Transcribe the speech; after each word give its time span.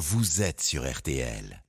vous 0.00 0.40
êtes 0.40 0.62
sur 0.62 0.90
RTL. 0.90 1.62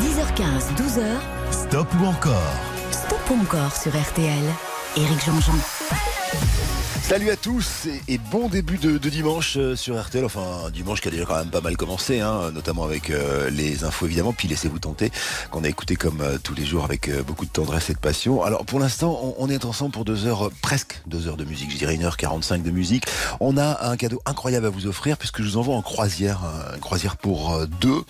10h15, 0.00 0.74
12h. 0.74 1.20
Stop 1.52 1.86
ou 2.00 2.04
encore? 2.06 2.56
Stop 2.90 3.30
ou 3.30 3.34
encore 3.42 3.76
sur 3.76 3.92
RTL. 3.92 4.44
Éric 4.96 5.24
Jean-Jean. 5.24 5.54
Salut 7.08 7.30
à 7.30 7.36
tous 7.36 7.86
et, 8.08 8.18
bon 8.18 8.48
début 8.48 8.78
de, 8.78 8.98
dimanche 8.98 9.56
euh, 9.58 9.76
sur 9.76 9.96
RTL. 9.96 10.24
Enfin, 10.24 10.70
dimanche 10.72 11.00
qui 11.00 11.06
a 11.06 11.12
déjà 11.12 11.24
quand 11.24 11.36
même 11.36 11.50
pas 11.50 11.60
mal 11.60 11.76
commencé, 11.76 12.18
hein, 12.18 12.50
notamment 12.52 12.82
avec 12.82 13.10
euh, 13.10 13.48
les 13.48 13.84
infos 13.84 14.06
évidemment. 14.06 14.32
Puis 14.32 14.48
laissez-vous 14.48 14.80
tenter, 14.80 15.12
qu'on 15.52 15.62
a 15.62 15.68
écouté 15.68 15.94
comme 15.94 16.20
euh, 16.20 16.36
tous 16.42 16.56
les 16.56 16.64
jours 16.64 16.84
avec 16.84 17.08
beaucoup 17.22 17.44
de 17.44 17.50
tendresse 17.50 17.90
et 17.90 17.92
de 17.92 18.00
passion. 18.00 18.42
Alors 18.42 18.64
pour 18.64 18.80
l'instant, 18.80 19.36
on, 19.38 19.48
est 19.48 19.64
ensemble 19.64 19.92
pour 19.92 20.04
deux 20.04 20.26
heures, 20.26 20.50
presque 20.62 21.00
deux 21.06 21.28
heures 21.28 21.36
de 21.36 21.44
musique. 21.44 21.70
Je 21.70 21.76
dirais 21.76 21.94
une 21.94 22.02
heure 22.02 22.16
45 22.16 22.64
de 22.64 22.72
musique. 22.72 23.04
On 23.38 23.56
a 23.56 23.88
un 23.88 23.96
cadeau 23.96 24.20
incroyable 24.26 24.66
à 24.66 24.70
vous 24.70 24.88
offrir 24.88 25.16
puisque 25.16 25.42
je 25.42 25.50
vous 25.50 25.58
envoie 25.58 25.76
en 25.76 25.82
croisière, 25.82 26.40
une 26.74 26.80
croisière 26.80 27.16
pour 27.16 27.56
deux, 27.80 28.02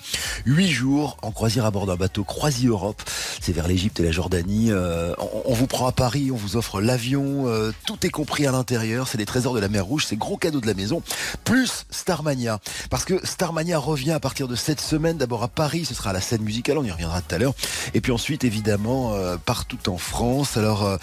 huit 0.46 0.70
jours 0.70 1.18
en 1.20 1.32
croisière 1.32 1.66
à 1.66 1.70
bord 1.70 1.84
d'un 1.84 1.96
bateau 1.96 2.24
Croisi 2.24 2.66
Europe. 2.66 3.02
C'est 3.42 3.52
vers 3.52 3.68
l'Égypte 3.68 4.00
et 4.00 4.04
la 4.04 4.10
Jordanie. 4.10 4.72
On, 5.18 5.52
vous 5.52 5.66
prend 5.66 5.86
à 5.86 5.92
Paris, 5.92 6.30
on 6.32 6.36
vous 6.36 6.56
offre 6.56 6.80
l'avion, 6.80 7.44
tout 7.84 8.06
est 8.06 8.10
compris 8.10 8.46
à 8.46 8.52
l'intérieur 8.52 8.85
c'est 9.06 9.18
des 9.18 9.26
trésors 9.26 9.54
de 9.54 9.60
la 9.60 9.68
mer 9.68 9.84
Rouge, 9.84 10.06
c'est 10.06 10.16
gros 10.16 10.36
cadeau 10.36 10.60
de 10.60 10.66
la 10.66 10.74
maison, 10.74 11.02
plus 11.44 11.86
Starmania. 11.90 12.60
Parce 12.90 13.04
que 13.04 13.24
Starmania 13.24 13.78
revient 13.78 14.12
à 14.12 14.20
partir 14.20 14.48
de 14.48 14.54
cette 14.54 14.80
semaine, 14.80 15.16
d'abord 15.16 15.42
à 15.42 15.48
Paris, 15.48 15.84
ce 15.84 15.94
sera 15.94 16.10
à 16.10 16.12
la 16.12 16.20
scène 16.20 16.42
musicale, 16.42 16.78
on 16.78 16.84
y 16.84 16.90
reviendra 16.90 17.20
tout 17.22 17.34
à 17.34 17.38
l'heure. 17.38 17.54
Et 17.94 18.00
puis 18.00 18.12
ensuite, 18.12 18.44
évidemment, 18.44 19.14
euh, 19.14 19.36
partout 19.36 19.78
en 19.88 19.98
France. 19.98 20.56
Alors, 20.56 20.84
euh, 20.84 20.96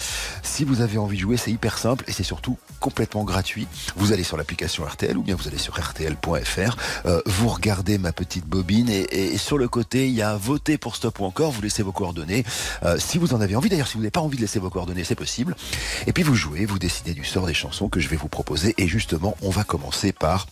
si 0.43 0.63
vous 0.63 0.81
avez 0.81 0.97
envie 0.97 1.17
de 1.17 1.21
jouer, 1.21 1.37
c'est 1.37 1.51
hyper 1.51 1.77
simple 1.77 2.05
et 2.07 2.11
c'est 2.11 2.23
surtout 2.23 2.57
complètement 2.79 3.23
gratuit. 3.23 3.67
Vous 3.95 4.11
allez 4.11 4.23
sur 4.23 4.37
l'application 4.37 4.83
RTL 4.85 5.17
ou 5.17 5.23
bien 5.23 5.35
vous 5.35 5.47
allez 5.47 5.57
sur 5.57 5.75
rtl.fr, 5.75 6.77
euh, 7.05 7.21
vous 7.25 7.49
regardez 7.49 7.97
ma 7.97 8.11
petite 8.11 8.45
bobine 8.45 8.89
et, 8.89 9.37
sur 9.37 9.57
le 9.57 9.67
côté, 9.67 10.07
il 10.07 10.13
y 10.13 10.21
a 10.21 10.35
voter 10.35 10.77
pour 10.77 10.95
stop 10.95 11.19
ou 11.19 11.25
encore, 11.25 11.51
vous 11.51 11.61
laissez 11.61 11.83
vos 11.83 11.91
coordonnées. 11.91 12.43
si 12.97 13.17
vous 13.17 13.33
en 13.33 13.41
avez 13.41 13.55
envie, 13.55 13.69
d'ailleurs, 13.69 13.87
si 13.87 13.95
vous 13.95 14.01
n'avez 14.01 14.11
pas 14.11 14.21
envie 14.21 14.37
de 14.37 14.41
laisser 14.41 14.59
vos 14.59 14.69
coordonnées, 14.69 15.03
c'est 15.03 15.15
possible. 15.15 15.55
Et 16.07 16.13
puis 16.13 16.23
vous 16.23 16.35
jouez, 16.35 16.65
vous 16.65 16.79
décidez 16.79 17.13
du 17.13 17.23
sort 17.23 17.45
des 17.45 17.53
chansons 17.53 17.72
que 17.89 17.99
je 17.99 18.07
vais 18.07 18.15
vous 18.15 18.27
proposer. 18.27 18.75
Et 18.77 18.87
justement, 18.87 19.35
on 19.41 19.49
va 19.49 19.63
commencer 19.63 20.11
par 20.11 20.47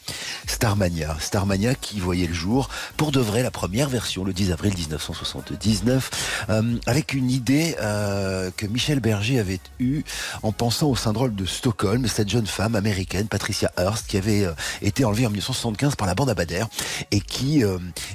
Starmania. 0.48 1.18
Starmania 1.20 1.76
qui 1.76 2.00
voyait 2.00 2.28
le 2.28 2.34
jour 2.34 2.70
pour 2.98 3.12
de 3.12 3.20
vrai 3.20 3.44
la 3.44 3.52
première 3.52 3.90
version 3.90 4.24
le 4.24 4.34
10 4.34 4.52
avril 4.52 4.74
1979 4.76 6.48
euh, 6.50 6.78
avec 6.86 7.14
une 7.14 7.30
idée 7.30 7.76
euh, 7.82 8.50
que 8.56 8.66
Michel 8.66 9.00
Berger 9.00 9.40
avait 9.40 9.60
eue 9.80 10.04
en 10.44 10.52
pensant 10.52 10.88
au 10.88 10.96
syndrome 10.96 11.36
de 11.36 11.46
Stockholm, 11.46 12.08
cette 12.08 12.30
jeune 12.30 12.48
femme 12.48 12.76
américaine, 12.76 13.28
Patricia 13.28 13.72
Hearst, 13.78 14.08
qui 14.08 14.18
avait 14.18 14.46
euh, 14.46 14.54
été 14.82 15.06
enlevée 15.06 15.26
en 15.26 15.30
1975 15.30 15.96
par 15.96 16.08
la 16.08 16.16
bande 16.16 16.30
Abadère 16.30 16.68
et 17.12 17.22
qui, 17.22 17.64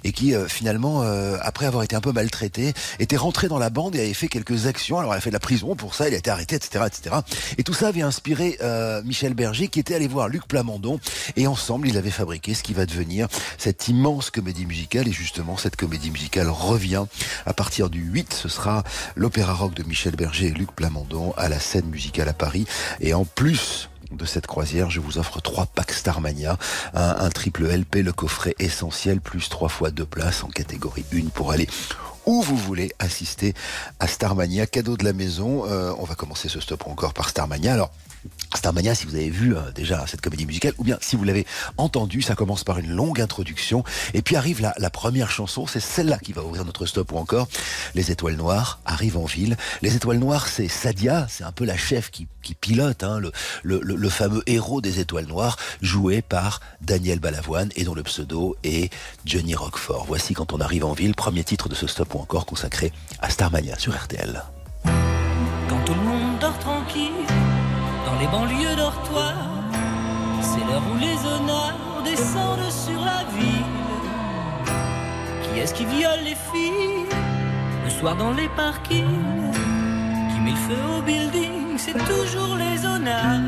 et 0.04 0.12
qui 0.12 0.34
finalement, 0.48 1.02
après 1.40 1.66
avoir 1.66 1.82
été 1.82 1.96
un 1.96 2.00
peu 2.00 2.12
maltraitée, 2.12 2.72
était 2.98 3.16
rentrée 3.16 3.48
dans 3.48 3.58
la 3.58 3.70
bande 3.70 3.94
et 3.94 4.00
avait 4.00 4.14
fait 4.14 4.28
quelques 4.28 4.66
actions. 4.66 4.98
Alors 4.98 5.12
elle 5.12 5.18
a 5.18 5.20
fait 5.20 5.30
de 5.30 5.34
la 5.34 5.40
prison 5.40 5.76
pour 5.76 5.94
ça, 5.94 6.06
elle 6.08 6.14
a 6.14 6.16
été 6.16 6.30
arrêtée, 6.30 6.56
etc. 6.56 6.84
etc. 6.86 7.16
Et 7.58 7.62
tout 7.62 7.74
ça 7.74 7.88
avait 7.88 8.02
inspiré 8.02 8.58
Michel 9.02 9.34
Berger 9.34 9.68
qui 9.68 9.80
était 9.80 9.94
allé 9.94 10.08
voir 10.08 10.28
Luc 10.28 10.46
Plamondon 10.46 11.00
et 11.36 11.46
ensemble 11.46 11.88
ils 11.88 11.98
avaient 11.98 12.10
fabriqué 12.10 12.54
ce 12.54 12.62
qui 12.62 12.74
va 12.74 12.86
devenir 12.86 13.28
cette 13.58 13.88
immense 13.88 14.30
comédie 14.30 14.66
musicale 14.66 15.08
et 15.08 15.12
justement 15.12 15.56
cette 15.56 15.76
comédie 15.76 16.10
musicale 16.10 16.48
revient 16.48 17.04
à 17.44 17.52
partir 17.52 17.90
du 17.90 18.00
8 18.00 18.32
ce 18.34 18.48
sera 18.48 18.84
l'opéra 19.14 19.54
rock 19.54 19.74
de 19.74 19.82
Michel 19.82 20.16
Berger 20.16 20.46
et 20.46 20.52
Luc 20.52 20.72
Plamondon 20.72 21.32
à 21.36 21.48
la 21.48 21.60
scène 21.60 21.86
musicale 21.86 22.28
à 22.28 22.34
Paris 22.34 22.66
et 23.00 23.14
en 23.14 23.24
plus 23.24 23.88
de 24.12 24.24
cette 24.24 24.46
croisière, 24.46 24.88
je 24.88 25.00
vous 25.00 25.18
offre 25.18 25.40
trois 25.40 25.66
packs 25.66 25.92
Starmania, 25.92 26.58
un, 26.94 27.28
triple 27.30 27.66
LP, 27.66 27.96
le 27.96 28.12
coffret 28.12 28.54
essentiel, 28.58 29.20
plus 29.20 29.48
trois 29.48 29.68
fois 29.68 29.90
deux 29.90 30.06
places 30.06 30.44
en 30.44 30.48
catégorie 30.48 31.04
1 31.12 31.30
pour 31.34 31.50
aller 31.50 31.66
où 32.26 32.42
vous 32.42 32.56
voulez 32.56 32.92
assister 32.98 33.54
à 34.00 34.08
Starmania, 34.08 34.66
cadeau 34.66 34.96
de 34.96 35.04
la 35.04 35.12
maison. 35.12 35.64
Euh, 35.66 35.92
on 35.98 36.04
va 36.04 36.16
commencer 36.16 36.48
ce 36.48 36.60
stop 36.60 36.86
encore 36.88 37.14
par 37.14 37.28
Starmania. 37.28 37.72
Alors, 37.72 37.92
Starmania, 38.54 38.94
si 38.94 39.06
vous 39.06 39.14
avez 39.14 39.30
vu 39.30 39.56
euh, 39.56 39.60
déjà 39.74 40.06
cette 40.06 40.20
comédie 40.20 40.46
musicale, 40.46 40.72
ou 40.78 40.84
bien 40.84 40.98
si 41.00 41.16
vous 41.16 41.24
l'avez 41.24 41.46
entendu, 41.76 42.22
ça 42.22 42.34
commence 42.34 42.64
par 42.64 42.78
une 42.78 42.90
longue 42.90 43.20
introduction, 43.20 43.84
et 44.14 44.22
puis 44.22 44.36
arrive 44.36 44.60
la, 44.60 44.90
première 44.90 45.30
chanson, 45.30 45.66
c'est 45.66 45.80
celle-là 45.80 46.18
qui 46.18 46.32
va 46.32 46.42
ouvrir 46.42 46.64
notre 46.64 46.86
stop, 46.86 47.12
ou 47.12 47.16
encore 47.18 47.48
Les 47.94 48.10
Étoiles 48.10 48.36
Noires 48.36 48.80
arrivent 48.84 49.18
en 49.18 49.24
ville. 49.24 49.56
Les 49.82 49.96
Étoiles 49.96 50.18
Noires, 50.18 50.48
c'est 50.48 50.68
Sadia, 50.68 51.26
c'est 51.28 51.44
un 51.44 51.52
peu 51.52 51.64
la 51.64 51.76
chef 51.76 52.10
qui, 52.10 52.26
pilote 52.60 53.02
hein, 53.02 53.20
le, 53.64 54.08
fameux 54.08 54.42
héros 54.46 54.80
des 54.80 55.00
Étoiles 55.00 55.26
Noires, 55.26 55.56
joué 55.82 56.22
par 56.22 56.60
Daniel 56.80 57.18
Balavoine, 57.18 57.70
et 57.76 57.84
dont 57.84 57.94
le 57.94 58.02
pseudo 58.04 58.56
est 58.64 58.92
Johnny 59.24 59.54
Roquefort. 59.54 60.06
Voici 60.06 60.34
quand 60.34 60.52
on 60.52 60.60
arrive 60.60 60.84
en 60.84 60.92
ville, 60.92 61.14
premier 61.14 61.44
titre 61.44 61.68
de 61.68 61.74
ce 61.74 61.86
stop, 61.86 62.14
ou 62.14 62.18
encore 62.18 62.46
consacré 62.46 62.92
à 63.20 63.30
Starmania 63.30 63.78
sur 63.78 63.94
RTL. 63.94 64.42
Les 68.26 68.32
banlieues. 68.32 68.76
C'est 70.40 70.64
l'heure 70.66 70.82
où 70.92 70.98
les 70.98 71.18
honneurs 71.26 72.02
descendent 72.04 72.70
sur 72.70 73.00
la 73.04 73.24
ville. 73.36 73.74
Qui 75.42 75.60
est-ce 75.60 75.74
qui 75.74 75.84
viole 75.84 76.22
les 76.24 76.36
filles 76.50 77.06
le 77.84 77.90
soir 77.90 78.16
dans 78.16 78.32
les 78.32 78.48
parkings? 78.56 79.52
Qui 80.30 80.40
met 80.40 80.50
le 80.50 80.56
feu 80.68 80.82
au 80.98 81.02
building 81.02 81.78
C'est 81.78 81.98
toujours 82.12 82.56
les 82.56 82.84
honneurs. 82.86 83.40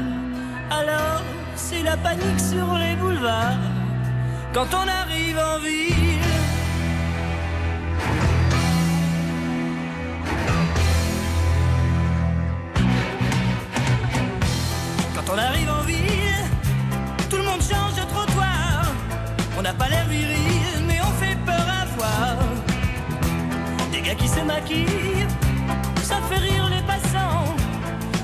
Alors 0.71 1.23
c'est 1.57 1.83
la 1.83 1.97
panique 1.97 2.41
sur 2.41 2.69
les 2.75 2.95
boulevards 2.97 3.65
quand 4.53 4.69
on 4.73 4.87
arrive 5.03 5.39
en 5.39 5.59
ville. 5.61 6.09
On 15.31 15.39
arrive 15.39 15.71
en 15.71 15.83
ville, 15.83 16.45
tout 17.29 17.37
le 17.37 17.43
monde 17.43 17.61
change 17.61 17.95
de 17.95 18.05
trottoir. 18.13 18.85
On 19.59 19.63
n'a 19.63 19.75
pas 19.75 19.89
l'air 19.89 20.07
viril, 20.09 20.85
mais 20.87 20.99
on 21.03 21.13
fait 21.23 21.37
peur 21.45 21.67
à 21.81 21.85
voir. 21.97 22.37
Des 23.93 24.01
gars 24.01 24.15
qui 24.15 24.29
se 24.29 24.41
maquillent, 24.41 25.27
ça 26.03 26.17
fait 26.29 26.39
rire 26.39 26.69
les 26.71 26.83
passants. 26.83 27.55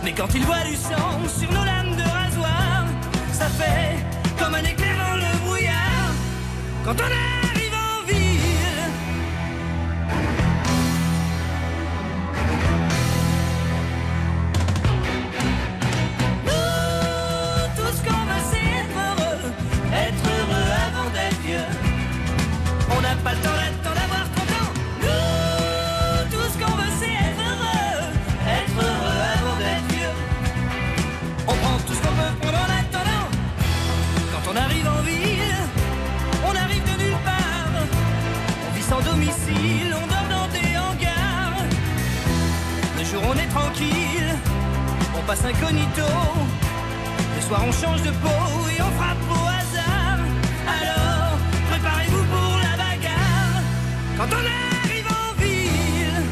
Mais 0.02 0.12
quand 0.12 0.34
ils 0.34 0.44
voient 0.44 0.64
du 0.64 0.76
sang 0.76 1.18
sur 1.28 1.50
nos 1.52 1.64
lames 1.64 1.96
de 1.96 2.02
rasoir, 2.02 2.86
ça 3.32 3.46
fait 3.46 3.96
comme 4.38 4.54
un 4.54 4.64
éclair 4.64 4.96
dans 4.96 5.16
le 5.16 5.38
brouillard. 5.44 6.12
Quand 6.84 6.94
on 6.94 7.04
arrive 7.04 7.53
incognito. 45.42 46.06
Le 47.36 47.42
soir, 47.42 47.62
on 47.66 47.72
change 47.72 48.02
de 48.02 48.10
peau 48.10 48.28
et 48.76 48.80
on 48.80 48.90
frappe 48.98 49.24
au 49.30 49.44
hasard. 49.58 50.18
Alors, 50.66 51.38
préparez-vous 51.70 52.24
pour 52.24 52.54
quand 54.16 54.28
on 54.30 54.44
arrive 54.86 55.06
en 55.08 55.42
ville. 55.42 56.22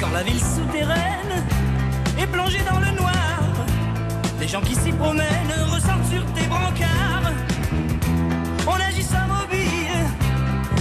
Quand 0.00 0.10
la 0.14 0.22
ville 0.22 0.40
souterraine 0.40 1.44
est 2.18 2.26
plongée 2.26 2.62
dans 2.70 2.80
le 2.80 2.90
noir, 2.96 3.12
les 4.40 4.48
gens 4.48 4.62
qui 4.62 4.74
s'y 4.74 4.92
promènent 4.92 5.26
ressortent 5.70 6.10
sur 6.10 6.24
tes 6.32 6.46
brancards. 6.46 6.95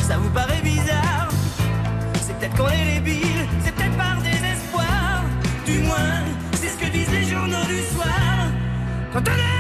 Ça 0.08 0.18
vous 0.18 0.30
paraît 0.30 0.62
bizarre. 0.62 1.30
C'est 2.22 2.38
peut-être 2.38 2.56
qu'on 2.56 2.70
est 2.70 2.96
débile, 2.96 3.48
c'est 3.64 3.74
peut-être 3.74 3.98
par 3.98 4.18
désespoir. 4.22 5.24
Du 5.66 5.80
moins, 5.80 6.22
c'est 6.54 6.70
ce 6.70 6.78
que 6.78 6.92
disent 6.92 7.12
les 7.12 7.24
journaux 7.24 7.66
du 7.68 7.82
soir 7.96 8.36
quand 9.12 9.22
on 9.28 9.32
arrive 9.32 9.55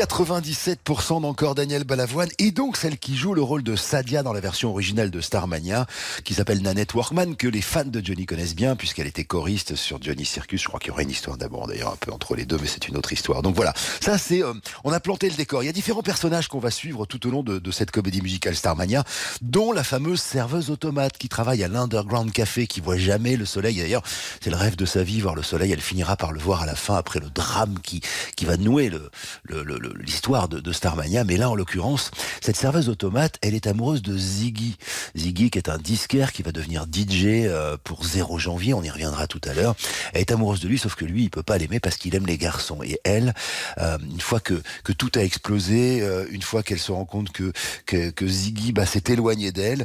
que 0.00 0.04
é 0.04 0.06
97% 0.24 1.22
d'encore 1.22 1.54
Daniel 1.54 1.84
Balavoine 1.84 2.28
et 2.38 2.50
donc 2.50 2.76
celle 2.76 2.98
qui 2.98 3.16
joue 3.16 3.32
le 3.32 3.40
rôle 3.40 3.62
de 3.62 3.74
Sadia 3.74 4.22
dans 4.22 4.34
la 4.34 4.40
version 4.40 4.68
originale 4.68 5.10
de 5.10 5.22
Starmania 5.22 5.86
qui 6.24 6.34
s'appelle 6.34 6.60
Nanette 6.60 6.92
Workman 6.92 7.36
que 7.36 7.48
les 7.48 7.62
fans 7.62 7.86
de 7.86 8.04
Johnny 8.04 8.26
connaissent 8.26 8.54
bien 8.54 8.76
puisqu'elle 8.76 9.06
était 9.06 9.24
choriste 9.24 9.76
sur 9.76 9.96
Johnny 10.02 10.26
Circus. 10.26 10.60
Je 10.60 10.68
crois 10.68 10.78
qu'il 10.78 10.88
y 10.88 10.90
aurait 10.90 11.04
une 11.04 11.10
histoire 11.10 11.38
d'amour 11.38 11.66
d'ailleurs 11.68 11.94
un 11.94 11.96
peu 11.96 12.12
entre 12.12 12.34
les 12.36 12.44
deux 12.44 12.58
mais 12.60 12.66
c'est 12.66 12.86
une 12.86 12.98
autre 12.98 13.14
histoire. 13.14 13.40
Donc 13.40 13.56
voilà, 13.56 13.72
ça 14.02 14.18
c'est 14.18 14.42
euh, 14.44 14.52
on 14.84 14.92
a 14.92 15.00
planté 15.00 15.30
le 15.30 15.36
décor. 15.36 15.62
Il 15.62 15.66
y 15.66 15.70
a 15.70 15.72
différents 15.72 16.02
personnages 16.02 16.48
qu'on 16.48 16.58
va 16.60 16.70
suivre 16.70 17.06
tout 17.06 17.26
au 17.26 17.30
long 17.30 17.42
de, 17.42 17.58
de 17.58 17.70
cette 17.70 17.90
comédie 17.90 18.20
musicale 18.20 18.54
Starmania 18.54 19.04
dont 19.40 19.72
la 19.72 19.84
fameuse 19.84 20.20
serveuse 20.20 20.68
automate 20.70 21.16
qui 21.16 21.30
travaille 21.30 21.64
à 21.64 21.68
l'Underground 21.68 22.30
Café 22.30 22.66
qui 22.66 22.82
voit 22.82 22.98
jamais 22.98 23.36
le 23.38 23.46
soleil. 23.46 23.78
D'ailleurs, 23.78 24.02
c'est 24.42 24.50
le 24.50 24.56
rêve 24.56 24.76
de 24.76 24.84
sa 24.84 25.02
vie 25.02 25.22
voir 25.22 25.34
le 25.34 25.42
soleil. 25.42 25.72
Elle 25.72 25.80
finira 25.80 26.16
par 26.18 26.32
le 26.32 26.40
voir 26.40 26.60
à 26.60 26.66
la 26.66 26.76
fin 26.76 26.96
après 26.96 27.20
le 27.20 27.30
drame 27.30 27.78
qui 27.82 28.02
qui 28.36 28.44
va 28.44 28.58
nouer 28.58 28.90
le 28.90 29.10
le- 29.44 29.62
le- 29.62 29.78
le- 29.78 30.09
l'histoire 30.10 30.48
de, 30.48 30.58
de 30.58 30.72
Starmania. 30.72 31.22
Mais 31.22 31.36
là, 31.36 31.48
en 31.50 31.54
l'occurrence, 31.54 32.10
cette 32.40 32.56
serveuse 32.56 32.88
automate, 32.88 33.36
elle 33.42 33.54
est 33.54 33.68
amoureuse 33.68 34.02
de 34.02 34.16
Ziggy. 34.18 34.76
Ziggy, 35.16 35.50
qui 35.50 35.58
est 35.58 35.68
un 35.68 35.78
disquaire 35.78 36.32
qui 36.32 36.42
va 36.42 36.50
devenir 36.50 36.86
DJ 36.92 37.46
euh, 37.46 37.76
pour 37.84 38.04
0 38.04 38.38
janvier. 38.38 38.74
On 38.74 38.82
y 38.82 38.90
reviendra 38.90 39.28
tout 39.28 39.40
à 39.44 39.54
l'heure. 39.54 39.76
Elle 40.12 40.22
est 40.22 40.32
amoureuse 40.32 40.58
de 40.60 40.66
lui, 40.66 40.78
sauf 40.78 40.96
que 40.96 41.04
lui, 41.04 41.22
il 41.24 41.30
peut 41.30 41.44
pas 41.44 41.58
l'aimer 41.58 41.78
parce 41.78 41.96
qu'il 41.96 42.14
aime 42.16 42.26
les 42.26 42.38
garçons. 42.38 42.82
Et 42.82 42.98
elle, 43.04 43.34
euh, 43.78 43.98
une 44.10 44.20
fois 44.20 44.40
que 44.40 44.60
que 44.82 44.92
tout 44.92 45.10
a 45.14 45.20
explosé, 45.22 46.00
euh, 46.02 46.26
une 46.32 46.42
fois 46.42 46.64
qu'elle 46.64 46.80
se 46.80 46.90
rend 46.90 47.04
compte 47.04 47.30
que 47.30 47.52
que, 47.86 48.10
que 48.10 48.26
Ziggy 48.26 48.72
bah, 48.72 48.86
s'est 48.86 49.04
éloigné 49.08 49.52
d'elle, 49.52 49.84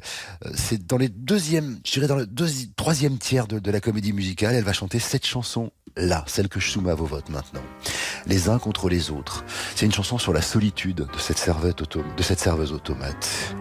c'est 0.56 0.88
dans 0.88 0.98
les 0.98 1.10
deuxièmes, 1.10 1.80
je 1.86 1.92
dirais 1.92 2.08
dans 2.08 2.16
le 2.16 2.26
deuxi- 2.26 2.72
troisième 2.76 3.20
tiers 3.20 3.46
de, 3.48 3.60
de 3.60 3.72
la 3.72 3.80
comédie 3.80 4.12
musicale, 4.14 4.56
elle 4.56 4.64
va 4.64 4.74
chanter 4.74 4.98
cette 5.00 5.26
chanson 5.28 5.72
là, 5.98 6.24
celle 6.28 6.50
que 6.50 6.60
je 6.60 6.70
soumets 6.72 6.92
à 6.92 6.96
vos 6.96 7.06
votes 7.06 7.30
maintenant. 7.30 7.62
Les 8.28 8.50
uns 8.50 8.58
contre 8.60 8.90
les 8.90 9.12
autres. 9.12 9.44
C'est 9.76 9.86
une 9.86 9.92
chanson 9.94 10.18
sur 10.18 10.34
la 10.34 10.42
solitude 10.42 10.98
de 10.98 11.20
cette 11.20 11.38
serveuse, 11.38 11.76
auto- 11.82 12.04
de 12.18 12.24
cette 12.24 12.40
serveuse 12.40 12.74
automate. 12.74 13.54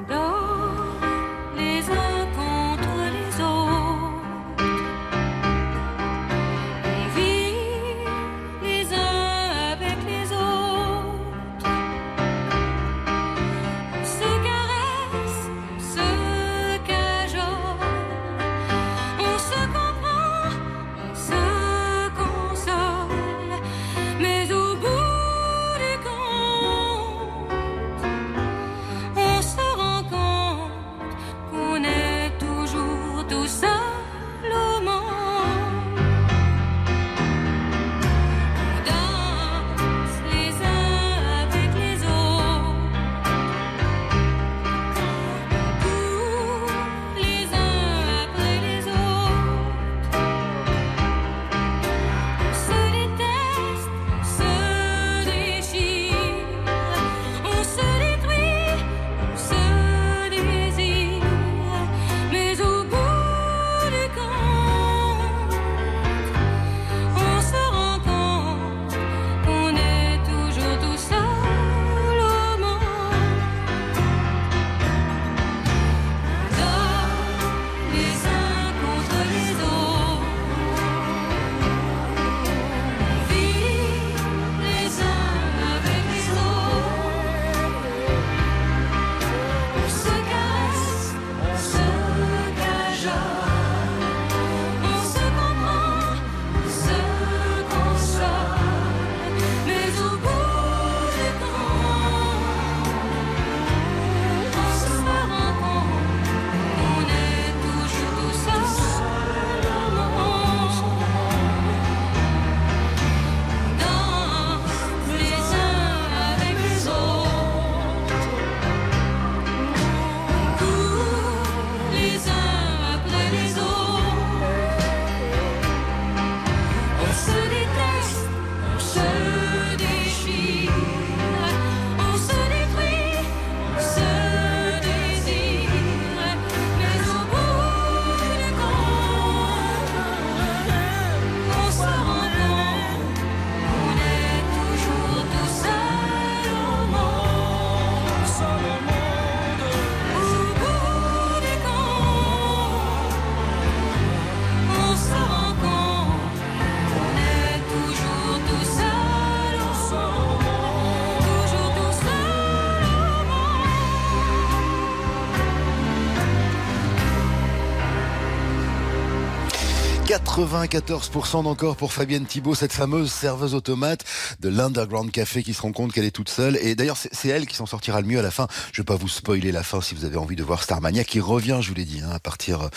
94% 170.35 171.45
d'encore 171.45 171.77
pour 171.77 171.93
Fabienne 171.93 172.27
Thibault, 172.27 172.57
cette 172.57 172.73
fameuse 172.73 173.13
serveuse 173.13 173.55
automate 173.55 174.03
de 174.41 174.49
l'Underground 174.49 175.13
Café 175.13 175.45
qui 175.45 175.55
se 175.55 175.63
rend 175.63 175.71
compte 175.71 175.93
qu'elle 175.93 176.05
est 176.05 176.11
toute 176.11 176.29
seule. 176.29 176.57
Et 176.57 176.75
d'ailleurs, 176.75 176.97
c'est 176.97 177.29
elle 177.29 177.47
qui 177.47 177.55
s'en 177.55 177.67
sortira 177.67 178.01
le 178.01 178.09
mieux 178.09 178.19
à 178.19 178.23
la 178.23 178.33
fin. 178.33 178.49
Je 178.73 178.83
vais 178.83 178.85
pas 178.85 178.97
vous 178.97 179.07
spoiler 179.07 179.53
la 179.53 179.63
fin 179.63 179.81
si 179.81 179.95
vous 179.95 180.05
avez 180.05 180.17
envie 180.17 180.35
de 180.35 180.43
voir 180.43 180.65
Starmania, 180.65 181.05
qui 181.05 181.21
revient, 181.21 181.59
je 181.61 181.69
vous 181.69 181.77
l'ai 181.77 181.85
dit, 181.85 182.01
hein, 182.05 182.11
à 182.13 182.19
partir 182.19 182.69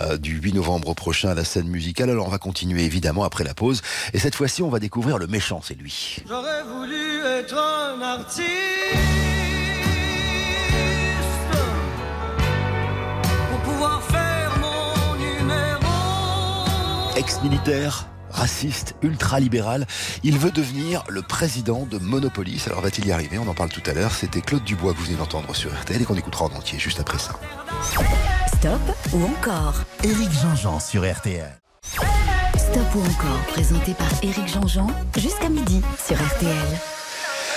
euh, 0.00 0.16
du 0.16 0.40
8 0.40 0.54
novembre 0.54 0.92
prochain 0.94 1.28
à 1.28 1.34
la 1.34 1.44
scène 1.44 1.68
musicale. 1.68 2.10
Alors 2.10 2.26
on 2.26 2.30
va 2.30 2.38
continuer 2.38 2.82
évidemment 2.82 3.22
après 3.22 3.44
la 3.44 3.54
pause. 3.54 3.82
Et 4.12 4.18
cette 4.18 4.34
fois-ci, 4.34 4.62
on 4.62 4.68
va 4.68 4.80
découvrir 4.80 5.18
le 5.18 5.28
méchant, 5.28 5.60
c'est 5.62 5.78
lui. 5.78 6.16
J'aurais 6.28 6.64
voulu 6.64 7.20
être 7.24 7.56
un 7.56 8.02
artiste 8.02 9.23
Ex-militaire, 17.24 18.06
raciste, 18.28 18.96
ultra-libéral, 19.00 19.86
il 20.24 20.38
veut 20.38 20.50
devenir 20.50 21.04
le 21.08 21.22
président 21.22 21.86
de 21.90 21.96
Monopolis. 21.96 22.64
Alors 22.66 22.82
va-t-il 22.82 23.06
y 23.06 23.12
arriver? 23.12 23.38
On 23.38 23.48
en 23.48 23.54
parle 23.54 23.70
tout 23.70 23.80
à 23.86 23.94
l'heure. 23.94 24.12
C'était 24.12 24.42
Claude 24.42 24.62
Dubois 24.62 24.92
que 24.92 24.98
vous 24.98 25.06
venez 25.06 25.16
d'entendre 25.16 25.56
sur 25.56 25.72
RTL 25.72 26.02
et 26.02 26.04
qu'on 26.04 26.16
écoutera 26.16 26.44
en 26.44 26.52
entier 26.52 26.78
juste 26.78 27.00
après 27.00 27.18
ça. 27.18 27.32
Stop 28.46 28.78
ou 29.14 29.24
encore? 29.24 29.76
Éric 30.02 30.30
Jean-Jean 30.32 30.78
sur 30.80 31.10
RTL. 31.10 31.50
Stop 32.56 32.94
ou 32.94 33.00
encore, 33.00 33.40
présenté 33.48 33.94
par 33.94 34.10
Éric 34.22 34.46
Jean-Jean, 34.46 34.88
jusqu'à 35.16 35.48
midi 35.48 35.80
sur 36.06 36.16
RTL. 36.16 36.93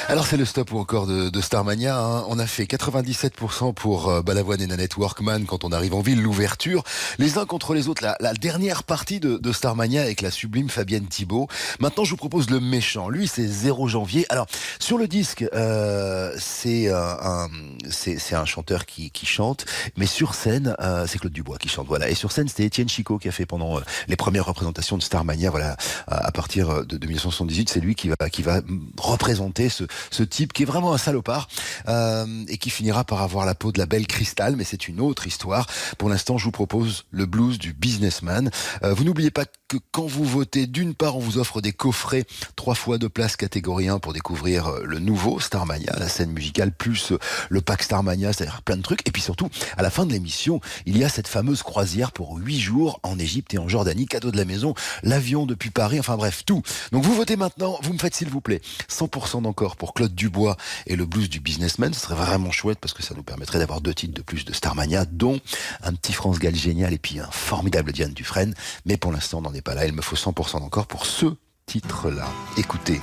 Alors 0.09 0.25
c'est 0.25 0.37
le 0.37 0.45
stop 0.45 0.71
ou 0.71 0.79
encore 0.79 1.05
de, 1.05 1.29
de 1.29 1.41
Starmania. 1.41 1.99
hein. 1.99 2.23
On 2.29 2.39
a 2.39 2.47
fait 2.47 2.63
97% 2.63 3.73
pour 3.73 4.07
euh, 4.07 4.21
Balavoine 4.21 4.61
et 4.61 4.67
Nanette 4.67 4.95
Workman 4.95 5.43
quand 5.45 5.65
on 5.65 5.73
arrive 5.73 5.93
en 5.95 5.99
ville, 5.99 6.21
l'ouverture. 6.21 6.83
Les 7.17 7.37
uns 7.37 7.45
contre 7.45 7.73
les 7.73 7.89
autres, 7.89 8.01
la, 8.01 8.15
la 8.21 8.33
dernière 8.33 8.83
partie 8.83 9.19
de, 9.19 9.37
de 9.37 9.51
Starmania 9.51 10.01
avec 10.03 10.21
la 10.21 10.31
sublime 10.31 10.69
Fabienne 10.69 11.07
Thibault. 11.07 11.49
Maintenant 11.81 12.05
je 12.05 12.11
vous 12.11 12.17
propose 12.17 12.49
le 12.49 12.61
méchant. 12.61 13.09
Lui 13.09 13.27
c'est 13.27 13.45
0 13.45 13.89
janvier. 13.89 14.25
Alors 14.29 14.47
sur 14.79 14.97
le 14.97 15.09
disque, 15.09 15.43
euh, 15.53 16.33
c'est 16.39 16.87
euh, 16.87 17.13
un, 17.21 17.49
c'est 17.89 18.33
un 18.33 18.45
chanteur 18.45 18.85
qui, 18.85 19.11
qui 19.11 19.25
chante, 19.25 19.65
mais 19.97 20.05
sur 20.05 20.35
scène 20.35 20.73
euh, 20.79 21.05
c'est 21.05 21.19
Claude 21.19 21.33
Dubois 21.33 21.57
qui 21.57 21.67
chante. 21.67 21.87
Voilà. 21.87 22.07
Et 22.07 22.15
sur 22.15 22.31
scène 22.31 22.47
c'était 22.47 22.63
Étienne 22.63 22.87
Chicot 22.87 23.17
qui 23.17 23.27
a 23.27 23.33
fait 23.33 23.45
pendant 23.45 23.77
euh, 23.77 23.81
les 24.07 24.15
premières 24.15 24.45
représentations 24.45 24.97
de 24.97 25.03
Starmania. 25.03 25.49
Voilà, 25.49 25.75
à 26.07 26.27
à 26.27 26.31
partir 26.31 26.85
de, 26.85 26.97
de 26.97 27.05
1978, 27.07 27.69
c'est 27.69 27.79
lui 27.81 27.95
qui 27.95 28.07
va 28.07 28.15
qui 28.29 28.41
va 28.41 28.61
représenter 28.97 29.67
ce, 29.69 29.83
ce 30.11 30.23
type 30.23 30.53
qui 30.53 30.63
est 30.63 30.65
vraiment 30.65 30.93
un 30.93 30.97
salopard 30.97 31.47
euh, 31.87 32.25
et 32.47 32.57
qui 32.57 32.69
finira 32.69 33.03
par 33.03 33.21
avoir 33.21 33.45
la 33.45 33.55
peau 33.55 33.71
de 33.71 33.79
la 33.79 33.85
belle 33.85 34.07
cristal, 34.07 34.55
mais 34.55 34.63
c'est 34.63 34.87
une 34.87 34.99
autre 34.99 35.27
histoire. 35.27 35.67
Pour 35.97 36.09
l'instant, 36.09 36.37
je 36.37 36.45
vous 36.45 36.51
propose 36.51 37.05
le 37.11 37.25
blues 37.25 37.59
du 37.59 37.73
businessman. 37.73 38.49
Euh, 38.83 38.93
vous 38.93 39.03
n'oubliez 39.03 39.31
pas 39.31 39.45
que 39.67 39.77
quand 39.91 40.05
vous 40.05 40.23
votez, 40.23 40.65
d'une 40.65 40.93
part, 40.93 41.17
on 41.17 41.19
vous 41.19 41.37
offre 41.37 41.61
des 41.61 41.73
coffrets, 41.73 42.25
trois 42.55 42.75
fois 42.75 42.97
de 42.97 43.07
place 43.07 43.35
catégorie 43.35 43.89
1 43.89 43.99
pour 43.99 44.13
découvrir 44.13 44.67
euh, 44.67 44.83
le 44.85 44.99
nouveau 44.99 45.39
Starmania, 45.39 45.93
la 45.97 46.07
scène 46.07 46.31
musicale, 46.31 46.71
plus 46.71 47.11
euh, 47.11 47.19
le 47.49 47.61
pack 47.61 47.83
Starmania, 47.83 48.31
c'est-à-dire 48.31 48.61
plein 48.61 48.77
de 48.77 48.81
trucs. 48.81 49.07
Et 49.07 49.11
puis 49.11 49.21
surtout, 49.21 49.49
à 49.77 49.81
la 49.81 49.89
fin 49.89 50.05
de 50.05 50.13
l'émission, 50.13 50.61
il 50.85 50.97
y 50.97 51.03
a 51.03 51.09
cette 51.09 51.27
fameuse 51.27 51.63
croisière 51.63 52.11
pour 52.11 52.37
huit 52.37 52.59
jours 52.59 52.99
en 53.03 53.19
Égypte 53.19 53.53
et 53.53 53.57
en 53.57 53.67
Jordanie, 53.67 54.05
cadeau 54.05 54.31
de 54.31 54.37
la 54.37 54.45
maison, 54.45 54.73
l'avion 55.03 55.45
depuis 55.45 55.69
Paris, 55.69 55.99
enfin 55.99 56.15
bref, 56.15 56.43
tout. 56.45 56.61
Donc 56.91 57.03
vous 57.03 57.13
votez 57.13 57.35
maintenant, 57.35 57.77
vous 57.81 57.93
me 57.93 57.99
faites 57.99 58.15
s'il 58.15 58.29
vous 58.29 58.41
plaît 58.41 58.61
100% 58.89 59.41
d'encore 59.41 59.75
pour 59.75 59.86
Claude 59.93 60.13
Dubois 60.13 60.57
et 60.85 60.95
le 60.95 61.05
blues 61.05 61.29
du 61.29 61.39
businessman. 61.39 61.93
Ce 61.93 62.01
serait 62.01 62.15
vraiment 62.15 62.51
chouette 62.51 62.79
parce 62.79 62.93
que 62.93 63.03
ça 63.03 63.13
nous 63.15 63.23
permettrait 63.23 63.59
d'avoir 63.59 63.81
deux 63.81 63.93
titres 63.93 64.13
de 64.13 64.21
plus 64.21 64.45
de 64.45 64.53
Starmania, 64.53 65.05
dont 65.05 65.39
un 65.83 65.93
petit 65.93 66.13
France 66.13 66.39
Gall 66.39 66.55
génial 66.55 66.93
et 66.93 66.97
puis 66.97 67.19
un 67.19 67.29
formidable 67.31 67.91
Diane 67.91 68.13
Dufresne. 68.13 68.53
Mais 68.85 68.97
pour 68.97 69.11
l'instant, 69.11 69.39
on 69.39 69.41
n'en 69.41 69.53
est 69.53 69.61
pas 69.61 69.75
là. 69.75 69.85
Il 69.85 69.93
me 69.93 70.01
faut 70.01 70.15
100% 70.15 70.59
d'encore 70.59 70.87
pour 70.87 71.05
ce 71.05 71.25
titre-là. 71.65 72.27
Écoutez, 72.57 73.01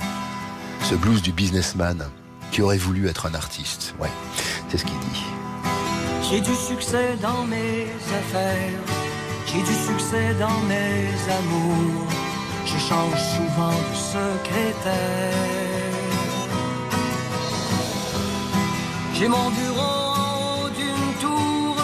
ce 0.83 0.95
blues 0.95 1.21
du 1.21 1.31
businessman 1.31 2.07
qui 2.51 2.61
aurait 2.61 2.77
voulu 2.77 3.07
être 3.07 3.25
un 3.25 3.33
artiste. 3.33 3.95
Ouais, 3.99 4.11
c'est 4.69 4.77
ce 4.77 4.85
qu'il 4.85 4.99
dit. 4.99 5.23
J'ai 6.29 6.41
du 6.41 6.55
succès 6.55 7.15
dans 7.21 7.43
mes 7.45 7.85
affaires, 8.17 8.79
j'ai 9.45 9.59
du 9.59 9.73
succès 9.73 10.33
dans 10.39 10.59
mes 10.61 11.07
amours. 11.31 12.07
Je 12.65 12.79
change 12.79 13.21
souvent 13.35 13.69
de 13.69 13.95
secrétaire. 13.95 15.64
J'ai 19.17 19.29
mon 19.29 19.49
bureau 19.49 19.79
en 19.79 20.65
haut 20.65 20.69
d'une 20.69 21.13
tour, 21.21 21.75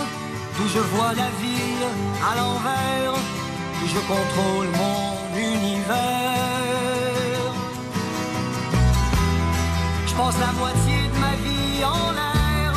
d'où 0.58 0.68
je 0.68 0.80
vois 0.80 1.14
la 1.14 1.30
ville 1.42 1.88
à 2.30 2.36
l'envers, 2.36 3.14
où 3.82 3.88
je 3.88 4.00
contrôle 4.00 4.68
mon 4.82 5.40
univers. 5.40 5.96
Je 10.08 10.14
passe 10.14 10.40
la 10.40 10.52
moitié 10.60 10.98
de 11.14 11.20
ma 11.20 11.36
vie 11.46 11.86
en 11.86 12.12
l'air, 12.12 12.74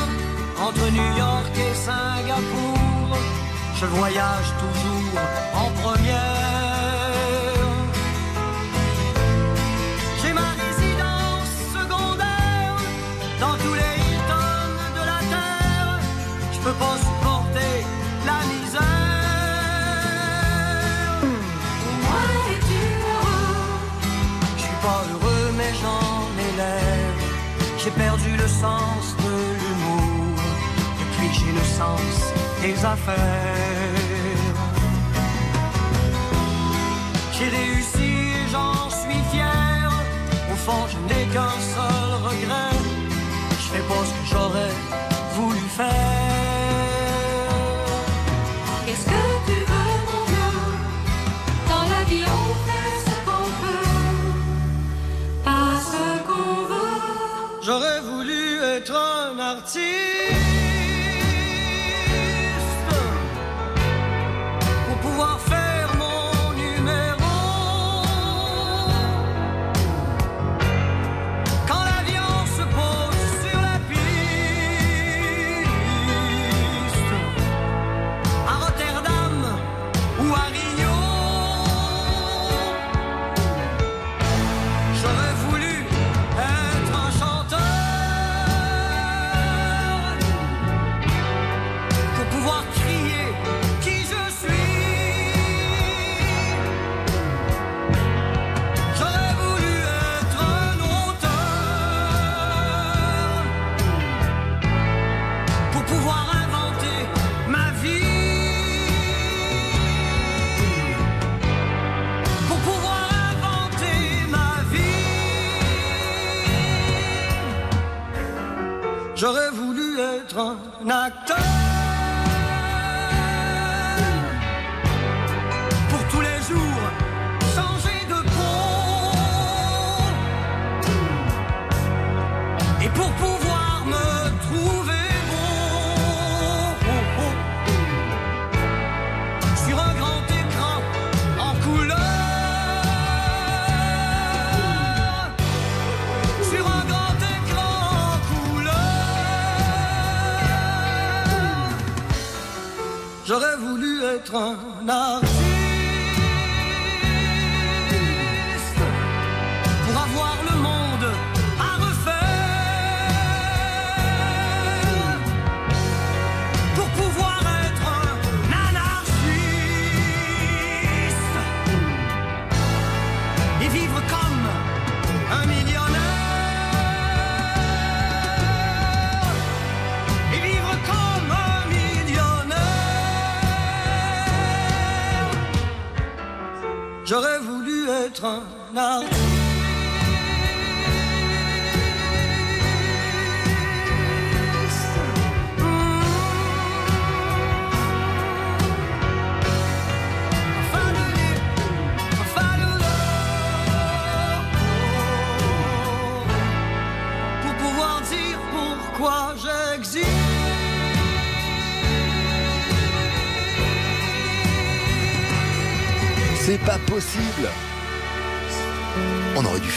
entre 0.66 0.84
New 0.98 1.18
York 1.18 1.52
et 1.56 1.74
Singapour. 1.74 3.18
Je 3.74 3.86
voyage 3.86 4.50
toujours 4.62 5.20
en 5.62 5.68
première. 5.82 6.43
De 28.64 29.36
l'humour 29.60 30.40
depuis 31.00 31.30
j'ai 31.38 31.52
le 31.52 31.64
sens 31.78 32.14
des 32.62 32.84
affaires. 32.84 34.54
J'ai 37.32 37.48
réussi 37.48 38.10
j'en 38.52 38.88
suis 38.90 39.20
fier. 39.30 39.90
Au 40.52 40.56
fond, 40.56 40.86
je 40.92 40.98
n'ai 41.08 41.24
qu'un 41.32 41.56
seul 41.74 42.10
regret. 42.28 42.76
Je 43.50 43.66
fais 43.72 43.84
pas 43.90 44.02
ce 44.08 44.12
que 44.18 44.26
j'aurais 44.32 44.74
voulu 45.36 45.60
faire. 45.76 46.13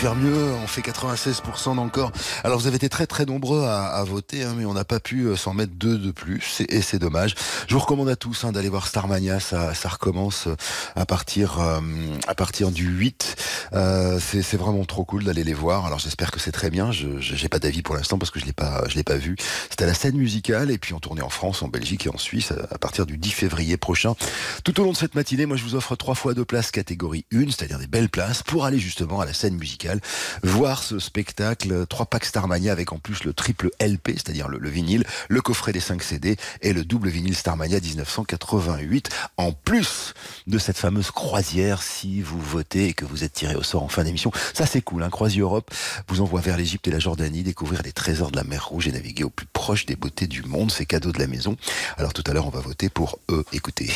On 0.09 0.67
fait 0.67 0.81
96% 0.81 1.75
d'encore. 1.75 2.11
Alors 2.43 2.59
vous 2.59 2.67
avez 2.67 2.77
été 2.77 2.87
très 2.89 3.07
très 3.07 3.25
nombreux 3.25 3.63
à, 3.65 4.03
voter, 4.03 4.43
hein, 4.43 4.53
mais 4.57 4.65
on 4.65 4.73
n'a 4.73 4.85
pas 4.85 4.99
pu 4.99 5.23
euh, 5.23 5.35
s'en 5.35 5.53
mettre 5.53 5.73
deux 5.73 5.97
de 5.97 6.11
plus, 6.11 6.61
et, 6.61 6.77
et 6.77 6.81
c'est 6.81 6.99
dommage. 6.99 7.35
Je 7.67 7.73
vous 7.73 7.79
recommande 7.79 8.07
à 8.09 8.15
tous 8.15 8.43
hein, 8.43 8.51
d'aller 8.51 8.69
voir 8.69 8.87
Starmania, 8.87 9.39
ça, 9.39 9.73
ça 9.73 9.89
recommence 9.89 10.47
euh, 10.47 10.55
à 10.95 11.05
partir 11.05 11.59
euh, 11.59 11.79
à 12.27 12.35
partir 12.35 12.71
du 12.71 12.87
8. 12.87 13.35
Euh, 13.73 14.19
c'est 14.19 14.57
vraiment 14.57 14.85
trop 14.85 15.05
cool 15.05 15.23
d'aller 15.23 15.43
les 15.43 15.53
voir. 15.53 15.85
Alors 15.85 15.99
j'espère 15.99 16.31
que 16.31 16.39
c'est 16.39 16.51
très 16.51 16.69
bien. 16.69 16.91
Je 16.91 17.19
j'ai 17.19 17.49
pas 17.49 17.59
d'avis 17.59 17.81
pour 17.81 17.95
l'instant 17.95 18.17
parce 18.17 18.31
que 18.31 18.39
je 18.39 18.45
l'ai 18.45 18.53
pas 18.53 18.83
je 18.87 18.95
l'ai 18.95 19.03
pas 19.03 19.17
vu. 19.17 19.35
C'était 19.69 19.83
à 19.83 19.87
la 19.87 19.93
scène 19.93 20.15
musicale 20.15 20.71
et 20.71 20.77
puis 20.77 20.93
on 20.93 20.99
tournait 20.99 21.21
en 21.21 21.29
France, 21.29 21.61
en 21.63 21.67
Belgique 21.67 22.05
et 22.05 22.09
en 22.09 22.17
Suisse 22.17 22.51
à, 22.51 22.75
à 22.75 22.77
partir 22.77 23.05
du 23.05 23.17
10 23.17 23.31
février 23.31 23.77
prochain. 23.77 24.15
Tout 24.63 24.79
au 24.79 24.83
long 24.83 24.91
de 24.91 24.97
cette 24.97 25.15
matinée, 25.15 25.45
moi 25.45 25.57
je 25.57 25.63
vous 25.63 25.75
offre 25.75 25.95
trois 25.95 26.15
fois 26.15 26.33
deux 26.33 26.45
places 26.45 26.71
catégorie 26.71 27.25
1, 27.33 27.47
c'est-à-dire 27.47 27.79
des 27.79 27.87
belles 27.87 28.09
places 28.09 28.43
pour 28.43 28.65
aller 28.65 28.79
justement 28.79 29.19
à 29.19 29.25
la 29.25 29.33
scène 29.33 29.55
musicale, 29.55 29.99
voir 30.43 30.83
ce 30.83 30.99
spectacle, 30.99 31.85
trois 31.87 32.05
packs 32.05 32.25
Starmania 32.25 32.71
avec 32.71 32.93
en 32.93 32.99
plus 32.99 33.23
le 33.23 33.33
triple 33.33 33.69
LP, 33.79 34.11
c'est-à-dire 34.13 34.47
le, 34.47 34.57
le 34.57 34.69
vinyle, 34.69 35.03
le 35.29 35.41
coffret 35.41 35.71
des 35.71 35.79
5 35.79 36.01
CD 36.01 36.37
et 36.61 36.73
le 36.73 36.83
double 36.83 37.09
vinyle 37.09 37.35
Starmania 37.35 37.79
1988, 37.79 39.09
en 39.37 39.51
plus 39.51 40.13
de 40.47 40.57
cette 40.57 40.77
fameuse 40.77 41.11
croisière 41.11 41.81
si 41.81 42.21
vous 42.21 42.39
votez 42.39 42.85
et 42.85 42.93
que 42.93 43.05
vous 43.05 43.23
êtes 43.23 43.33
tiré 43.33 43.55
au 43.57 43.63
sort 43.63 43.83
en 43.83 43.87
fin 43.87 44.03
d'émission. 44.03 44.31
Ça 44.53 44.65
c'est 44.65 44.81
cool, 44.81 45.03
hein, 45.03 45.09
Europe 45.37 45.71
vous 46.07 46.21
envoie 46.21 46.41
vers 46.41 46.57
l'Égypte 46.57 46.87
et 46.87 46.91
la 46.91 46.99
Jordanie 46.99 47.43
découvrir 47.43 47.81
les 47.83 47.91
trésors 47.91 48.31
de 48.31 48.37
la 48.37 48.43
mer 48.43 48.67
Rouge 48.67 48.87
et 48.87 48.91
naviguer 48.91 49.23
au 49.23 49.29
plus 49.29 49.47
proche 49.47 49.85
des 49.85 49.95
beautés 49.95 50.27
du 50.27 50.43
monde, 50.43 50.71
c'est 50.71 50.85
cadeau 50.85 51.11
de 51.11 51.19
la 51.19 51.27
maison. 51.27 51.57
Alors 51.97 52.13
tout 52.13 52.23
à 52.27 52.33
l'heure 52.33 52.47
on 52.47 52.51
va 52.51 52.59
voter 52.59 52.89
pour 52.89 53.19
eux, 53.29 53.45
écoutez. 53.53 53.91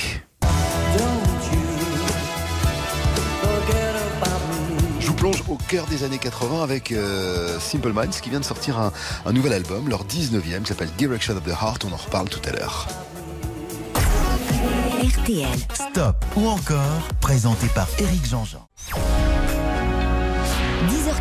Je 4.99 5.07
vous 5.07 5.13
plonge 5.15 5.43
au 5.49 5.55
cœur 5.55 5.87
des 5.87 6.03
années 6.03 6.19
80 6.19 6.61
avec 6.61 6.91
euh, 6.91 7.59
Simple 7.59 7.91
Minds 7.91 8.19
qui 8.21 8.29
vient 8.29 8.39
de 8.39 8.45
sortir 8.45 8.79
un, 8.79 8.91
un 9.25 9.33
nouvel 9.33 9.53
album, 9.53 9.89
leur 9.89 10.05
19e, 10.05 10.61
qui 10.61 10.67
s'appelle 10.67 10.91
Direction 10.97 11.35
of 11.35 11.43
the 11.43 11.49
Heart. 11.49 11.85
On 11.85 11.93
en 11.93 11.97
reparle 11.97 12.29
tout 12.29 12.41
à 12.47 12.51
l'heure. 12.51 12.87
RTL. 15.01 15.47
Stop 15.73 16.23
ou 16.35 16.47
encore, 16.47 17.07
présenté 17.19 17.67
par 17.73 17.87
Eric 17.97 18.23
Jean-Jean. 18.27 18.67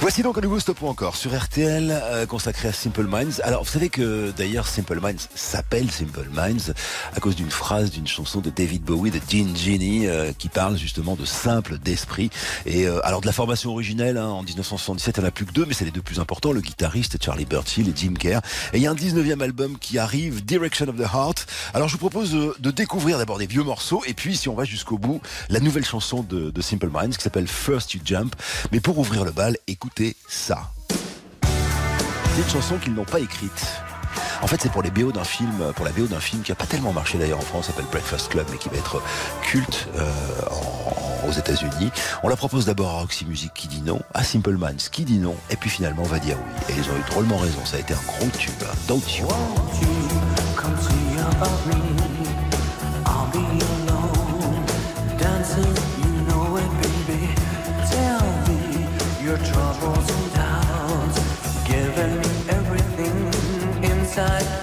Voici 0.00 0.22
donc 0.22 0.38
un 0.38 0.40
nouveau 0.40 0.58
stop 0.58 0.82
encore 0.82 1.14
sur 1.14 1.38
RTL 1.38 1.90
euh, 1.90 2.24
consacré 2.24 2.68
à 2.68 2.72
Simple 2.72 3.04
Minds. 3.04 3.42
Alors 3.42 3.64
vous 3.64 3.70
savez 3.70 3.90
que 3.90 4.32
d'ailleurs 4.34 4.66
Simple 4.66 4.98
Minds 4.98 5.28
s'appelle 5.34 5.90
Simple 5.90 6.26
Minds 6.32 6.72
à 7.14 7.20
cause 7.20 7.36
d'une 7.36 7.50
phrase 7.50 7.90
d'une 7.90 8.06
chanson 8.06 8.40
de 8.40 8.48
David 8.48 8.82
Bowie 8.82 9.10
de 9.10 9.20
Gene 9.28 9.54
Genie 9.54 10.06
euh, 10.06 10.32
qui 10.32 10.48
parle 10.48 10.78
justement 10.78 11.16
de 11.16 11.26
simple 11.26 11.76
d'esprit. 11.76 12.30
Et 12.64 12.86
euh, 12.86 13.06
alors 13.06 13.20
de 13.20 13.26
la 13.26 13.32
formation 13.32 13.72
originelle 13.72 14.16
hein, 14.16 14.28
en 14.28 14.42
1977 14.42 15.18
il 15.18 15.20
n'y 15.20 15.28
a 15.28 15.30
plus 15.30 15.44
que 15.44 15.52
deux 15.52 15.66
mais 15.66 15.74
c'est 15.74 15.84
les 15.84 15.90
deux 15.90 16.00
plus 16.00 16.18
importants, 16.18 16.52
le 16.52 16.62
guitariste 16.62 17.22
Charlie 17.22 17.44
Burchill 17.44 17.86
et 17.86 17.92
Jim 17.94 18.14
Kerr. 18.18 18.40
Et 18.72 18.78
il 18.78 18.82
y 18.82 18.86
a 18.86 18.90
un 18.90 18.94
19e 18.94 19.42
album 19.42 19.76
qui 19.78 19.98
arrive, 19.98 20.42
Direction 20.42 20.88
of 20.88 20.96
the 20.96 21.12
Heart. 21.12 21.46
Alors 21.74 21.88
je 21.88 21.92
vous 21.92 22.08
propose 22.08 22.32
de, 22.32 22.70
découvrir 22.70 23.18
d'abord 23.18 23.36
des 23.36 23.46
vieux 23.46 23.64
morceaux 23.64 24.02
et 24.06 24.14
puis 24.14 24.34
si 24.34 24.48
on 24.48 24.54
va 24.54 24.64
jusqu'au 24.64 24.96
bout, 24.96 25.20
la 25.50 25.60
nouvelle 25.60 25.84
chanson 25.84 26.22
de, 26.22 26.50
de 26.50 26.62
Simple 26.62 26.88
Minds 26.88 27.18
qui 27.18 27.22
s'appelle 27.22 27.48
First 27.48 27.92
You 27.92 28.00
Jump. 28.02 28.34
Mais 28.72 28.80
pour 28.80 28.98
ouvrir 28.98 29.26
le 29.26 29.30
bal, 29.30 29.58
écoutez 29.90 30.16
ça. 30.28 30.70
C'est 31.32 32.42
une 32.42 32.48
chanson 32.48 32.76
qu'ils 32.78 32.94
n'ont 32.94 33.04
pas 33.04 33.18
écrite. 33.18 33.66
En 34.42 34.46
fait, 34.46 34.58
c'est 34.62 34.70
pour 34.70 34.82
les 34.82 34.90
BO 34.90 35.10
d'un 35.12 35.24
film, 35.24 35.72
pour 35.74 35.84
la 35.84 35.90
BO 35.90 36.06
d'un 36.06 36.20
film 36.20 36.42
qui 36.42 36.52
a 36.52 36.54
pas 36.54 36.64
tellement 36.66 36.92
marché 36.92 37.18
d'ailleurs 37.18 37.38
en 37.38 37.42
France, 37.42 37.66
s'appelle 37.66 37.84
Breakfast 37.90 38.28
Club, 38.30 38.46
mais 38.52 38.56
qui 38.56 38.68
va 38.68 38.76
être 38.76 39.02
culte 39.42 39.88
euh, 39.96 40.10
en- 40.50 41.28
aux 41.28 41.32
États-Unis. 41.32 41.90
On 42.22 42.28
la 42.28 42.36
propose 42.36 42.66
d'abord 42.66 42.90
à 42.90 43.00
Roxy 43.00 43.26
Music 43.26 43.52
qui 43.52 43.66
dit 43.68 43.82
non, 43.82 44.00
à 44.14 44.22
Simple 44.22 44.56
Minds 44.56 44.88
qui 44.90 45.04
dit 45.04 45.18
non, 45.18 45.36
et 45.50 45.56
puis 45.56 45.68
finalement 45.68 46.02
on 46.04 46.08
va 46.08 46.18
dire 46.20 46.36
oui. 46.38 46.74
Et 46.74 46.78
ils 46.78 46.84
ont 46.90 46.96
eu 46.96 47.10
drôlement 47.10 47.36
raison, 47.38 47.64
ça 47.64 47.76
a 47.76 47.80
été 47.80 47.92
un 47.92 48.00
gros 48.06 48.28
tube. 48.38 48.52
hein. 48.62 48.74
Don't 48.88 49.02
you? 49.18 49.26
Won't 49.26 49.82
you 49.82 49.88
your 59.30 59.38
troubles 59.38 60.10
and 60.10 60.34
doubts, 60.34 61.20
giving 61.68 62.18
everything 62.50 63.16
inside 63.84 64.59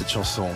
cette 0.00 0.08
chanson. 0.08 0.48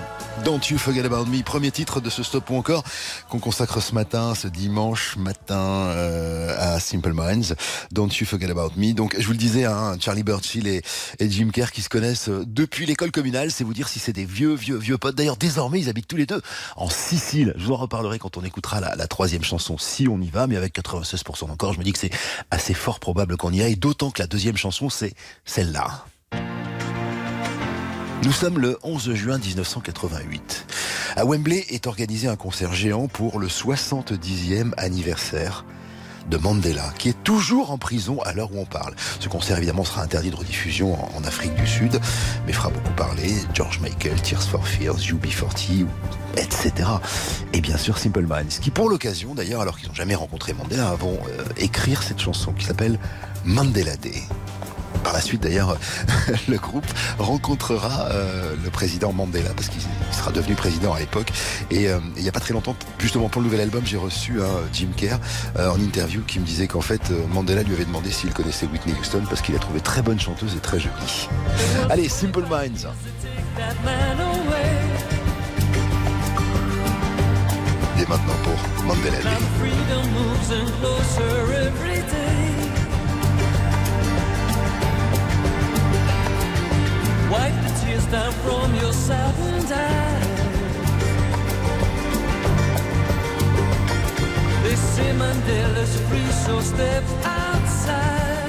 Don't 0.43 0.61
You 0.71 0.79
Forget 0.79 1.05
About 1.05 1.27
Me, 1.27 1.43
premier 1.43 1.71
titre 1.71 2.01
de 2.01 2.09
ce 2.09 2.23
stop 2.23 2.49
ou 2.49 2.57
encore 2.57 2.83
qu'on 3.29 3.39
consacre 3.39 3.83
ce 3.83 3.95
matin, 3.95 4.35
ce 4.35 4.49
dimanche 4.49 5.19
matin 5.19 5.59
euh, 5.59 6.57
à 6.59 6.81
Simple 6.81 7.13
Minds. 7.13 7.55
Don't 7.93 8.09
You 8.09 8.25
Forget 8.25 8.51
About 8.51 8.71
Me. 8.79 8.95
Donc 8.95 9.15
je 9.19 9.27
vous 9.27 9.33
le 9.33 9.39
disais, 9.39 9.67
hein, 9.67 9.99
Charlie 10.01 10.23
Burchill 10.23 10.67
et, 10.67 10.83
Jim 11.21 11.51
Kerr 11.53 11.73
qui 11.73 11.83
se 11.83 11.91
connaissent 11.91 12.31
euh, 12.31 12.45
depuis 12.47 12.87
l'école 12.87 13.11
communale, 13.11 13.51
c'est 13.51 13.65
vous 13.65 13.75
dire 13.75 13.89
si 13.89 13.99
c'est 13.99 14.15
des 14.15 14.25
vieux, 14.25 14.55
vieux, 14.55 14.79
vieux 14.79 14.97
potes. 14.97 15.15
D'ailleurs 15.15 15.37
désormais 15.37 15.79
ils 15.79 15.91
habitent 15.91 16.09
tous 16.09 16.17
les 16.17 16.27
deux 16.27 16.41
en 16.77 16.89
Sicile. 16.89 17.53
Je 17.59 17.67
vous 17.67 17.73
en 17.73 17.77
reparlerai 17.77 18.19
quand 18.19 18.39
on 18.39 18.45
écoutera 18.45 18.81
la, 18.81 18.97
la 18.97 19.07
troisième 19.07 19.45
chanson, 19.45 19.77
si 19.77 20.09
on 20.09 20.23
y 20.23 20.31
va, 20.31 20.47
mais 20.47 20.57
avec 20.57 20.75
96% 20.75 21.51
encore, 21.51 21.75
je 21.75 21.79
me 21.79 21.85
dis 21.85 21.93
que 21.93 21.99
c'est 21.99 22.13
assez 22.51 22.73
fort 22.73 22.99
probable 22.99 23.37
qu'on 23.37 23.53
y 23.53 23.61
aille, 23.61 23.77
d'autant 23.77 24.11
que 24.11 24.23
la 24.23 24.27
deuxième 24.27 24.57
chanson 24.57 24.89
c'est 24.89 25.13
celle-là. 25.45 26.07
Nous 28.25 28.33
sommes 28.33 28.59
le 28.59 28.79
11 28.83 29.13
juin 29.13 29.37
1988. 29.37 30.67
À 31.17 31.27
Wembley 31.27 31.67
est 31.69 31.87
organisé 31.87 32.27
un 32.27 32.37
concert 32.37 32.73
géant 32.73 33.07
pour 33.07 33.39
le 33.39 33.49
70e 33.49 34.73
anniversaire 34.79 35.67
de 36.31 36.39
Mandela, 36.39 36.91
qui 36.97 37.11
est 37.11 37.23
toujours 37.23 37.71
en 37.71 37.77
prison 37.77 38.23
à 38.23 38.33
l'heure 38.33 38.51
où 38.55 38.59
on 38.59 38.65
parle. 38.65 38.95
Ce 39.21 39.29
concert, 39.29 39.59
évidemment, 39.59 39.85
sera 39.85 40.01
interdit 40.01 40.31
de 40.31 40.37
rediffusion 40.37 40.95
en, 41.15 41.23
Afrique 41.25 41.55
du 41.55 41.67
Sud, 41.67 42.01
mais 42.47 42.55
fera 42.55 42.71
beaucoup 42.71 42.93
parler. 42.93 43.35
George 43.53 43.81
Michael, 43.81 44.19
Tears 44.23 44.43
for 44.43 44.67
Fears, 44.67 45.01
UB40, 45.01 45.85
etc. 46.39 46.89
Et 47.53 47.61
bien 47.61 47.77
sûr, 47.77 47.99
Simple 47.99 48.27
Minds, 48.27 48.59
qui 48.63 48.71
pour 48.71 48.89
l'occasion, 48.89 49.35
d'ailleurs, 49.35 49.61
alors 49.61 49.79
qu'ils 49.79 49.89
n'ont 49.89 49.95
jamais 49.95 50.15
rencontré 50.15 50.55
Mandela, 50.55 50.95
vont 50.95 51.19
euh, 51.29 51.45
écrire 51.59 52.03
cette 52.03 52.21
chanson 52.21 52.53
qui 52.53 52.65
s'appelle 52.65 52.99
Mandela 53.45 53.99
Day. 53.99 54.23
Par 55.05 55.13
la 55.13 55.21
suite, 55.21 55.43
d'ailleurs, 55.43 55.77
le 56.49 56.57
groupe 56.57 56.87
rencontrera 57.19 58.09
euh, 58.11 58.55
le 58.65 58.71
président 58.71 59.13
Mandela, 59.13 59.51
parce 59.55 59.69
qu'il 59.69 59.83
sera 60.13 60.33
devenu 60.33 60.55
président 60.55 60.95
à 60.95 60.99
l'époque. 60.99 61.31
Et 61.71 61.89
euh, 61.89 61.99
il 62.17 62.23
n'y 62.23 62.29
a 62.29 62.33
pas 62.33 62.41
très 62.41 62.55
longtemps, 62.55 62.75
justement 62.99 63.29
pour 63.29 63.43
le 63.43 63.47
nouvel 63.47 63.61
album, 63.61 63.83
j'ai 63.85 63.99
reçu 63.99 64.41
un 64.41 64.73
Jim 64.73 64.89
Kerr 64.97 65.19
euh, 65.59 65.71
en 65.71 65.79
interview 65.79 66.23
qui 66.23 66.41
me 66.41 66.47
disait 66.47 66.67
qu'en 66.67 66.81
fait, 66.81 67.13
Mandela 67.33 67.63
lui 67.63 67.75
avait 67.75 67.85
demandé 67.85 68.11
s'il 68.11 68.33
connaissait 68.33 68.67
Whitney 68.67 68.95
Houston, 68.99 69.25
parce 69.29 69.43
qu'il 69.43 69.55
la 69.55 69.61
trouvait 69.61 69.81
très 69.81 70.01
bonne 70.01 70.19
chanteuse 70.19 70.55
et 70.57 70.61
très 70.61 70.81
jolie. 70.81 71.29
Allez, 71.91 72.09
Simple 72.09 72.45
Minds. 72.51 72.89
Et 77.97 78.07
maintenant 78.07 78.35
pour 78.43 78.85
Mandela 78.87 79.19
saddened 89.07 89.71
eyes. 89.71 90.27
They 94.63 94.77
say 94.77 95.11
Mandela's 95.21 95.95
free, 96.09 96.31
so 96.45 96.61
step 96.61 97.05
outside. 97.23 98.44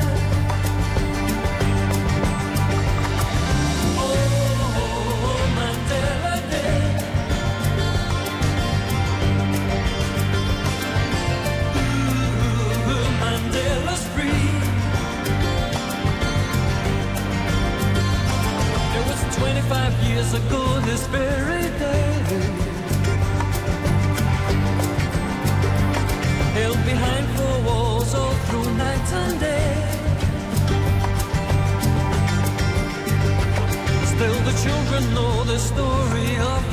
Children 34.65 35.13
know 35.13 35.43
the 35.43 35.59
story 35.59 36.29
of 36.37 36.64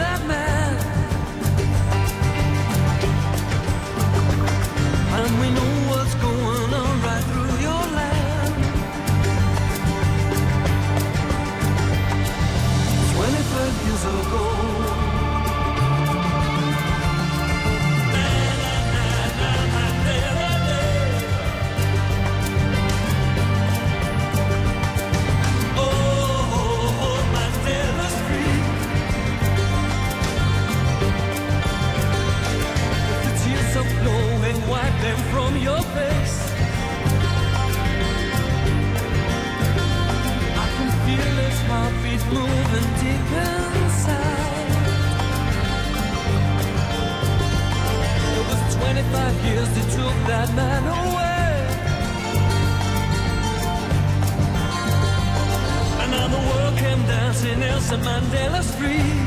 25 49.12 49.44
years 49.44 49.68
they 49.76 49.86
took 49.96 50.16
that 50.26 50.48
man 50.54 50.82
away. 51.00 51.52
And 56.00 56.10
now 56.10 56.28
the 56.28 56.42
world 56.48 56.78
came 56.78 57.02
dancing, 57.06 57.60
Nelson 57.60 58.00
Mandela's 58.00 58.74
free. 58.76 59.21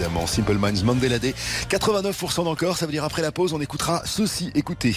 Évidemment. 0.00 0.26
Simple 0.26 0.54
Minds, 0.58 0.82
Mandela 0.84 1.18
Day. 1.18 1.34
89% 1.68 2.44
d'encore, 2.44 2.76
ça 2.76 2.86
veut 2.86 2.92
dire 2.92 3.04
après 3.04 3.22
la 3.22 3.32
pause, 3.32 3.52
on 3.52 3.60
écoutera 3.60 4.02
ceci. 4.06 4.50
Écoutez. 4.54 4.96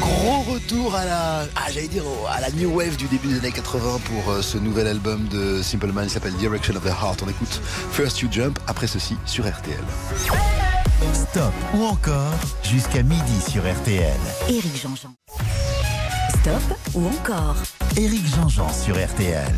Gros 0.00 0.40
retour 0.42 0.94
à 0.94 1.04
la, 1.04 1.40
ah, 1.56 1.70
j'allais 1.72 1.88
dire, 1.88 2.04
au- 2.06 2.26
à 2.26 2.40
la 2.40 2.50
new 2.50 2.74
wave 2.74 2.96
du 2.96 3.06
début 3.06 3.28
des 3.28 3.38
années 3.38 3.52
80 3.52 4.00
pour 4.04 4.30
euh, 4.32 4.42
ce 4.42 4.58
nouvel 4.58 4.86
album 4.86 5.26
de 5.28 5.62
Simple 5.62 5.92
Man, 5.92 6.04
il 6.06 6.10
s'appelle 6.10 6.34
Direction 6.34 6.74
of 6.76 6.82
the 6.84 6.88
Heart. 6.88 7.22
On 7.24 7.28
écoute 7.28 7.60
First 7.92 8.20
You 8.20 8.28
Jump, 8.30 8.58
après 8.66 8.86
ceci 8.86 9.16
sur 9.26 9.44
RTL. 9.46 9.76
Stop 11.12 11.52
ou 11.74 11.84
encore 11.84 12.32
jusqu'à 12.62 13.02
midi 13.02 13.40
sur 13.50 13.62
RTL. 13.62 14.16
Éric 14.48 14.80
Jean-Jean. 14.82 15.14
Stop 16.44 16.76
ou 16.94 17.06
encore 17.06 17.56
Éric 17.96 18.26
Jean-Jean 18.26 18.68
sur 18.70 19.02
RTL. 19.02 19.48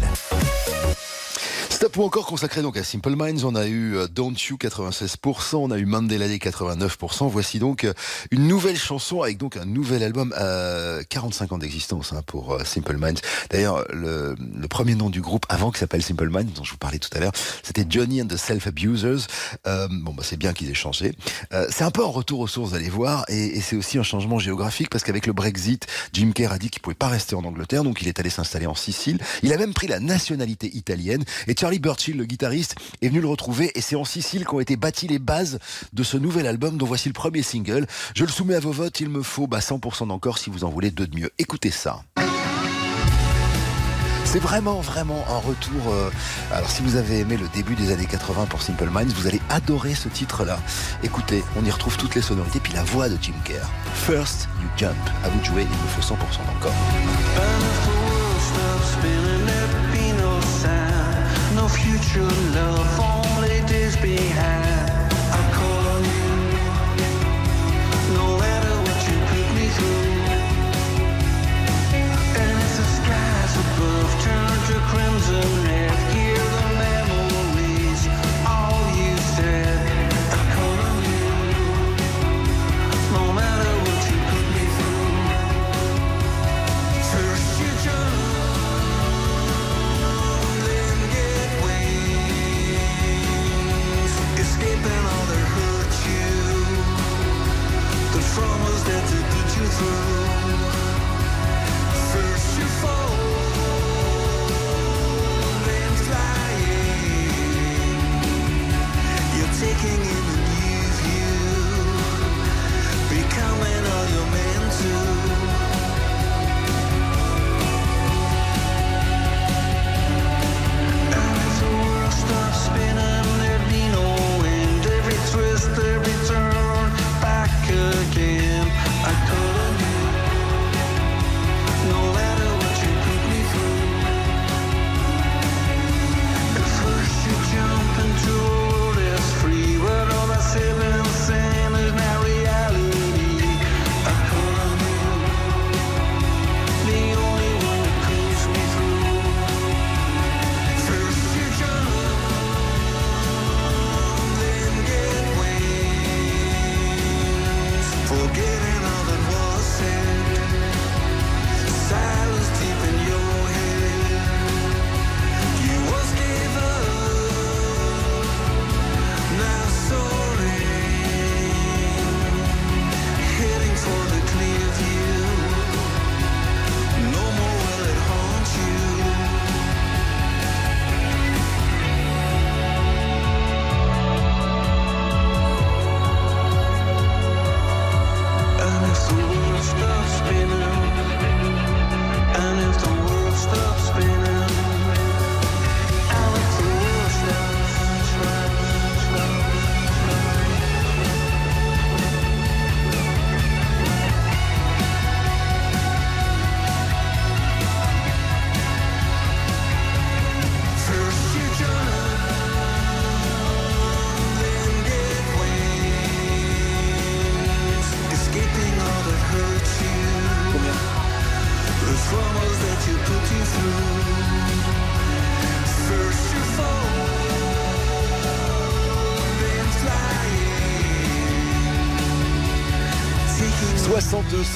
Stop 1.77 1.95
ou 1.99 2.05
encore 2.05 2.25
consacré 2.25 2.63
donc 2.63 2.79
à 2.79 2.83
Simple 2.83 3.15
Minds, 3.17 3.45
on 3.45 3.55
a 3.55 3.67
eu 3.67 3.97
euh, 3.97 4.09
Don't 4.09 4.35
You 4.49 4.57
96%, 4.57 5.57
on 5.57 5.71
a 5.71 5.77
eu 5.77 5.85
Mandela 5.85 6.27
Day 6.27 6.39
89%. 6.39 7.29
Voici 7.29 7.59
donc 7.59 7.85
euh, 7.85 7.93
une 8.31 8.49
nouvelle 8.49 8.79
chanson 8.79 9.21
avec 9.21 9.37
donc 9.37 9.59
un 9.59 9.67
nouvel 9.67 10.03
album, 10.03 10.35
euh, 10.39 11.03
45 11.11 11.53
ans 11.53 11.59
d'existence 11.59 12.15
hein, 12.15 12.23
pour 12.25 12.57
Simple 12.65 12.97
Minds. 12.97 13.21
D'ailleurs, 13.51 13.85
le, 13.93 14.37
le 14.41 14.69
premier 14.69 14.95
nom 14.95 15.11
du 15.11 15.21
groupe 15.21 15.45
avant 15.51 15.71
qui 15.71 15.79
s'appelle 15.79 16.03
Simple 16.03 16.31
Minds, 16.31 16.55
dont 16.55 16.65
je 16.65 16.71
vous 16.71 16.79
parlais 16.79 16.99
tout 16.99 17.11
à 17.13 17.21
l'heure, 17.21 17.33
c'était 17.63 17.85
Johnny 17.87 18.23
and 18.23 18.29
the 18.29 18.39
Self 18.39 18.67
Abusers. 18.69 19.27
Euh, 19.67 19.87
bon, 19.91 20.15
bah, 20.15 20.23
c'est 20.25 20.39
bien 20.39 20.55
qu'ils 20.55 20.71
aient 20.71 20.75
changé. 20.75 21.13
Euh, 21.53 21.67
c'est 21.69 21.85
un 21.85 21.91
peu 21.91 22.03
un 22.03 22.09
retour 22.09 22.41
aux 22.41 22.47
sources, 22.47 22.73
allez 22.73 22.89
voir, 22.89 23.27
et, 23.29 23.59
et 23.59 23.61
c'est 23.61 23.77
aussi 23.77 23.99
un 23.99 24.03
changement 24.03 24.39
géographique 24.39 24.89
parce 24.89 25.05
qu'avec 25.05 25.27
le 25.27 25.35
Brexit, 25.35 25.87
Jim 26.15 26.33
Kerr 26.35 26.53
a 26.53 26.59
dit 26.59 26.71
qu'il 26.71 26.81
pouvait 26.81 26.95
pas 26.95 27.09
rester 27.09 27.35
en 27.35 27.45
Angleterre, 27.45 27.85
donc 27.85 28.01
il 28.01 28.09
est 28.09 28.19
allé 28.19 28.31
s'installer 28.31 28.67
en 28.67 28.75
Sicile. 28.75 29.19
Il 29.43 29.53
a 29.53 29.59
même 29.59 29.75
pris 29.75 29.89
la 29.89 30.01
nationalité 30.01 30.75
italienne 30.75 31.23
Charlie 31.67 31.81
Burchill, 31.81 32.17
le 32.17 32.27
guitariste, 32.27 32.77
est 33.03 33.09
venu 33.09 33.21
le 33.21 33.27
retrouver 33.27 33.73
et 33.75 33.81
c'est 33.81 33.97
en 33.97 34.05
Sicile 34.05 34.45
qu'ont 34.45 34.61
été 34.61 34.77
bâties 34.77 35.09
les 35.09 35.19
bases 35.19 35.59
de 35.93 36.05
ce 36.05 36.17
nouvel 36.17 36.47
album 36.47 36.77
dont 36.79 36.87
voici 36.87 37.09
le 37.09 37.13
premier 37.13 37.43
single. 37.43 37.89
Je 38.15 38.23
le 38.23 38.31
soumets 38.31 38.55
à 38.55 38.61
vos 38.61 38.71
votes, 38.71 39.01
il 39.01 39.09
me 39.09 39.21
faut 39.21 39.49
bah, 39.49 39.59
100% 39.59 40.07
d'encore 40.07 40.39
si 40.39 40.49
vous 40.49 40.63
en 40.63 40.69
voulez 40.71 40.93
deux 40.93 41.09
de 41.09 41.19
mieux. 41.19 41.31
Écoutez 41.39 41.73
ça. 41.73 42.05
C'est 44.25 44.39
vraiment, 44.39 44.81
vraiment 44.81 45.25
un 45.29 45.39
retour. 45.39 45.93
euh, 45.93 46.09
Alors, 46.53 46.71
si 46.71 46.83
vous 46.85 46.95
avez 46.95 47.19
aimé 47.19 47.37
le 47.37 47.49
début 47.49 47.75
des 47.75 47.91
années 47.91 48.07
80 48.07 48.47
pour 48.47 48.63
Simple 48.63 48.89
Minds, 48.89 49.13
vous 49.17 49.27
allez 49.27 49.41
adorer 49.49 49.97
ce 49.97 50.09
titre-là. 50.09 50.61
Écoutez, 51.03 51.43
on 51.57 51.65
y 51.65 51.71
retrouve 51.73 51.97
toutes 51.97 52.15
les 52.15 52.23
sonorités, 52.23 52.61
puis 52.61 52.75
la 52.75 52.85
voix 52.85 53.09
de 53.09 53.19
Jim 53.21 53.35
Kerr. 53.45 53.69
First, 53.93 54.49
you 54.63 54.69
jump. 54.77 54.95
À 55.25 55.31
vous 55.31 55.41
de 55.41 55.45
jouer, 55.45 55.63
il 55.63 55.69
me 55.69 56.01
faut 56.01 56.15
100% 56.15 56.17
d'encore. 56.47 57.66
true 62.17 62.25
love. 62.55 62.76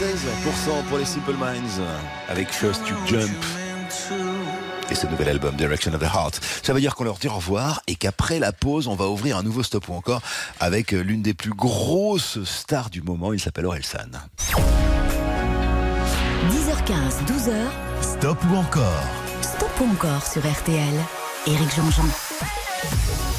16% 0.00 0.82
pour 0.88 0.96
les 0.96 1.04
Simple 1.04 1.34
Minds 1.34 1.82
avec 2.30 2.48
First 2.48 2.88
You 2.88 2.96
Jump 3.06 3.30
et 4.90 4.94
ce 4.94 5.06
nouvel 5.06 5.28
album 5.28 5.54
Direction 5.56 5.92
of 5.92 6.00
the 6.00 6.04
Heart. 6.04 6.40
Ça 6.62 6.72
veut 6.72 6.80
dire 6.80 6.94
qu'on 6.94 7.04
leur 7.04 7.18
dit 7.18 7.28
au 7.28 7.34
revoir 7.34 7.82
et 7.86 7.96
qu'après 7.96 8.38
la 8.38 8.52
pause, 8.52 8.86
on 8.88 8.94
va 8.94 9.08
ouvrir 9.08 9.36
un 9.36 9.42
nouveau 9.42 9.62
stop 9.62 9.90
ou 9.90 9.92
encore 9.92 10.22
avec 10.58 10.94
euh, 10.94 11.02
l'une 11.02 11.20
des 11.20 11.34
plus 11.34 11.52
grosses 11.52 12.42
stars 12.44 12.88
du 12.88 13.02
moment. 13.02 13.34
Il 13.34 13.40
s'appelle 13.40 13.66
Orelsan. 13.66 14.08
10h15, 16.48 17.26
12h. 17.26 17.52
Stop 18.00 18.38
ou 18.50 18.56
encore? 18.56 19.04
Stop 19.42 19.70
ou 19.82 19.84
encore 19.92 20.26
sur 20.26 20.40
RTL. 20.40 20.94
Éric 21.46 21.76
Jean-Jean. 21.76 23.29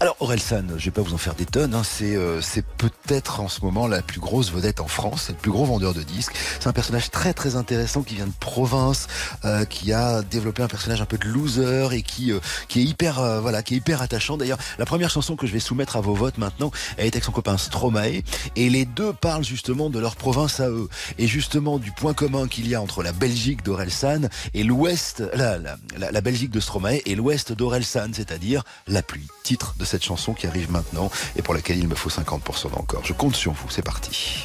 Alors 0.00 0.16
Orelsan, 0.20 0.64
je 0.76 0.84
vais 0.86 0.90
pas 0.90 1.02
vous 1.02 1.14
en 1.14 1.18
faire 1.18 1.34
des 1.34 1.44
tonnes, 1.44 1.74
hein, 1.74 1.82
c'est 1.84 2.16
euh, 2.16 2.40
c'est 2.40 2.64
peut-être 2.64 3.40
en 3.40 3.48
ce 3.48 3.60
moment 3.62 3.86
la 3.86 4.02
plus 4.02 4.20
grosse 4.20 4.50
vedette 4.50 4.80
en 4.80 4.86
France, 4.86 5.28
le 5.28 5.34
plus 5.34 5.50
gros 5.50 5.64
vendeur 5.64 5.92
de 5.92 6.02
disques. 6.02 6.34
C'est 6.60 6.68
un 6.68 6.72
personnage 6.72 7.10
très 7.10 7.34
très 7.34 7.56
intéressant 7.56 8.02
qui 8.02 8.14
vient 8.14 8.26
de 8.26 8.32
province, 8.40 9.06
euh, 9.44 9.64
qui 9.64 9.92
a 9.92 10.22
développé 10.22 10.62
un 10.62 10.68
personnage 10.68 11.00
un 11.00 11.06
peu 11.06 11.18
de 11.18 11.26
loser 11.26 11.88
et 11.92 12.02
qui 12.02 12.32
euh, 12.32 12.40
qui 12.68 12.80
est 12.80 12.84
hyper 12.84 13.40
voilà, 13.40 13.62
qui 13.62 13.74
est 13.74 13.76
hyper 13.78 14.02
attachant. 14.02 14.36
D'ailleurs, 14.36 14.58
la 14.78 14.86
première 14.86 15.10
chanson 15.10 15.36
que 15.36 15.46
je 15.46 15.52
vais 15.52 15.60
soumettre 15.60 15.96
à 15.96 16.00
vos 16.00 16.14
votes 16.14 16.38
maintenant, 16.38 16.70
elle 16.96 17.06
est 17.06 17.14
avec 17.14 17.24
son 17.24 17.32
copain 17.32 17.58
Stromae 17.58 18.22
et 18.56 18.70
les 18.70 18.84
deux 18.84 19.12
parlent 19.12 19.44
justement 19.44 19.90
de 19.90 19.98
leur 19.98 20.16
province 20.16 20.60
à 20.60 20.68
eux 20.68 20.88
et 21.18 21.26
justement 21.26 21.78
du 21.78 21.92
point 21.92 22.14
commun 22.14 22.48
qu'il 22.48 22.68
y 22.68 22.74
a 22.74 22.80
entre 22.80 23.02
la 23.02 23.12
Belgique 23.12 23.62
d'Orelsan 23.62 24.28
et 24.54 24.64
l'ouest 24.64 25.22
la, 25.34 25.58
la, 25.58 25.76
la, 25.98 26.10
la 26.10 26.20
Belgique 26.20 26.50
de 26.50 26.60
Stromae 26.60 27.00
et 27.04 27.14
l'ouest 27.14 27.52
d'Orelsan, 27.52 28.10
c'est-à-dire 28.12 28.64
la 28.86 29.02
pluie. 29.02 29.28
Titre 29.42 29.71
de 29.78 29.84
cette 29.84 30.04
chanson 30.04 30.34
qui 30.34 30.46
arrive 30.46 30.70
maintenant 30.70 31.10
et 31.36 31.42
pour 31.42 31.54
laquelle 31.54 31.78
il 31.78 31.88
me 31.88 31.94
faut 31.94 32.10
50% 32.10 32.70
d'encore. 32.70 33.04
Je 33.04 33.12
compte 33.12 33.36
sur 33.36 33.52
vous, 33.52 33.68
c'est 33.70 33.82
parti. 33.82 34.44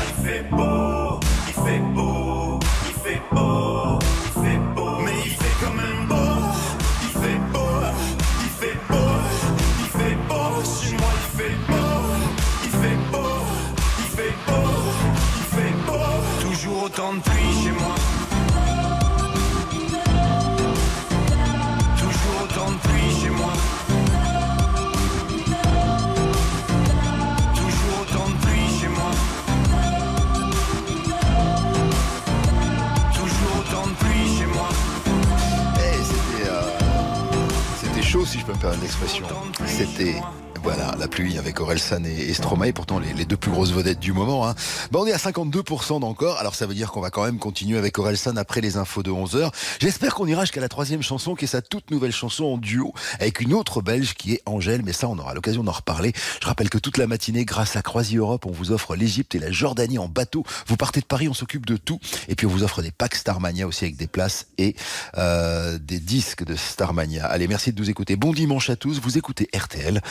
je 38.41 38.45
peux 38.47 38.53
me 38.53 38.57
permettre 38.57 38.81
l'expression. 38.81 39.25
C'était 39.67 40.15
voilà 40.63 40.95
la 40.99 41.07
pluie 41.07 41.37
avec 41.37 41.59
Orelsan 41.59 42.03
et, 42.03 42.33
Stromae, 42.33 42.71
pourtant 42.73 42.99
les, 42.99 43.25
deux 43.25 43.37
plus 43.37 43.51
grosses 43.51 43.71
vedettes 43.71 43.99
du 43.99 44.13
moment. 44.13 44.47
Hein. 44.47 44.55
Bon, 44.91 45.03
on 45.03 45.07
est 45.07 45.13
à 45.13 45.17
52% 45.17 45.99
d'encore, 45.99 46.37
alors 46.37 46.55
ça 46.55 46.65
veut 46.65 46.73
dire 46.73 46.91
qu'on 46.91 47.01
va 47.01 47.09
quand 47.09 47.23
même 47.23 47.39
continuer 47.39 47.77
avec 47.77 47.97
Orelsan 47.97 48.35
après 48.35 48.61
les 48.61 48.77
infos 48.77 49.01
de 49.03 49.11
11h. 49.11 49.51
J'espère 49.79 50.13
qu'on 50.13 50.27
ira 50.27 50.41
jusqu'à 50.41 50.61
la 50.61 50.69
troisième 50.69 51.01
chanson, 51.01 51.35
qui 51.35 51.45
est 51.45 51.47
sa 51.47 51.61
toute 51.61 51.89
nouvelle 51.89 52.11
chanson 52.11 52.45
en 52.45 52.57
duo 52.57 52.93
avec 53.19 53.41
une 53.41 53.53
autre 53.53 53.81
Belge 53.81 54.13
qui 54.13 54.33
est 54.33 54.41
Angèle, 54.45 54.81
mais 54.83 54.93
ça 54.93 55.07
on 55.07 55.17
aura 55.17 55.33
l'occasion 55.33 55.63
d'en 55.63 55.71
reparler. 55.71 56.13
Je 56.41 56.47
rappelle 56.47 56.69
que 56.69 56.77
toute 56.77 56.97
la 56.97 57.07
matinée, 57.07 57.45
grâce 57.45 57.75
à 57.75 57.81
Croisi 57.81 58.17
Europe, 58.17 58.45
on 58.45 58.51
vous 58.51 58.71
offre 58.71 58.95
l'Égypte 58.95 59.33
et 59.35 59.39
la 59.39 59.51
Jordanie 59.51 59.97
en 59.97 60.07
bateau. 60.07 60.43
Vous 60.67 60.77
partez 60.77 61.01
de 61.01 61.05
Paris, 61.05 61.27
on 61.27 61.33
s'occupe 61.33 61.65
de 61.65 61.77
tout, 61.77 61.99
et 62.27 62.35
puis 62.35 62.45
on 62.45 62.49
vous 62.49 62.63
offre 62.63 62.81
des 62.81 62.91
packs 62.91 63.15
Starmania 63.15 63.65
aussi 63.67 63.85
avec 63.85 63.97
des 63.97 64.07
places 64.07 64.47
et 64.57 64.75
euh, 65.17 65.79
des 65.79 65.99
disques 65.99 66.43
de 66.43 66.55
Starmania. 66.55 67.25
Allez, 67.25 67.47
merci 67.47 67.73
de 67.73 67.79
nous 67.79 67.89
écouter. 67.89 68.15
Bon 68.15 68.33
dimanche 68.33 68.69
à 68.69 68.75
tous. 68.75 68.99
Vous 68.99 69.17
écoutez 69.17 69.49
RTL. 69.55 70.01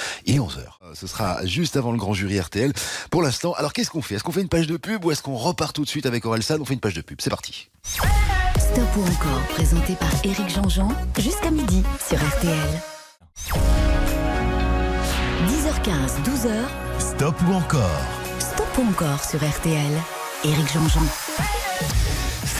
11h. 0.41 0.59
Euh, 0.82 0.93
Ce 0.95 1.07
sera 1.07 1.45
juste 1.47 1.76
avant 1.76 1.93
le 1.93 1.99
grand 1.99 2.14
jury 2.14 2.41
RTL. 2.41 2.72
Pour 3.11 3.22
l'instant, 3.22 3.53
alors 3.55 3.72
qu'est-ce 3.72 3.91
qu'on 3.91 4.03
fait? 4.03 4.16
Est-ce 4.16 4.24
qu'on 4.24 4.32
fait 4.32 4.41
une 4.43 4.49
page 4.49 4.66
de 4.66 4.76
pub 4.76 5.05
ou 5.05 5.11
est-ce 5.11 5.22
qu'on 5.22 5.36
repart 5.36 5.74
tout 5.74 5.84
de 5.84 5.88
suite 5.88 6.07
avec 6.07 6.24
Orelsan 6.24 6.57
On 6.61 6.64
fait 6.64 6.74
une 6.74 6.80
page 6.80 6.95
de 6.95 7.03
pub. 7.03 7.20
C'est 7.20 7.30
parti. 7.30 7.68
Stop 7.84 8.88
ou 8.97 9.03
encore, 9.03 9.41
présenté 9.51 9.95
par 9.95 10.11
Éric 10.24 10.49
Jean-Jean, 10.49 10.88
jusqu'à 11.18 11.51
midi 11.51 11.82
sur 12.09 12.18
RTL. 12.18 12.80
10h15, 15.49 16.22
12h, 16.24 16.53
Stop 16.99 17.34
ou 17.49 17.53
encore? 17.55 18.01
Stop 18.38 18.66
ou 18.78 18.82
encore 18.91 19.24
sur 19.24 19.38
RTL. 19.38 19.93
Éric 20.45 20.72
Jean-Jean. 20.72 21.03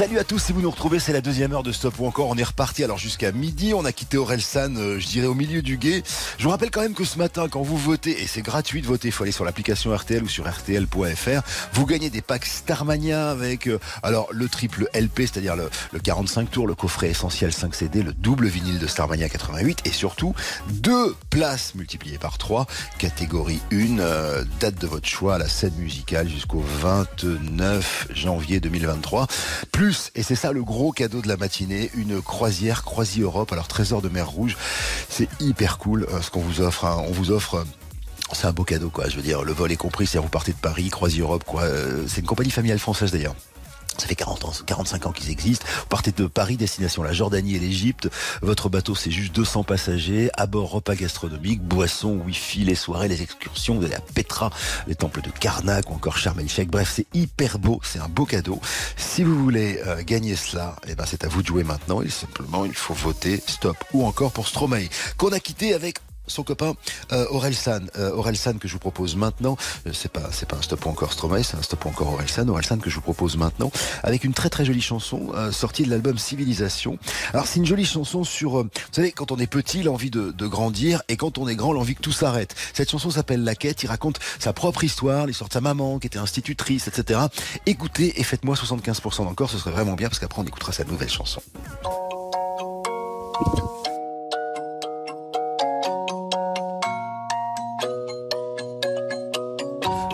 Salut 0.01 0.18
à 0.18 0.24
tous, 0.24 0.38
si 0.38 0.55
vous 0.55 0.62
nous 0.62 0.70
retrouvez, 0.70 0.98
c'est 0.98 1.12
la 1.12 1.20
deuxième 1.20 1.53
heure 1.53 1.62
de 1.62 1.72
Stop 1.72 1.98
ou 1.98 2.07
encore. 2.07 2.28
On 2.28 2.36
est 2.38 2.42
reparti 2.42 2.82
alors 2.82 2.96
jusqu'à 2.96 3.32
midi. 3.32 3.74
On 3.74 3.84
a 3.84 3.92
quitté 3.92 4.16
Orelsan, 4.16 4.74
euh, 4.76 4.98
je 4.98 5.07
dirais 5.07 5.26
au 5.26 5.34
milieu 5.34 5.61
du 5.61 5.76
guet. 5.76 6.03
Je 6.38 6.44
vous 6.44 6.48
rappelle 6.48 6.70
quand 6.70 6.80
même 6.80 6.94
que 6.94 7.05
ce 7.05 7.18
matin, 7.18 7.48
quand 7.51 7.61
vous 7.61 7.76
votez, 7.76 8.22
et 8.22 8.26
c'est 8.26 8.40
gratuit 8.40 8.80
de 8.80 8.86
voter, 8.86 9.09
il 9.09 9.12
faut 9.12 9.24
aller 9.24 9.30
sur 9.30 9.44
l'application 9.44 9.94
RTL 9.94 10.22
ou 10.22 10.26
sur 10.28 10.51
RTL.fr, 10.51 11.42
vous 11.74 11.84
gagnez 11.84 12.09
des 12.09 12.22
packs 12.22 12.46
Starmania 12.46 13.28
avec 13.28 13.66
euh, 13.66 13.78
alors 14.03 14.28
le 14.32 14.48
triple 14.48 14.88
LP, 14.94 15.18
c'est-à-dire 15.18 15.55
le, 15.55 15.68
le 15.92 15.98
45 15.98 16.51
tours, 16.51 16.66
le 16.66 16.74
coffret 16.74 17.11
essentiel 17.11 17.53
5 17.53 17.74
CD, 17.74 18.03
le 18.03 18.14
double 18.14 18.46
vinyle 18.46 18.78
de 18.78 18.86
Starmania 18.86 19.28
88 19.28 19.80
et 19.84 19.90
surtout 19.90 20.34
deux 20.70 21.14
places 21.28 21.74
multipliées 21.74 22.16
par 22.16 22.38
3, 22.38 22.66
catégorie 22.96 23.61
1, 23.70 23.98
euh, 23.98 24.44
date 24.61 24.80
de 24.80 24.86
votre 24.86 25.07
choix, 25.07 25.36
la 25.36 25.46
scène 25.46 25.74
musicale 25.76 26.26
jusqu'au 26.26 26.64
29 26.80 28.09
janvier 28.14 28.61
2023. 28.61 29.26
Plus, 29.72 29.89
et 30.14 30.22
c'est 30.22 30.34
ça 30.34 30.53
le 30.53 30.62
gros 30.62 30.93
cadeau 30.93 31.20
de 31.22 31.28
la 31.28 31.36
matinée, 31.36 31.91
une 31.95 32.20
croisière 32.22 32.82
Croisi 32.84 33.20
Europe, 33.22 33.53
alors 33.53 33.68
trésor 33.68 34.03
de 34.03 34.09
mer 34.09 34.28
Rouge. 34.28 34.57
C'est 35.09 35.28
hyper 35.41 35.78
cool 35.78 36.07
euh, 36.12 36.20
ce 36.20 36.30
qu'on 36.30 36.41
vous 36.41 36.61
offre. 36.61 36.84
hein. 36.84 37.03
On 37.09 37.12
vous 37.12 37.30
offre. 37.30 37.55
euh, 37.57 37.64
c'est 38.32 38.47
un 38.47 38.53
beau 38.53 38.64
cadeau, 38.64 38.91
quoi. 38.91 39.09
Je 39.09 39.16
veux 39.16 39.22
dire, 39.22 39.43
le 39.43 39.53
vol 39.53 39.72
est 39.72 39.76
compris, 39.76 40.07
c'est 40.07 40.18
vous 40.18 40.28
partez 40.28 40.53
de 40.53 40.59
Paris, 40.59 40.88
Croisi 40.88 41.20
Europe, 41.20 41.45
quoi. 41.45 41.62
Euh, 41.62 42.05
C'est 42.07 42.20
une 42.20 42.26
compagnie 42.26 42.51
familiale 42.51 42.78
française 42.78 43.11
d'ailleurs. 43.11 43.34
Ça 43.99 44.07
fait 44.07 44.14
40 44.14 44.45
ans, 44.45 44.53
45 44.66 45.07
ans 45.07 45.12
qu'ils 45.12 45.30
existent. 45.30 45.66
Vous 45.80 45.86
partez 45.86 46.12
de 46.12 46.26
Paris, 46.26 46.57
destination 46.57 47.03
la 47.03 47.12
Jordanie 47.12 47.57
et 47.57 47.59
l'Égypte. 47.59 48.09
Votre 48.43 48.68
bateau, 48.68 48.95
c'est 48.95 49.11
juste 49.11 49.34
200 49.34 49.64
passagers. 49.64 50.30
À 50.34 50.47
bord, 50.47 50.70
repas 50.70 50.95
gastronomiques, 50.95 51.62
boissons, 51.62 52.20
wifi, 52.24 52.64
les 52.64 52.74
soirées, 52.74 53.09
les 53.09 53.22
excursions, 53.22 53.78
de 53.78 53.86
la 53.86 54.01
Petra, 54.01 54.51
les 54.86 54.95
temples 54.95 55.22
de 55.22 55.30
Karnak 55.30 55.91
ou 55.91 55.95
encore 55.95 56.16
Sharm. 56.16 56.41
Bref, 56.68 56.93
c'est 56.95 57.07
hyper 57.14 57.59
beau. 57.59 57.80
C'est 57.82 57.99
un 57.99 58.09
beau 58.09 58.24
cadeau. 58.24 58.61
Si 58.97 59.22
vous 59.22 59.38
voulez 59.43 59.80
euh, 59.86 60.03
gagner 60.03 60.36
cela, 60.36 60.76
eh 60.88 60.95
ben, 60.95 61.05
c'est 61.07 61.24
à 61.24 61.28
vous 61.28 61.43
de 61.43 61.47
jouer 61.47 61.64
maintenant. 61.64 62.03
Et 62.03 62.09
simplement, 62.09 62.64
il 62.64 62.74
faut 62.74 62.95
voter 62.95 63.43
stop 63.47 63.76
ou 63.93 64.07
encore 64.07 64.32
pour 64.32 64.49
Stromae, 64.49 64.88
qu'on 65.16 65.32
a 65.32 65.41
quitté 65.41 65.74
avec 65.74 65.99
son 66.31 66.43
copain 66.43 66.74
euh, 67.12 67.26
Aurel. 67.31 67.55
Euh, 67.97 68.11
que 68.59 68.68
je 68.68 68.72
vous 68.72 68.78
propose 68.78 69.16
maintenant. 69.16 69.57
Euh, 69.87 69.91
c'est 69.93 70.11
pas 70.11 70.28
c'est 70.33 70.49
pas 70.49 70.57
un 70.57 70.62
stop 70.62 70.87
encore 70.87 71.12
Stromae, 71.12 71.43
c'est 71.43 71.57
un 71.57 71.62
stop 71.62 71.87
encore 71.87 72.14
Aurel 72.14 72.28
San. 72.28 72.49
Aurel 72.49 72.64
San 72.64 72.81
que 72.81 72.91
je 72.91 72.95
vous 72.95 73.01
propose 73.01 73.37
maintenant 73.37 73.70
avec 74.03 74.24
une 74.24 74.33
très 74.33 74.51
très 74.51 74.64
jolie 74.64 74.81
chanson 74.81 75.33
euh, 75.35 75.53
sortie 75.53 75.85
de 75.85 75.91
l'album 75.91 76.18
Civilisation. 76.18 76.99
Alors 77.33 77.47
c'est 77.47 77.59
une 77.59 77.66
jolie 77.66 77.85
chanson 77.85 78.24
sur, 78.24 78.61
euh, 78.61 78.62
vous 78.62 78.93
savez, 78.93 79.12
quand 79.12 79.33
on 79.33 79.37
est 79.37 79.47
petit, 79.47 79.83
l'envie 79.83 80.11
de, 80.11 80.31
de 80.31 80.47
grandir 80.47 81.03
et 81.09 81.16
quand 81.16 81.39
on 81.39 81.49
est 81.49 81.57
grand, 81.57 81.72
l'envie 81.72 81.95
que 81.95 82.03
tout 82.03 82.12
s'arrête. 82.12 82.55
Cette 82.72 82.91
chanson 82.91 83.11
s'appelle 83.11 83.45
La 83.45 83.55
Quête. 83.55 83.83
Il 83.83 83.87
raconte 83.87 84.18
sa 84.39 84.53
propre 84.53 84.85
histoire, 84.85 85.26
l'histoire 85.26 85.49
de 85.49 85.55
sa 85.55 85.61
maman 85.61 85.99
qui 85.99 86.07
était 86.07 86.18
institutrice, 86.18 86.89
etc. 86.89 87.20
Écoutez 87.66 88.20
et 88.20 88.24
faites-moi 88.24 88.55
75% 88.55 89.24
d'encore, 89.24 89.51
ce 89.51 89.59
serait 89.59 89.70
vraiment 89.72 89.95
bien 89.95 90.09
parce 90.09 90.18
qu'après 90.18 90.41
on 90.41 90.47
écoutera 90.47 90.72
sa 90.72 90.85
nouvelle 90.85 91.11
chanson. 91.11 91.43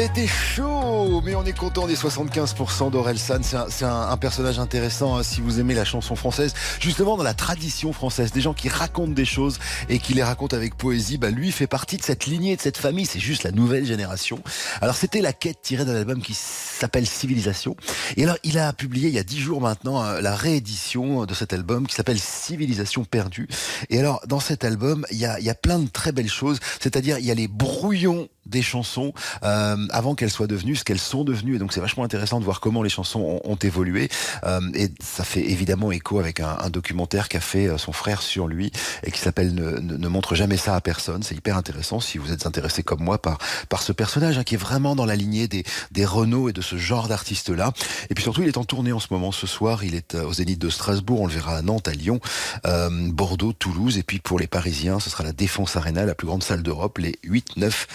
C'était 0.00 0.28
chaud, 0.28 1.20
mais 1.24 1.34
on 1.34 1.44
est 1.44 1.58
content 1.58 1.88
des 1.88 1.96
75% 1.96 2.92
d'Orelsan. 2.92 3.40
C'est 3.42 3.56
un, 3.84 3.90
un- 3.90 4.10
un 4.10 4.16
personnage 4.16 4.60
intéressant 4.60 5.16
hein, 5.16 5.24
si 5.24 5.40
vous 5.40 5.58
aimez 5.58 5.74
la 5.74 5.84
chanson 5.84 6.14
française. 6.14 6.54
Justement, 6.78 7.16
dans 7.16 7.24
la 7.24 7.34
tradition 7.34 7.92
française, 7.92 8.30
des 8.30 8.40
gens 8.40 8.54
qui 8.54 8.68
racontent 8.68 9.10
des 9.10 9.24
choses 9.24 9.58
et 9.88 9.98
qui 9.98 10.14
les 10.14 10.22
racontent 10.22 10.56
avec 10.56 10.76
poésie, 10.76 11.18
bah, 11.18 11.30
lui 11.30 11.50
fait 11.50 11.66
partie 11.66 11.96
de 11.96 12.04
cette 12.04 12.26
lignée, 12.26 12.54
de 12.54 12.60
cette 12.60 12.76
famille. 12.76 13.06
C'est 13.06 13.18
juste 13.18 13.42
la 13.42 13.50
nouvelle 13.50 13.84
génération. 13.86 14.40
Alors, 14.80 14.94
c'était 14.94 15.20
la 15.20 15.32
quête 15.32 15.62
tirée 15.62 15.84
d'un 15.84 15.96
album 15.96 16.22
qui 16.22 16.34
s'appelle 16.34 17.04
Civilisation. 17.04 17.74
Et 18.16 18.22
alors, 18.22 18.36
il 18.44 18.56
a 18.56 18.72
publié 18.72 19.08
il 19.08 19.14
y 19.16 19.18
a 19.18 19.24
dix 19.24 19.40
jours 19.40 19.60
maintenant 19.60 20.04
euh, 20.04 20.20
la 20.20 20.36
réédition 20.36 21.24
de 21.26 21.34
cet 21.34 21.52
album 21.52 21.88
qui 21.88 21.96
s'appelle 21.96 22.20
Civilisation 22.20 23.02
perdue. 23.04 23.48
Et 23.90 23.98
alors, 23.98 24.20
dans 24.28 24.38
cet 24.38 24.62
album, 24.62 25.04
il 25.10 25.18
y 25.18 25.26
a, 25.26 25.40
y 25.40 25.50
a 25.50 25.56
plein 25.56 25.80
de 25.80 25.88
très 25.88 26.12
belles 26.12 26.30
choses. 26.30 26.60
C'est-à-dire, 26.80 27.18
il 27.18 27.24
y 27.24 27.32
a 27.32 27.34
les 27.34 27.48
brouillons 27.48 28.28
des 28.46 28.62
chansons 28.62 29.12
euh, 29.42 29.76
avant 29.90 30.14
qu'elles 30.14 30.30
soient 30.30 30.46
devenues 30.46 30.76
ce 30.76 30.84
qu'elles 30.84 30.98
sont 30.98 31.24
devenues. 31.24 31.56
Et 31.56 31.58
donc, 31.58 31.72
c'est 31.72 31.80
vachement 31.80 32.04
intéressant 32.04 32.40
de 32.40 32.44
voir 32.44 32.60
comment 32.60 32.82
les 32.82 32.88
chansons 32.88 33.40
ont, 33.44 33.56
évolué. 33.56 34.08
Euh, 34.44 34.60
et 34.74 34.88
ça 35.00 35.24
fait 35.24 35.50
évidemment 35.50 35.90
écho 35.90 36.20
avec 36.20 36.38
un, 36.40 36.70
documentaire 36.70 37.28
qu'a 37.28 37.40
fait 37.40 37.66
euh, 37.66 37.76
son 37.76 37.92
frère 37.92 38.22
sur 38.22 38.46
lui 38.46 38.70
et 39.02 39.10
qui 39.10 39.18
s'appelle 39.18 39.52
ne, 39.54 40.08
montre 40.08 40.34
jamais 40.36 40.56
ça 40.56 40.76
à 40.76 40.80
personne. 40.80 41.22
C'est 41.22 41.34
hyper 41.34 41.56
intéressant 41.56 41.98
si 41.98 42.18
vous 42.18 42.32
êtes 42.32 42.46
intéressé 42.46 42.82
comme 42.82 43.02
moi 43.02 43.20
par 43.20 43.38
par 43.68 43.82
ce 43.82 43.92
personnage 43.92 44.38
hein, 44.38 44.44
qui 44.44 44.54
est 44.54 44.58
vraiment 44.58 44.94
dans 44.94 45.06
la 45.06 45.16
lignée 45.16 45.48
des 45.48 45.64
des 45.90 46.04
Renault 46.04 46.48
et 46.48 46.52
de 46.52 46.60
ce 46.60 46.76
genre 46.76 47.08
d'artistes-là. 47.08 47.72
Et 48.10 48.14
puis 48.14 48.22
surtout, 48.22 48.42
il 48.42 48.48
est 48.48 48.58
en 48.58 48.64
tournée 48.64 48.92
en 48.92 49.00
ce 49.00 49.08
moment. 49.10 49.32
Ce 49.32 49.46
soir, 49.46 49.82
il 49.82 49.94
est 49.94 50.14
euh, 50.14 50.24
au 50.24 50.32
Zénith 50.32 50.60
de 50.60 50.70
Strasbourg. 50.70 51.22
On 51.22 51.26
le 51.26 51.32
verra 51.32 51.56
à 51.56 51.62
Nantes, 51.62 51.88
à 51.88 51.92
Lyon, 51.92 52.20
Bordeaux, 52.64 53.52
Toulouse. 53.52 53.98
Et 53.98 54.04
puis 54.04 54.20
pour 54.20 54.38
les 54.38 54.46
Parisiens, 54.46 55.00
ce 55.00 55.10
sera 55.10 55.24
la 55.24 55.32
Défense 55.32 55.74
Arena, 55.76 56.04
la 56.04 56.14
plus 56.14 56.26
grande 56.26 56.44
salle 56.44 56.62
d'Europe, 56.62 56.98
les 56.98 57.18
8, 57.24 57.56
9 57.56 57.86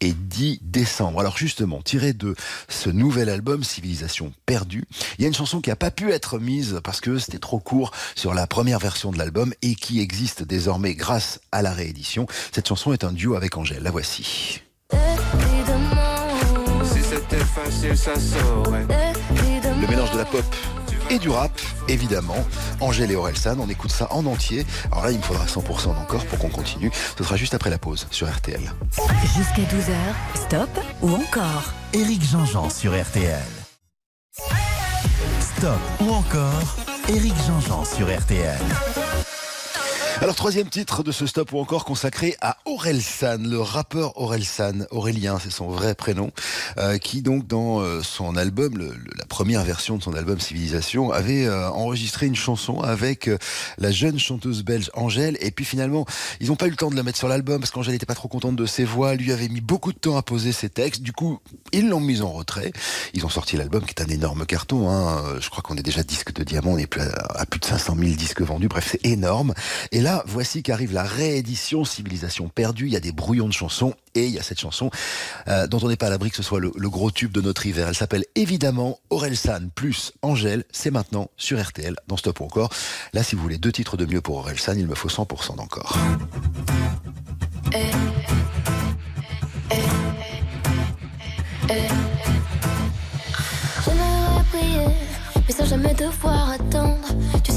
et 0.00 0.12
10 0.12 0.60
décembre. 0.62 1.20
Alors 1.20 1.37
justement, 1.38 1.80
tiré 1.82 2.12
de 2.12 2.34
ce 2.68 2.90
nouvel 2.90 3.28
album, 3.28 3.62
Civilisation 3.62 4.32
perdue, 4.44 4.84
il 5.18 5.22
y 5.22 5.24
a 5.24 5.28
une 5.28 5.34
chanson 5.34 5.60
qui 5.60 5.70
a 5.70 5.76
pas 5.76 5.90
pu 5.90 6.10
être 6.10 6.38
mise 6.38 6.80
parce 6.82 7.00
que 7.00 7.18
c'était 7.18 7.38
trop 7.38 7.60
court 7.60 7.92
sur 8.14 8.34
la 8.34 8.46
première 8.46 8.78
version 8.78 9.12
de 9.12 9.18
l'album 9.18 9.54
et 9.62 9.74
qui 9.74 10.00
existe 10.00 10.42
désormais 10.42 10.94
grâce 10.94 11.40
à 11.52 11.62
la 11.62 11.72
réédition. 11.72 12.26
Cette 12.52 12.68
chanson 12.68 12.92
est 12.92 13.04
un 13.04 13.12
duo 13.12 13.34
avec 13.34 13.56
Angèle. 13.56 13.82
La 13.82 13.90
voici. 13.90 14.62
Si 16.82 17.02
c'était 17.02 17.44
facile, 17.44 17.96
ça 17.96 18.14
saurait. 18.18 18.86
Le 19.80 19.86
mélange 19.86 20.10
de 20.10 20.18
la 20.18 20.24
pop 20.24 20.44
et 21.10 21.18
du 21.18 21.28
rap, 21.28 21.52
évidemment. 21.88 22.44
Angèle 22.80 23.10
et 23.10 23.16
Orelsan, 23.16 23.56
on 23.60 23.68
écoute 23.68 23.90
ça 23.90 24.08
en 24.10 24.26
entier. 24.26 24.66
Alors 24.90 25.04
là, 25.04 25.10
il 25.10 25.18
me 25.18 25.22
faudra 25.22 25.46
100% 25.46 25.88
encore 25.88 26.24
pour 26.26 26.38
qu'on 26.38 26.48
continue. 26.48 26.90
Ce 27.16 27.24
sera 27.24 27.36
juste 27.36 27.54
après 27.54 27.70
la 27.70 27.78
pause 27.78 28.06
sur 28.10 28.28
RTL. 28.28 28.60
Jusqu'à 29.36 29.62
12h, 29.62 30.46
stop 30.46 30.70
ou 31.02 31.14
encore 31.14 31.72
Éric 31.92 32.22
Jean-Jean 32.22 32.70
sur 32.70 33.00
RTL. 33.00 33.42
Stop 35.40 35.80
ou 36.00 36.10
encore 36.10 36.76
Éric 37.08 37.34
Jean-Jean 37.46 37.84
sur 37.84 38.06
RTL. 38.06 38.58
Alors, 40.20 40.34
troisième 40.34 40.68
titre 40.68 41.04
de 41.04 41.12
ce 41.12 41.28
stop 41.28 41.52
ou 41.52 41.60
encore 41.60 41.84
consacré 41.84 42.34
à 42.40 42.56
Orelsan, 42.64 43.38
le 43.38 43.60
rappeur 43.60 44.20
Orelsan, 44.20 44.84
Aurélien, 44.90 45.38
c'est 45.40 45.52
son 45.52 45.68
vrai 45.68 45.94
prénom, 45.94 46.32
euh, 46.76 46.98
qui 46.98 47.22
donc 47.22 47.46
dans 47.46 47.80
euh, 47.80 48.02
son 48.02 48.34
album, 48.34 48.96
la 49.16 49.26
première 49.26 49.62
version 49.62 49.96
de 49.96 50.02
son 50.02 50.14
album 50.14 50.40
Civilisation, 50.40 51.12
avait 51.12 51.46
euh, 51.46 51.70
enregistré 51.70 52.26
une 52.26 52.34
chanson 52.34 52.80
avec 52.80 53.30
la 53.78 53.92
jeune 53.92 54.18
chanteuse 54.18 54.64
belge 54.64 54.90
Angèle. 54.94 55.38
Et 55.40 55.52
puis 55.52 55.64
finalement, 55.64 56.04
ils 56.40 56.48
n'ont 56.48 56.56
pas 56.56 56.66
eu 56.66 56.70
le 56.70 56.76
temps 56.76 56.90
de 56.90 56.96
la 56.96 57.04
mettre 57.04 57.18
sur 57.18 57.28
l'album 57.28 57.60
parce 57.60 57.70
qu'Angèle 57.70 57.94
n'était 57.94 58.04
pas 58.04 58.16
trop 58.16 58.28
contente 58.28 58.56
de 58.56 58.66
ses 58.66 58.84
voix, 58.84 59.14
lui 59.14 59.30
avait 59.30 59.48
mis 59.48 59.60
beaucoup 59.60 59.92
de 59.92 59.98
temps 59.98 60.16
à 60.16 60.22
poser 60.22 60.50
ses 60.50 60.68
textes. 60.68 61.00
Du 61.00 61.12
coup, 61.12 61.38
ils 61.72 61.88
l'ont 61.88 62.00
mise 62.00 62.22
en 62.22 62.32
retrait. 62.32 62.72
Ils 63.14 63.24
ont 63.24 63.30
sorti 63.30 63.56
l'album 63.56 63.84
qui 63.84 63.94
est 63.96 64.02
un 64.02 64.12
énorme 64.12 64.46
carton. 64.46 64.90
Hein. 64.90 65.38
Je 65.38 65.48
crois 65.48 65.62
qu'on 65.62 65.76
est 65.76 65.82
déjà 65.82 66.02
disque 66.02 66.32
de 66.32 66.42
diamant, 66.42 66.72
on 66.72 66.78
est 66.78 66.88
plus 66.88 67.02
à, 67.02 67.12
à 67.36 67.46
plus 67.46 67.60
de 67.60 67.64
500 67.64 67.94
000 67.96 68.10
disques 68.16 68.42
vendus. 68.42 68.66
Bref, 68.66 68.88
c'est 68.90 69.06
énorme. 69.06 69.54
Et 69.92 70.00
là, 70.00 70.07
voici 70.26 70.62
qu'arrive 70.62 70.92
la 70.92 71.02
réédition 71.02 71.84
Civilisation 71.84 72.48
perdue. 72.48 72.86
Il 72.86 72.92
y 72.92 72.96
a 72.96 73.00
des 73.00 73.12
brouillons 73.12 73.48
de 73.48 73.52
chansons 73.52 73.94
et 74.14 74.26
il 74.26 74.32
y 74.32 74.38
a 74.38 74.42
cette 74.42 74.60
chanson 74.60 74.90
euh, 75.48 75.66
dont 75.66 75.78
on 75.82 75.88
n'est 75.88 75.96
pas 75.96 76.06
à 76.06 76.10
l'abri 76.10 76.30
que 76.30 76.36
ce 76.36 76.42
soit 76.42 76.60
le, 76.60 76.70
gros 76.70 77.10
tube 77.10 77.32
de 77.32 77.40
notre 77.40 77.66
hiver. 77.66 77.88
Elle 77.88 77.94
s'appelle 77.94 78.24
évidemment 78.34 78.98
Orelsan 79.10 79.68
plus 79.74 80.12
Angèle. 80.22 80.64
C'est 80.70 80.90
maintenant 80.90 81.30
sur 81.36 81.60
RTL 81.60 81.96
dans 82.06 82.16
Stop 82.16 82.40
ou 82.40 82.44
encore. 82.44 82.70
Là, 83.12 83.22
si 83.22 83.36
vous 83.36 83.42
voulez 83.42 83.58
deux 83.58 83.72
titres 83.72 83.96
de 83.96 84.06
mieux 84.06 84.20
pour 84.20 84.38
Orelsan, 84.38 84.74
il 84.76 84.86
me 84.86 84.94
faut 84.94 85.08
100% 85.08 85.56
d'encore. 85.56 85.96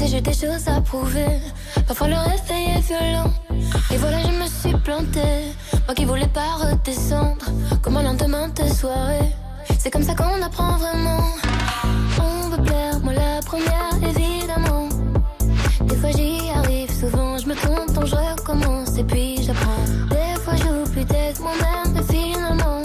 J'ai 0.04 0.20
des 0.20 0.32
choses 0.34 0.68
à 0.68 0.80
prouver. 0.80 1.38
Parfois 1.86 2.08
le 2.08 2.16
réveil 2.16 2.76
est 2.76 2.80
violent. 2.80 3.30
Et 3.92 3.96
voilà, 3.96 4.18
je 4.20 4.28
me 4.28 4.46
suis 4.46 4.76
plantée. 4.82 5.54
Moi 5.86 5.94
qui 5.94 6.04
voulais 6.04 6.28
pas 6.28 6.56
redescendre. 6.60 7.46
Comme 7.80 7.96
un 7.96 8.02
lendemain 8.02 8.48
de 8.48 8.64
soirée. 8.74 9.30
C'est 9.78 9.90
comme 9.90 10.02
ça 10.02 10.14
qu'on 10.14 10.42
apprend 10.42 10.76
vraiment. 10.76 11.24
On 12.20 12.48
veut 12.50 12.62
plaire, 12.62 12.98
moi 13.00 13.14
la 13.14 13.40
première, 13.46 13.94
évidemment. 14.02 14.88
Des 15.82 15.96
fois 15.96 16.10
j'y 16.10 16.50
arrive, 16.50 16.90
souvent 16.92 17.38
je 17.38 17.46
me 17.46 17.54
trompe, 17.54 17.92
donc 17.94 18.06
je 18.06 18.16
recommence. 18.16 18.98
Et 18.98 19.04
puis 19.04 19.42
j'apprends. 19.42 19.84
Des 20.10 20.40
fois 20.42 20.56
j'oublie 20.56 21.04
d'être 21.06 21.40
moi-même, 21.40 21.94
mais 21.94 22.02
finalement, 22.14 22.82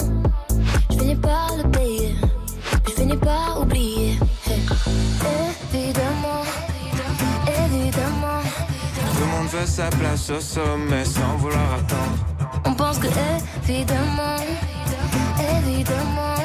je 0.90 0.96
finis 0.96 1.16
par 1.16 1.50
le 1.62 1.68
payer. 1.70 2.14
Je 2.86 2.92
finis 2.92 3.16
par 3.16 3.60
oublier. 3.60 3.77
Sa 9.66 9.88
place 9.90 10.30
au 10.30 10.40
sommet 10.40 11.04
sans 11.04 11.36
vouloir 11.36 11.74
attendre. 11.74 12.62
on 12.64 12.74
pense 12.74 12.98
que 12.98 13.06
évidemment, 13.68 14.36
évidemment, 15.58 16.36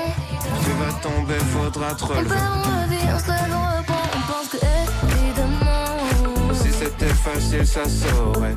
Tu 0.64 0.72
vas 0.72 0.94
tomber, 1.02 1.40
faudra 1.54 1.94
te 1.96 2.04
on 2.04 2.08
relever. 2.08 2.36
on 2.36 2.62
revit, 2.84 3.08
on 3.16 3.20
se 3.20 3.32
reprend, 3.32 4.04
on 4.18 4.32
pense 4.32 4.50
que 4.50 4.58
évidemment, 4.58 6.54
Si 6.54 6.72
c'était 6.72 7.14
facile, 7.14 7.66
ça 7.66 7.84
saurait. 7.86 8.56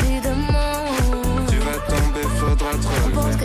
évidemment, 0.00 0.84
Tu 1.48 1.56
vas 1.58 1.78
tomber, 1.88 2.26
faudra 2.38 2.70
te 2.72 2.86
on 2.86 3.10
pense 3.20 3.36
que 3.36 3.44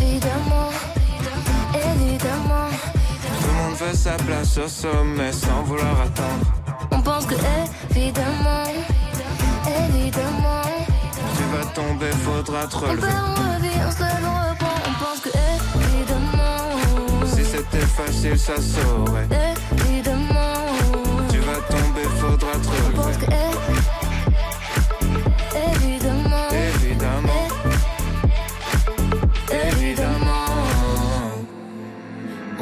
évidemment, 0.00 0.70
évidemment, 1.74 2.68
Tout 3.40 3.46
le 3.48 3.54
monde 3.54 3.74
veut 3.78 3.94
sa 3.96 4.12
place 4.12 4.58
au 4.58 4.68
sommet 4.68 5.32
sans 5.32 5.62
vouloir 5.64 6.00
attendre. 6.00 6.46
on 6.90 7.00
pense 7.00 7.26
que 7.26 7.34
évidemment, 7.90 8.64
évidemment. 9.66 10.62
Tu 11.36 11.44
vas 11.56 11.64
tomber, 11.72 12.10
faudra 12.24 12.66
te 12.66 12.76
On 12.76 12.80
relever. 12.80 13.00
perd, 13.02 13.16
on 13.16 13.54
revit, 13.54 13.78
on 13.86 13.90
se 13.90 14.00
lève, 14.00 14.24
on 14.24 14.50
reprend, 14.50 14.78
on 14.88 15.04
pense 15.04 15.20
que 15.20 15.28
évidemment, 15.28 17.26
Si 17.26 17.44
c'était 17.44 17.86
facile, 17.86 18.38
ça 18.38 18.54
saurait. 18.56 19.28
évidemment, 19.88 20.54
Tu 21.30 21.38
vas 21.38 21.60
tomber, 21.68 22.04
faudra 22.18 22.52
te 22.52 22.68
on 22.68 22.96
pense 22.96 23.06
relever. 23.06 23.26
que 23.26 23.32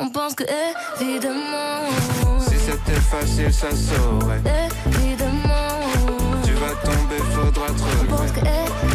on 0.00 0.08
pense 0.10 0.34
que 0.34 0.44
évidemment. 1.00 1.88
Si 2.40 2.58
c'était 2.58 3.00
facile, 3.00 3.52
ça 3.52 3.70
saurait. 3.70 4.40
Évidemment. 4.86 5.80
Tu 6.44 6.52
vas 6.52 6.74
tomber, 6.84 7.18
faudra 7.32 7.66
te 7.68 7.82
regretter. 8.12 8.91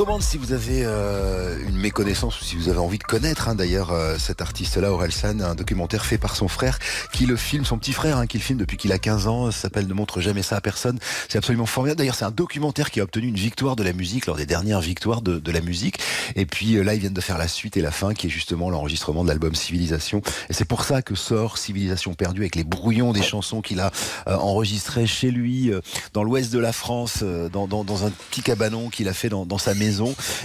Recommande 0.00 0.22
si 0.22 0.38
vous 0.38 0.54
avez 0.54 0.84
euh, 0.86 1.58
une 1.68 1.76
méconnaissance 1.76 2.40
ou 2.40 2.44
si 2.44 2.56
vous 2.56 2.70
avez 2.70 2.78
envie 2.78 2.96
de 2.96 3.04
connaître 3.04 3.50
hein, 3.50 3.54
d'ailleurs 3.54 3.90
euh, 3.90 4.16
cet 4.16 4.40
artiste-là, 4.40 4.90
Orelsan, 4.90 5.40
un 5.40 5.54
documentaire 5.54 6.06
fait 6.06 6.16
par 6.16 6.36
son 6.36 6.48
frère 6.48 6.78
qui 7.12 7.26
le 7.26 7.36
filme, 7.36 7.66
son 7.66 7.76
petit 7.76 7.92
frère 7.92 8.16
hein, 8.16 8.26
qui 8.26 8.38
le 8.38 8.42
filme 8.42 8.58
depuis 8.58 8.78
qu'il 8.78 8.92
a 8.92 8.98
15 8.98 9.26
ans, 9.26 9.50
s'appelle 9.50 9.86
Ne 9.86 9.92
montre 9.92 10.22
jamais 10.22 10.40
ça 10.40 10.56
à 10.56 10.62
personne. 10.62 10.98
C'est 11.28 11.36
absolument 11.36 11.66
formidable. 11.66 11.98
D'ailleurs, 11.98 12.14
c'est 12.14 12.24
un 12.24 12.30
documentaire 12.30 12.90
qui 12.90 13.00
a 13.00 13.02
obtenu 13.02 13.28
une 13.28 13.36
victoire 13.36 13.76
de 13.76 13.82
la 13.82 13.92
musique 13.92 14.24
lors 14.24 14.36
des 14.36 14.46
dernières 14.46 14.80
victoires 14.80 15.20
de, 15.20 15.38
de 15.38 15.52
la 15.52 15.60
musique. 15.60 15.98
Et 16.34 16.46
puis 16.46 16.76
euh, 16.76 16.82
là, 16.82 16.94
ils 16.94 17.00
viennent 17.00 17.12
de 17.12 17.20
faire 17.20 17.36
la 17.36 17.48
suite 17.48 17.76
et 17.76 17.82
la 17.82 17.90
fin 17.90 18.14
qui 18.14 18.28
est 18.28 18.30
justement 18.30 18.70
l'enregistrement 18.70 19.22
de 19.22 19.28
l'album 19.28 19.54
Civilisation. 19.54 20.22
Et 20.48 20.54
c'est 20.54 20.64
pour 20.64 20.84
ça 20.84 21.02
que 21.02 21.14
sort 21.14 21.58
Civilisation 21.58 22.14
perdue 22.14 22.40
avec 22.40 22.56
les 22.56 22.64
brouillons 22.64 23.12
des 23.12 23.22
chansons 23.22 23.60
qu'il 23.60 23.80
a 23.80 23.92
euh, 24.28 24.36
enregistrées 24.36 25.06
chez 25.06 25.30
lui 25.30 25.70
euh, 25.70 25.82
dans 26.14 26.24
l'ouest 26.24 26.50
de 26.50 26.58
la 26.58 26.72
France, 26.72 27.22
dans, 27.22 27.68
dans, 27.68 27.84
dans 27.84 28.06
un 28.06 28.10
petit 28.30 28.40
cabanon 28.40 28.88
qu'il 28.88 29.06
a 29.06 29.12
fait 29.12 29.28
dans, 29.28 29.44
dans 29.44 29.58
sa 29.58 29.74
maison. 29.74 29.89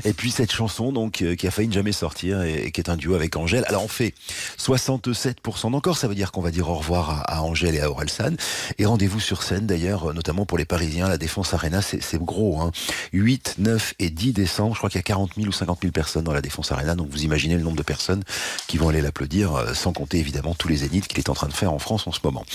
Et 0.04 0.14
puis 0.14 0.32
cette 0.32 0.52
chanson 0.52 0.92
donc 0.92 1.22
euh, 1.22 1.36
qui 1.36 1.48
a 1.48 1.52
failli 1.52 1.68
ne 1.68 1.74
jamais 1.74 1.92
sortir 1.92 2.42
et, 2.44 2.72
qui 2.72 2.82
est 2.82 2.90
un 2.90 2.98
duo 2.98 3.16
avec 3.16 3.36
Angèle. 3.36 3.66
Alors 3.68 3.84
on 3.84 3.88
fait 3.88 4.14
67% 4.60 5.72
d'encore, 5.72 5.98
ça 5.98 6.08
veut 6.08 6.16
dire 6.16 6.32
qu'on 6.32 6.42
va 6.42 6.52
dire 6.52 6.70
au 6.70 6.76
revoir 6.76 7.24
à, 7.28 7.44
Angèle 7.44 7.76
et 7.76 7.82
à 7.82 7.90
Orelsan. 7.90 8.36
Et 8.78 8.86
rendez-vous 8.86 9.20
sur 9.20 9.44
scène 9.44 9.68
d'ailleurs, 9.68 10.10
euh, 10.10 10.14
notamment 10.14 10.46
pour 10.46 10.58
les 10.58 10.66
Parisiens, 10.66 11.08
la 11.08 11.18
Défense 11.18 11.54
Arena, 11.54 11.82
c'est 11.82 12.02
c'est 12.02 12.22
gros. 12.22 12.62
Hein. 12.62 12.72
8, 13.14 13.56
9 13.58 13.94
et 14.00 14.10
10 14.10 14.34
décembre, 14.34 14.74
je 14.74 14.80
crois 14.80 14.90
qu'il 14.90 15.00
y 15.00 15.00
a 15.00 15.04
40 15.04 15.32
000 15.36 15.48
ou 15.48 15.52
50 15.52 15.80
000 15.82 15.92
personnes 15.92 16.24
dans 16.24 16.34
la 16.34 16.42
Défense 16.42 16.72
Arena, 16.72 16.96
donc 16.96 17.10
vous 17.10 17.24
imaginez 17.24 17.56
le 17.56 17.64
nombre 17.64 17.78
de 17.78 17.84
personnes 17.84 18.24
qui 18.68 18.78
vont 18.78 18.90
aller 18.90 19.02
l'applaudir, 19.02 19.56
euh, 19.56 19.74
sans 19.74 19.94
compter 19.94 20.20
évidemment 20.20 20.54
tous 20.56 20.68
les 20.68 20.78
zéniths 20.78 21.08
qu'il 21.08 21.20
est 21.20 21.30
en 21.30 21.34
train 21.34 21.48
de 21.48 21.54
faire 21.54 21.74
en 21.74 21.80
France 21.80 22.08
en 22.08 22.12
ce 22.12 22.20
moment. 22.24 22.46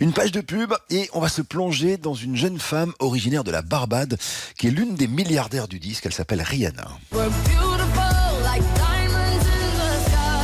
Une 0.00 0.12
page 0.12 0.32
de 0.32 0.40
pub 0.40 0.72
et 0.90 1.08
on 1.12 1.20
va 1.20 1.28
se 1.28 1.42
plonger 1.42 1.96
dans 1.96 2.14
une 2.14 2.36
jeune 2.36 2.58
femme 2.58 2.92
originaire 2.98 3.44
de 3.44 3.50
la 3.50 3.62
Barbade 3.62 4.18
qui 4.56 4.68
est 4.68 4.70
l'une 4.70 4.94
des 4.94 5.08
milliardaires 5.08 5.68
du 5.68 5.78
disque, 5.78 6.06
elle 6.06 6.12
s'appelle 6.12 6.39
Rihanna. 6.42 6.88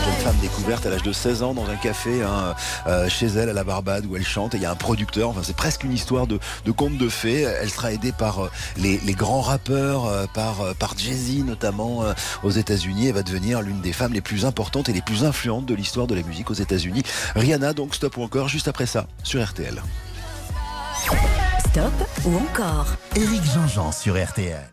Jeune 0.06 0.14
femme 0.22 0.36
découverte 0.40 0.86
à 0.86 0.90
l'âge 0.90 1.02
de 1.02 1.12
16 1.12 1.42
ans 1.42 1.52
dans 1.52 1.68
un 1.68 1.74
café 1.76 2.22
hein, 2.22 2.54
euh, 2.86 3.08
chez 3.08 3.26
elle 3.26 3.48
à 3.48 3.52
la 3.52 3.64
Barbade 3.64 4.06
où 4.06 4.14
elle 4.16 4.24
chante 4.24 4.54
et 4.54 4.58
il 4.58 4.62
y 4.62 4.66
a 4.66 4.70
un 4.70 4.76
producteur, 4.76 5.30
enfin 5.30 5.40
c'est 5.42 5.56
presque 5.56 5.82
une 5.82 5.92
histoire 5.92 6.28
de, 6.28 6.38
de 6.64 6.70
conte 6.70 6.96
de 6.96 7.08
fées. 7.08 7.40
Elle 7.42 7.70
sera 7.70 7.92
aidée 7.92 8.12
par 8.12 8.44
euh, 8.44 8.50
les, 8.76 8.98
les 8.98 9.14
grands 9.14 9.40
rappeurs, 9.40 10.06
euh, 10.06 10.26
par, 10.32 10.60
euh, 10.60 10.74
par 10.74 10.96
Jay-Z 10.96 11.44
notamment 11.44 12.04
euh, 12.04 12.12
aux 12.44 12.50
États-Unis. 12.50 13.08
Elle 13.08 13.14
va 13.14 13.22
devenir 13.24 13.62
l'une 13.62 13.80
des 13.80 13.92
femmes 13.92 14.12
les 14.12 14.20
plus 14.20 14.44
importantes 14.44 14.88
et 14.88 14.92
les 14.92 15.02
plus 15.02 15.24
influentes 15.24 15.66
de 15.66 15.74
l'histoire 15.74 16.06
de 16.06 16.14
la 16.14 16.22
musique 16.22 16.50
aux 16.50 16.54
États-Unis. 16.54 17.02
Rihanna 17.34 17.72
donc 17.72 17.96
stop 17.96 18.16
ou 18.16 18.22
encore 18.22 18.48
juste 18.48 18.68
après 18.68 18.86
ça 18.86 19.08
sur 19.24 19.44
RTL. 19.44 19.82
Stop 21.58 21.92
ou 22.24 22.36
encore 22.36 22.86
Éric 23.16 23.42
Jean-Jean 23.52 23.90
sur 23.92 24.22
RTL. 24.22 24.72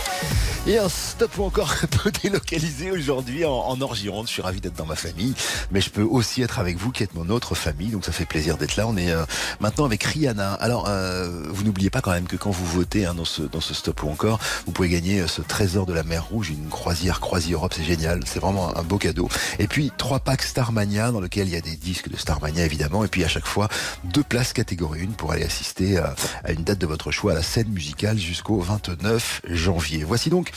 Et 0.67 0.77
un 0.77 0.89
stop 0.89 1.39
ou 1.39 1.43
encore 1.43 1.73
un 1.81 1.87
peu 1.87 2.11
délocalisé 2.23 2.91
aujourd'hui 2.91 3.45
en, 3.45 3.51
en. 3.51 3.93
Je 3.95 4.27
suis 4.27 4.43
ravi 4.43 4.61
d'être 4.61 4.75
dans 4.75 4.85
ma 4.85 4.95
famille, 4.95 5.33
mais 5.71 5.81
je 5.81 5.89
peux 5.89 6.03
aussi 6.03 6.43
être 6.43 6.59
avec 6.59 6.77
vous 6.77 6.91
qui 6.91 7.01
êtes 7.01 7.15
mon 7.15 7.29
autre 7.29 7.55
famille, 7.55 7.87
donc 7.87 8.05
ça 8.05 8.11
fait 8.11 8.25
plaisir 8.25 8.57
d'être 8.57 8.75
là. 8.75 8.87
On 8.87 8.95
est 8.95 9.11
euh, 9.11 9.25
maintenant 9.59 9.85
avec 9.85 10.03
Rihanna. 10.03 10.53
Alors, 10.53 10.85
euh, 10.87 11.47
vous 11.49 11.63
n'oubliez 11.63 11.89
pas 11.89 12.01
quand 12.01 12.11
même 12.11 12.27
que 12.27 12.35
quand 12.35 12.51
vous 12.51 12.65
votez 12.65 13.07
hein, 13.07 13.15
dans, 13.15 13.25
ce, 13.25 13.41
dans 13.41 13.59
ce 13.59 13.73
stop 13.73 14.03
ou 14.03 14.09
encore, 14.09 14.39
vous 14.67 14.71
pouvez 14.71 14.89
gagner 14.89 15.21
euh, 15.21 15.27
ce 15.27 15.41
trésor 15.41 15.87
de 15.87 15.93
la 15.93 16.03
mer 16.03 16.25
Rouge, 16.25 16.51
une 16.51 16.69
croisière 16.69 17.19
Croisi 17.19 17.53
Europe, 17.53 17.73
c'est 17.75 17.83
génial, 17.83 18.21
c'est 18.27 18.39
vraiment 18.39 18.77
un 18.77 18.83
beau 18.83 18.99
cadeau. 18.99 19.29
Et 19.57 19.67
puis 19.67 19.91
trois 19.97 20.19
packs 20.19 20.43
Starmania 20.43 21.11
dans 21.11 21.21
lequel 21.21 21.47
il 21.47 21.53
y 21.53 21.57
a 21.57 21.61
des 21.61 21.75
disques 21.75 22.09
de 22.09 22.17
Starmania 22.17 22.63
évidemment, 22.65 23.03
et 23.03 23.07
puis 23.07 23.23
à 23.23 23.27
chaque 23.27 23.47
fois 23.47 23.67
deux 24.03 24.23
places 24.23 24.53
catégorie 24.53 25.07
1 25.09 25.13
pour 25.13 25.31
aller 25.31 25.43
assister 25.43 25.97
à, 25.97 26.13
à 26.43 26.51
une 26.51 26.63
date 26.63 26.77
de 26.77 26.85
votre 26.85 27.09
choix 27.09 27.31
à 27.31 27.35
la 27.35 27.43
scène 27.43 27.69
musicale 27.69 28.19
jusqu'au 28.19 28.59
29 28.59 29.41
janvier. 29.49 30.03
Voici 30.03 30.29
donc 30.29 30.50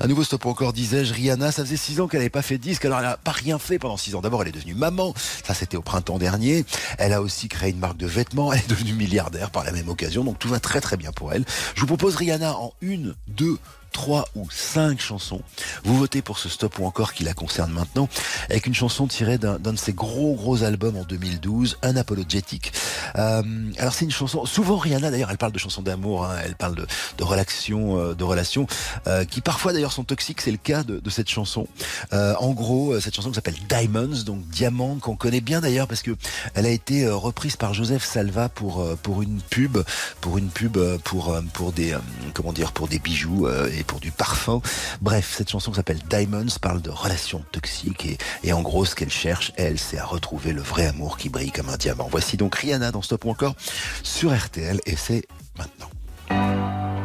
un 0.00 0.06
nouveau 0.06 0.24
stop 0.24 0.46
encore, 0.46 0.72
disais-je, 0.72 1.12
Rihanna, 1.14 1.52
ça 1.52 1.64
faisait 1.64 1.76
six 1.76 2.00
ans 2.00 2.08
qu'elle 2.08 2.20
n'avait 2.20 2.30
pas 2.30 2.42
fait 2.42 2.58
de 2.58 2.62
disque, 2.62 2.84
alors 2.84 2.98
elle 2.98 3.04
n'a 3.04 3.16
pas 3.16 3.32
rien 3.32 3.58
fait 3.58 3.78
pendant 3.78 3.96
six 3.96 4.14
ans. 4.14 4.20
D'abord, 4.20 4.42
elle 4.42 4.48
est 4.48 4.52
devenue 4.52 4.74
maman, 4.74 5.14
ça 5.44 5.54
c'était 5.54 5.76
au 5.76 5.82
printemps 5.82 6.18
dernier. 6.18 6.64
Elle 6.98 7.12
a 7.12 7.22
aussi 7.22 7.48
créé 7.48 7.70
une 7.70 7.78
marque 7.78 7.96
de 7.96 8.06
vêtements, 8.06 8.52
elle 8.52 8.60
est 8.60 8.70
devenue 8.70 8.94
milliardaire 8.94 9.50
par 9.50 9.64
la 9.64 9.72
même 9.72 9.88
occasion, 9.88 10.24
donc 10.24 10.38
tout 10.38 10.48
va 10.48 10.60
très 10.60 10.80
très 10.80 10.96
bien 10.96 11.12
pour 11.12 11.32
elle. 11.32 11.44
Je 11.74 11.80
vous 11.80 11.86
propose 11.86 12.16
Rihanna 12.16 12.54
en 12.56 12.72
une, 12.80 13.14
deux, 13.28 13.58
trois 13.92 14.26
ou 14.34 14.48
cinq 14.50 15.00
chansons. 15.00 15.42
Vous 15.84 15.96
votez 15.96 16.22
pour 16.22 16.38
ce 16.38 16.48
stop 16.48 16.78
ou 16.78 16.86
encore 16.86 17.12
qui 17.12 17.24
la 17.24 17.34
concerne 17.34 17.72
maintenant, 17.72 18.08
avec 18.48 18.66
une 18.66 18.74
chanson 18.74 19.06
tirée 19.06 19.38
d'un 19.38 19.58
de 19.58 19.76
ses 19.76 19.92
gros 19.92 20.34
gros 20.34 20.62
albums 20.62 20.96
en 20.96 21.04
2012, 21.04 21.78
Unapologetic. 21.82 22.72
Euh, 23.16 23.42
alors 23.78 23.92
c'est 23.92 24.04
une 24.04 24.10
chanson, 24.10 24.46
souvent 24.46 24.76
Rihanna 24.76 25.10
d'ailleurs, 25.10 25.30
elle 25.30 25.38
parle 25.38 25.52
de 25.52 25.58
chansons 25.58 25.82
d'amour, 25.82 26.24
hein, 26.24 26.36
elle 26.44 26.54
parle 26.54 26.74
de, 26.74 27.24
relations, 27.24 27.98
euh, 27.98 28.14
de 28.14 28.24
relations 28.24 28.66
euh, 29.06 29.24
qui 29.24 29.40
parfois 29.40 29.72
d'ailleurs 29.72 29.92
sont 29.92 30.04
toxiques. 30.04 30.40
C'est 30.40 30.50
le 30.50 30.56
cas 30.56 30.82
de, 30.82 31.10
cette 31.10 31.28
chanson. 31.28 31.66
En 32.12 32.52
gros, 32.52 33.00
cette 33.00 33.16
chanson 33.16 33.32
s'appelle 33.34 33.56
Diamonds, 33.68 34.22
donc 34.24 34.46
diamant, 34.48 34.96
qu'on 35.00 35.16
connaît 35.16 35.40
bien 35.40 35.60
d'ailleurs 35.60 35.88
parce 35.88 36.02
que 36.02 36.12
elle 36.54 36.64
a 36.64 36.70
été 36.70 37.08
reprise 37.08 37.56
par 37.56 37.74
Joseph 37.74 38.04
Salva 38.04 38.48
pour 38.48 38.86
pour 38.98 39.22
une 39.22 39.40
pub, 39.40 39.78
pour 40.20 40.38
une 40.38 40.48
pub 40.48 40.78
pour 41.02 41.36
pour 41.52 41.72
des 41.72 41.96
comment 42.32 42.52
dire 42.52 42.70
pour 42.70 42.86
des 42.86 43.00
bijoux 43.00 43.48
pour 43.84 44.00
du 44.00 44.10
parfum. 44.10 44.60
Bref, 45.00 45.34
cette 45.36 45.50
chanson 45.50 45.70
qui 45.70 45.76
s'appelle 45.76 46.00
Diamonds 46.08 46.58
parle 46.60 46.82
de 46.82 46.90
relations 46.90 47.44
toxiques 47.52 48.18
et, 48.44 48.52
en 48.52 48.62
gros 48.62 48.84
ce 48.84 48.94
qu'elle 48.94 49.10
cherche, 49.10 49.52
elle, 49.56 49.78
c'est 49.78 49.98
à 49.98 50.04
retrouver 50.04 50.52
le 50.52 50.62
vrai 50.62 50.86
amour 50.86 51.16
qui 51.16 51.28
brille 51.28 51.52
comme 51.52 51.68
un 51.68 51.76
diamant. 51.76 52.08
Voici 52.10 52.36
donc 52.36 52.54
Rihanna 52.54 52.90
dans 52.90 53.02
Stop 53.02 53.26
encore 53.26 53.54
sur 54.02 54.34
RTL 54.36 54.80
et 54.86 54.96
c'est 54.96 55.24
maintenant. 55.58 55.90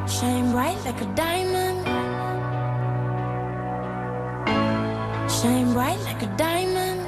Shine 0.07 0.51
bright 0.51 0.77
like 0.85 1.01
a 1.01 1.05
diamond. 1.15 1.83
Shine 5.27 5.73
bright 5.73 5.99
like 6.05 6.23
a 6.23 6.27
diamond. 6.37 7.04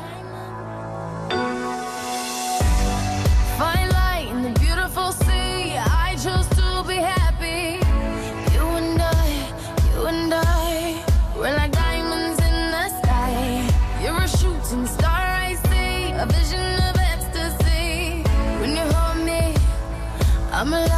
I'm 20.68 20.74
alive. 20.74 20.97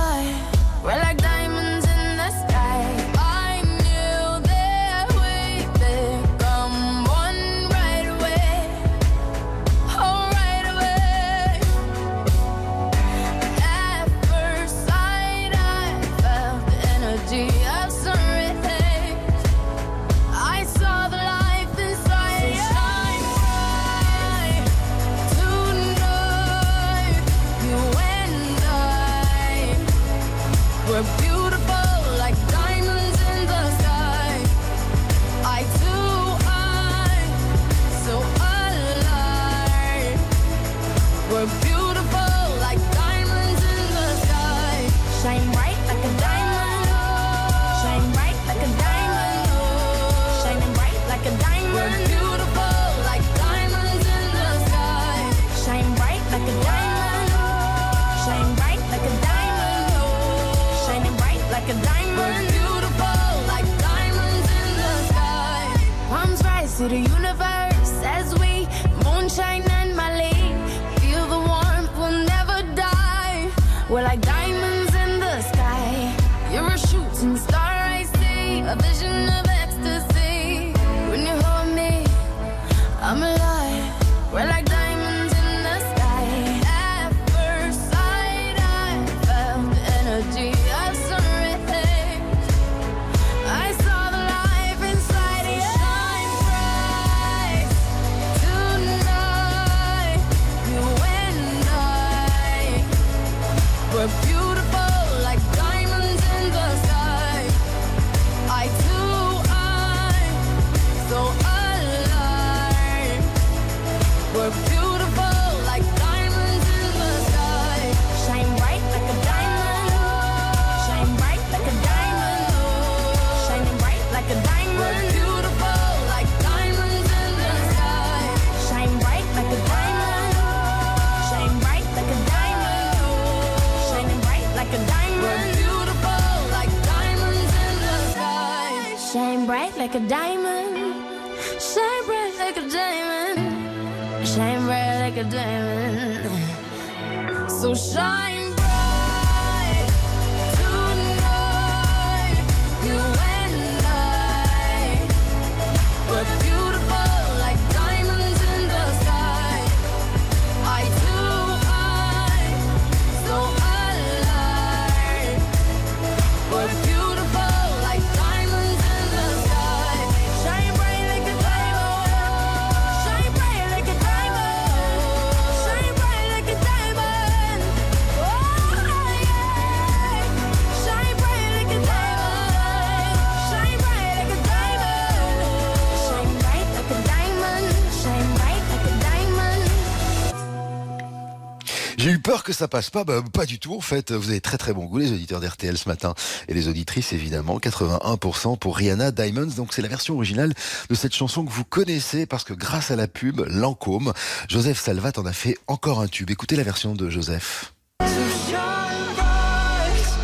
Ça 192.60 192.68
passe 192.68 192.90
pas, 192.90 193.06
bah, 193.06 193.24
pas 193.32 193.46
du 193.46 193.58
tout 193.58 193.74
en 193.74 193.80
fait. 193.80 194.12
Vous 194.12 194.32
avez 194.32 194.42
très 194.42 194.58
très 194.58 194.74
bon 194.74 194.84
goût 194.84 194.98
les 194.98 195.14
auditeurs 195.14 195.40
d'RTL 195.40 195.78
ce 195.78 195.88
matin 195.88 196.14
et 196.50 196.54
les 196.54 196.68
auditrices 196.68 197.14
évidemment. 197.14 197.58
81% 197.58 198.58
pour 198.58 198.76
Rihanna 198.76 199.12
Diamonds. 199.12 199.54
Donc 199.56 199.74
c'est 199.74 199.82
la 199.82 199.88
version 199.88 200.16
originale 200.16 200.54
de 200.90 200.96
cette 200.96 201.16
chanson 201.16 201.46
que 201.46 201.52
vous 201.52 201.64
connaissez 201.64 202.26
parce 202.26 202.44
que 202.44 202.54
grâce 202.54 202.92
à 202.92 202.98
la 202.98 203.08
pub 203.08 203.40
Lancôme, 203.48 204.12
Joseph 204.50 204.78
Salvat 204.78 205.14
en 205.16 205.26
a 205.26 205.32
fait 205.32 205.58
encore 205.68 206.02
un 206.02 206.08
tube. 206.08 206.32
Écoutez 206.32 206.58
la 206.58 206.64
version 206.64 206.96
de 206.96 207.10
Joseph. 207.10 207.72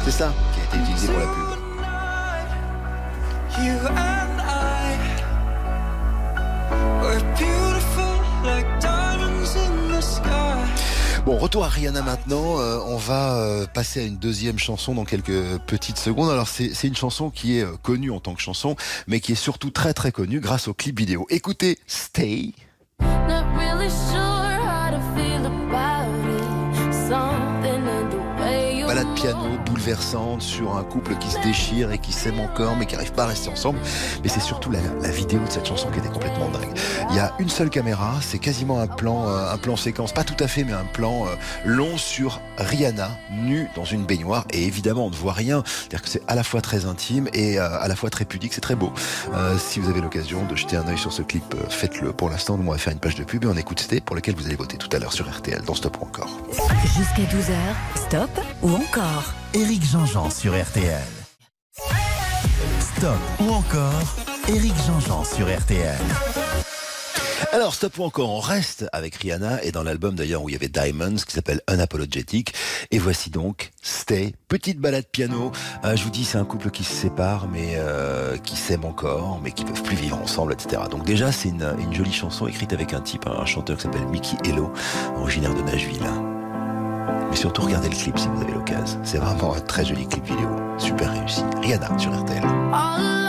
C'est 0.03 0.11
ça 0.11 0.33
qui 0.53 0.59
a 0.59 0.65
été 0.65 0.77
utilisé 0.83 1.07
pour 1.07 1.19
la 1.19 1.27
pub. 1.27 1.45
Bon, 11.25 11.37
retour 11.37 11.63
à 11.63 11.69
Rihanna 11.69 12.03
maintenant. 12.03 12.59
Euh, 12.59 12.77
on 12.85 12.97
va 12.97 13.37
euh, 13.37 13.65
passer 13.65 13.99
à 13.99 14.03
une 14.03 14.17
deuxième 14.17 14.59
chanson 14.59 14.93
dans 14.93 15.05
quelques 15.05 15.57
petites 15.65 15.97
secondes. 15.97 16.29
Alors, 16.29 16.47
c'est 16.47 16.83
une 16.83 16.95
chanson 16.95 17.31
qui 17.31 17.57
est 17.57 17.63
euh, 17.63 17.77
connue 17.81 18.11
en 18.11 18.19
tant 18.19 18.35
que 18.35 18.41
chanson, 18.41 18.75
mais 19.07 19.19
qui 19.19 19.31
est 19.31 19.35
surtout 19.35 19.71
très 19.71 19.95
très 19.95 20.11
connue 20.11 20.39
grâce 20.39 20.67
au 20.67 20.75
clip 20.75 20.99
vidéo. 20.99 21.25
Écoutez 21.31 21.79
Stay. 21.87 22.53
Balade 28.87 29.15
piano 29.15 29.54
bouleversante 29.75 30.41
sur 30.41 30.77
un 30.77 30.83
couple 30.83 31.15
qui 31.15 31.29
se 31.29 31.39
déchire 31.41 31.91
et 31.91 31.97
qui 31.97 32.13
s'aime 32.13 32.39
encore 32.39 32.77
mais 32.77 32.85
qui 32.85 32.95
n'arrive 32.95 33.11
pas 33.11 33.23
à 33.23 33.27
rester 33.27 33.49
ensemble. 33.49 33.77
Mais 34.23 34.29
c'est 34.29 34.39
surtout 34.39 34.71
la, 34.71 34.79
vidéo 35.09 35.39
de 35.39 35.51
cette 35.51 35.65
chanson 35.65 35.89
qui 35.91 35.99
était 35.99 36.09
complètement 36.09 36.49
dingue. 36.49 36.73
Il 37.09 37.15
y 37.15 37.19
a 37.19 37.33
une 37.39 37.49
seule 37.49 37.69
caméra, 37.69 38.15
c'est 38.21 38.39
quasiment 38.39 38.79
un 38.79 38.87
plan, 38.87 39.27
euh, 39.27 39.53
un 39.53 39.57
plan 39.57 39.75
séquence, 39.75 40.13
pas 40.13 40.23
tout 40.23 40.41
à 40.41 40.47
fait, 40.47 40.63
mais 40.63 40.73
un 40.73 40.85
plan 40.85 41.25
euh, 41.25 41.35
long 41.65 41.97
sur 41.97 42.41
Rihanna 42.57 43.11
nue 43.31 43.69
dans 43.75 43.85
une 43.85 44.05
baignoire. 44.05 44.45
Et 44.51 44.65
évidemment, 44.65 45.05
on 45.07 45.09
ne 45.09 45.15
voit 45.15 45.33
rien. 45.33 45.63
C'est-à-dire 45.65 46.01
que 46.01 46.09
c'est 46.09 46.23
à 46.27 46.35
la 46.35 46.43
fois 46.43 46.61
très 46.61 46.85
intime 46.85 47.27
et 47.33 47.59
euh, 47.59 47.81
à 47.81 47.87
la 47.87 47.95
fois 47.95 48.09
très 48.09 48.25
pudique. 48.25 48.53
C'est 48.53 48.61
très 48.61 48.75
beau. 48.75 48.91
Si 49.57 49.79
vous 49.79 49.89
avez 49.89 50.01
l'occasion 50.01 50.45
de 50.45 50.55
jeter 50.55 50.77
un 50.77 50.87
œil 50.87 50.97
sur 50.97 51.11
ce 51.11 51.21
clip, 51.21 51.55
faites-le. 51.69 52.13
Pour 52.13 52.29
l'instant, 52.29 52.57
nous 52.57 52.67
on 52.67 52.71
va 52.71 52.77
faire 52.77 52.93
une 52.93 52.99
page 52.99 53.15
de 53.15 53.23
pub 53.23 53.43
et 53.43 53.47
on 53.47 53.57
écoute 53.57 53.79
Stay 53.79 53.99
pour 53.99 54.15
lequel 54.15 54.35
vous 54.35 54.45
allez 54.45 54.55
voter 54.55 54.77
tout 54.77 54.89
à 54.95 54.99
l'heure 54.99 55.13
sur 55.13 55.29
RTL 55.29 55.61
dans 55.63 55.75
Stop 55.75 55.97
ou 55.99 56.05
encore. 56.05 56.39
Jusqu'à 56.97 57.23
12h, 57.23 58.07
stop 58.07 58.29
ou 58.61 58.69
encore 58.69 59.33
Éric 59.55 59.85
Jean-Jean 59.85 60.29
sur 60.29 60.51
RTL. 60.51 61.01
Stop 62.81 63.17
ou 63.39 63.53
encore 63.53 64.03
Éric 64.49 64.73
Jean-Jean 64.85 65.23
sur 65.23 65.47
RTL. 65.47 65.97
Alors, 67.53 67.73
stop 67.73 67.97
ou 67.97 68.03
encore, 68.03 68.29
on 68.31 68.41
reste 68.41 68.85
avec 68.91 69.15
Rihanna 69.15 69.63
et 69.63 69.71
dans 69.71 69.83
l'album 69.83 70.13
d'ailleurs 70.13 70.43
où 70.43 70.49
il 70.49 70.51
y 70.51 70.55
avait 70.57 70.67
Diamonds 70.67 71.15
qui 71.25 71.31
s'appelle 71.31 71.61
Unapologetic. 71.69 72.53
Et 72.91 72.99
voici 72.99 73.29
donc 73.29 73.71
Stay, 73.81 74.33
petite 74.49 74.81
balade 74.81 75.05
piano. 75.09 75.53
Euh, 75.85 75.95
je 75.95 76.03
vous 76.03 76.09
dis, 76.09 76.25
c'est 76.25 76.37
un 76.37 76.43
couple 76.43 76.69
qui 76.69 76.83
se 76.83 76.93
sépare 76.93 77.47
mais 77.47 77.75
euh, 77.77 78.35
qui 78.35 78.57
s'aime 78.57 78.83
encore, 78.83 79.39
mais 79.41 79.53
qui 79.53 79.63
peuvent 79.63 79.83
plus 79.83 79.95
vivre 79.95 80.17
ensemble, 80.17 80.51
etc. 80.51 80.81
Donc 80.91 81.05
déjà, 81.05 81.31
c'est 81.31 81.47
une, 81.47 81.73
une 81.79 81.93
jolie 81.93 82.11
chanson 82.11 82.45
écrite 82.47 82.73
avec 82.73 82.93
un 82.93 82.99
type, 82.99 83.25
un 83.25 83.45
chanteur 83.45 83.77
qui 83.77 83.83
s'appelle 83.83 84.05
Mickey 84.07 84.35
Hello, 84.43 84.73
originaire 85.15 85.53
de 85.53 85.61
Nashville. 85.61 86.34
Mais 87.29 87.35
surtout, 87.35 87.63
regardez 87.63 87.89
le 87.89 87.95
clip 87.95 88.17
si 88.17 88.27
vous 88.27 88.41
avez 88.41 88.53
l'occasion. 88.53 88.99
C'est 89.03 89.17
vraiment 89.17 89.55
un 89.55 89.59
très 89.61 89.85
joli 89.85 90.07
clip 90.07 90.25
vidéo, 90.25 90.49
super 90.77 91.11
réussi. 91.11 91.43
Rihanna 91.61 91.97
sur 91.97 92.11
RTL. 92.11 92.43
All 92.73 93.24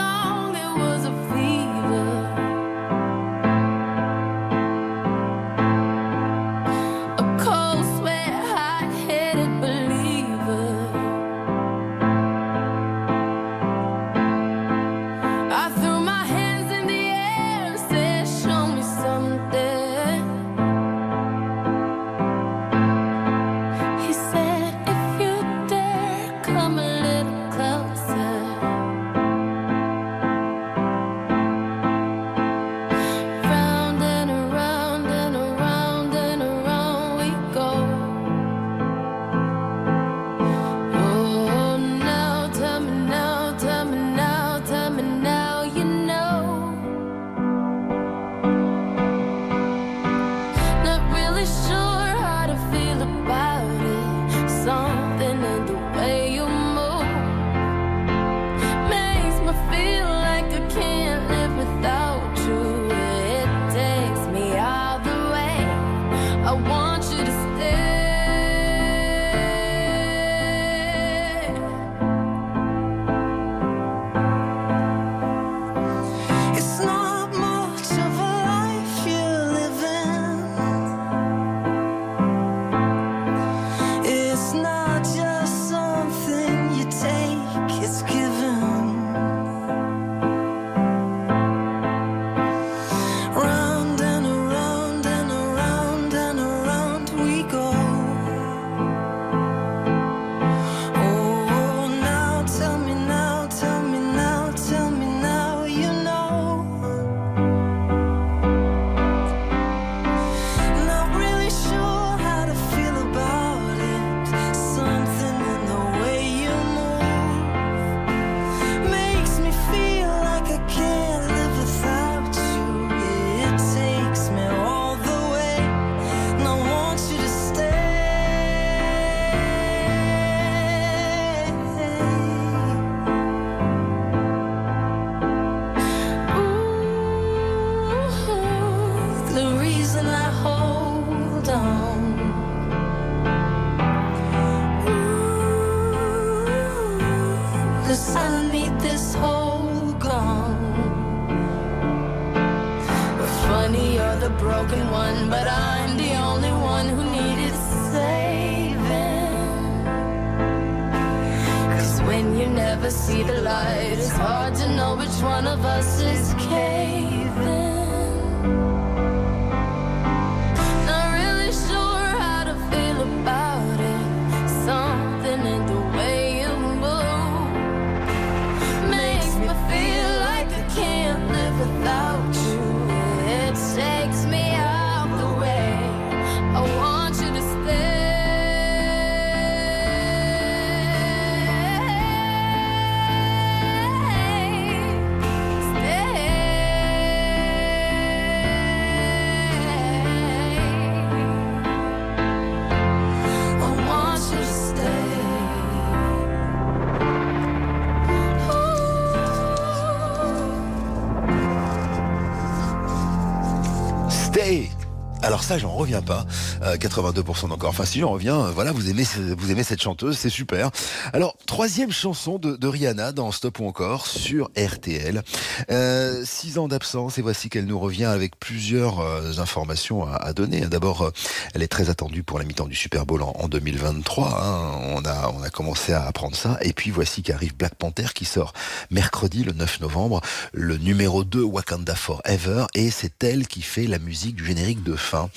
ça, 215.47 215.57
j'en 215.57 215.71
reviens 215.71 216.01
pas. 216.01 216.25
Euh, 216.61 216.75
82% 216.75 217.51
encore. 217.51 217.69
Enfin, 217.69 217.85
si 217.85 218.01
j'en 218.01 218.09
reviens, 218.09 218.35
euh, 218.35 218.51
voilà, 218.51 218.73
vous 218.73 218.89
aimez, 218.89 219.05
vous 219.37 219.49
aimez 219.49 219.63
cette 219.63 219.81
chanteuse, 219.81 220.17
c'est 220.17 220.29
super. 220.29 220.71
Alors, 221.13 221.36
troisième 221.47 221.91
chanson 221.91 222.37
de, 222.37 222.67
Rihanna 222.67 223.13
dans 223.13 223.31
Stop 223.31 223.59
ou 223.59 223.67
encore 223.67 224.05
sur 224.05 224.51
RTL. 224.57 225.23
Euh, 225.71 226.23
six 226.25 226.57
ans 226.59 226.67
d'absence 226.67 227.17
et 227.17 227.21
voici 227.21 227.49
qu'elle 227.49 227.65
nous 227.65 227.79
revient 227.79 228.05
avec 228.05 228.37
plusieurs 228.37 228.99
euh, 228.99 229.39
informations 229.39 230.05
à, 230.05 230.33
donner. 230.33 230.61
D'abord, 230.67 231.03
euh, 231.03 231.11
elle 231.55 231.63
est 231.63 231.69
très 231.69 231.89
attendue 231.89 232.21
pour 232.21 232.37
la 232.37 232.45
mi-temps 232.45 232.67
du 232.67 232.75
Super 232.75 233.05
Bowl 233.05 233.23
en, 233.23 233.31
en 233.31 233.47
2023. 233.47 234.27
hein. 234.27 234.79
On 234.93 235.05
a, 235.05 235.31
on 235.35 235.41
a 235.41 235.49
commencé 235.49 235.93
à 235.93 236.03
apprendre 236.03 236.35
ça. 236.35 236.59
Et 236.61 236.73
puis 236.73 236.91
voici 236.91 237.23
qu'arrive 237.23 237.55
Black 237.55 237.75
Panther 237.75 238.07
qui 238.13 238.25
sort 238.25 238.51
mercredi 238.91 239.43
le 239.43 239.53
9 239.53 239.79
novembre, 239.79 240.21
le 240.51 240.77
numéro 240.77 241.23
2 241.23 241.41
Wakanda 241.41 241.95
Forever 241.95 242.65
et 242.75 242.91
c'est 242.91 243.23
elle 243.23 243.47
qui 243.47 243.61
fait 243.61 243.87
la 243.87 243.99
musique 243.99 244.35
du 244.35 244.45
générique 244.45 244.83
de 244.83 244.95
fin. 244.95 245.29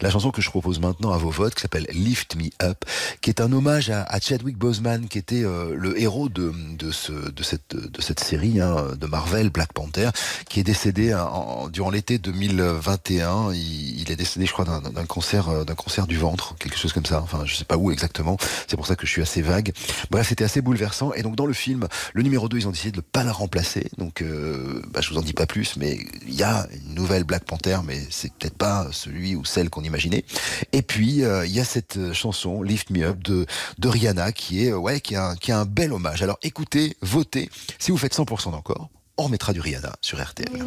La 0.00 0.10
chanson 0.10 0.30
que 0.30 0.40
je 0.40 0.48
propose 0.48 0.80
maintenant 0.80 1.12
à 1.12 1.18
vos 1.18 1.30
votes 1.30 1.54
qui 1.54 1.60
s'appelle 1.60 1.86
Lift 1.90 2.36
Me 2.36 2.48
Up, 2.62 2.84
qui 3.20 3.28
est 3.28 3.42
un 3.42 3.52
hommage 3.52 3.90
à, 3.90 4.04
à 4.04 4.18
Chadwick 4.18 4.56
Boseman 4.56 5.08
qui 5.08 5.18
était 5.18 5.44
euh, 5.44 5.57
le 5.74 6.00
héros 6.00 6.28
de, 6.28 6.52
de, 6.78 6.90
ce, 6.90 7.12
de, 7.12 7.42
cette, 7.42 7.76
de 7.76 8.00
cette 8.00 8.20
série 8.20 8.60
hein, 8.60 8.88
de 8.98 9.06
Marvel 9.06 9.50
Black 9.50 9.72
Panther 9.72 10.10
qui 10.48 10.60
est 10.60 10.64
décédé 10.64 11.12
hein, 11.12 11.28
durant 11.72 11.90
l'été 11.90 12.18
2021. 12.18 13.52
Il, 13.52 14.10
est 14.10 14.16
décédé, 14.16 14.46
je 14.46 14.52
crois, 14.52 14.64
d'un 14.64 15.04
cancer, 15.04 15.48
euh, 15.48 15.64
cancer 15.64 16.06
du 16.06 16.16
ventre, 16.16 16.54
quelque 16.58 16.78
chose 16.78 16.92
comme 16.92 17.06
ça. 17.06 17.20
Enfin, 17.22 17.42
je 17.44 17.54
sais 17.54 17.64
pas 17.64 17.76
où 17.76 17.90
exactement. 17.90 18.36
C'est 18.66 18.76
pour 18.76 18.86
ça 18.86 18.96
que 18.96 19.06
je 19.06 19.12
suis 19.12 19.22
assez 19.22 19.42
vague. 19.42 19.72
Bref, 20.10 20.28
c'était 20.28 20.44
assez 20.44 20.60
bouleversant. 20.60 21.12
Et 21.14 21.22
donc 21.22 21.36
dans 21.36 21.46
le 21.46 21.52
film, 21.52 21.88
le 22.14 22.22
numéro 22.22 22.48
2, 22.48 22.58
ils 22.58 22.68
ont 22.68 22.70
décidé 22.70 22.92
de 22.92 22.96
ne 22.96 23.02
pas 23.02 23.24
la 23.24 23.32
remplacer. 23.32 23.90
Donc, 23.98 24.22
euh, 24.22 24.82
bah, 24.92 25.00
je 25.00 25.10
vous 25.10 25.18
en 25.18 25.22
dis 25.22 25.32
pas 25.32 25.46
plus, 25.46 25.76
mais 25.76 25.98
il 26.26 26.34
y 26.34 26.42
a 26.42 26.66
une 26.86 26.94
nouvelle 26.94 27.24
Black 27.24 27.44
Panther, 27.44 27.78
mais 27.84 28.00
c'est 28.10 28.32
peut-être 28.32 28.56
pas 28.56 28.88
celui 28.92 29.36
ou 29.36 29.44
celle 29.44 29.70
qu'on 29.70 29.82
imaginait. 29.82 30.24
Et 30.72 30.82
puis 30.82 31.24
euh, 31.24 31.46
il 31.46 31.52
y 31.52 31.60
a 31.60 31.64
cette 31.64 31.96
euh, 31.96 32.12
chanson 32.12 32.62
Lift 32.62 32.90
Me 32.90 33.04
Up 33.04 33.22
de, 33.22 33.46
de 33.78 33.88
Rihanna 33.88 34.32
qui 34.32 34.64
est 34.64 34.72
euh, 34.72 34.78
ouais 34.78 35.00
qui 35.00 35.16
un 35.52 35.64
bel 35.64 35.92
hommage. 35.92 36.22
Alors 36.22 36.38
écoutez, 36.42 36.96
votez. 37.02 37.50
Si 37.78 37.90
vous 37.90 37.98
faites 37.98 38.14
100% 38.14 38.50
d'encore, 38.52 38.90
on 39.16 39.24
remettra 39.24 39.52
du 39.52 39.60
Rihanna 39.60 39.96
sur 40.00 40.22
RTL. 40.22 40.64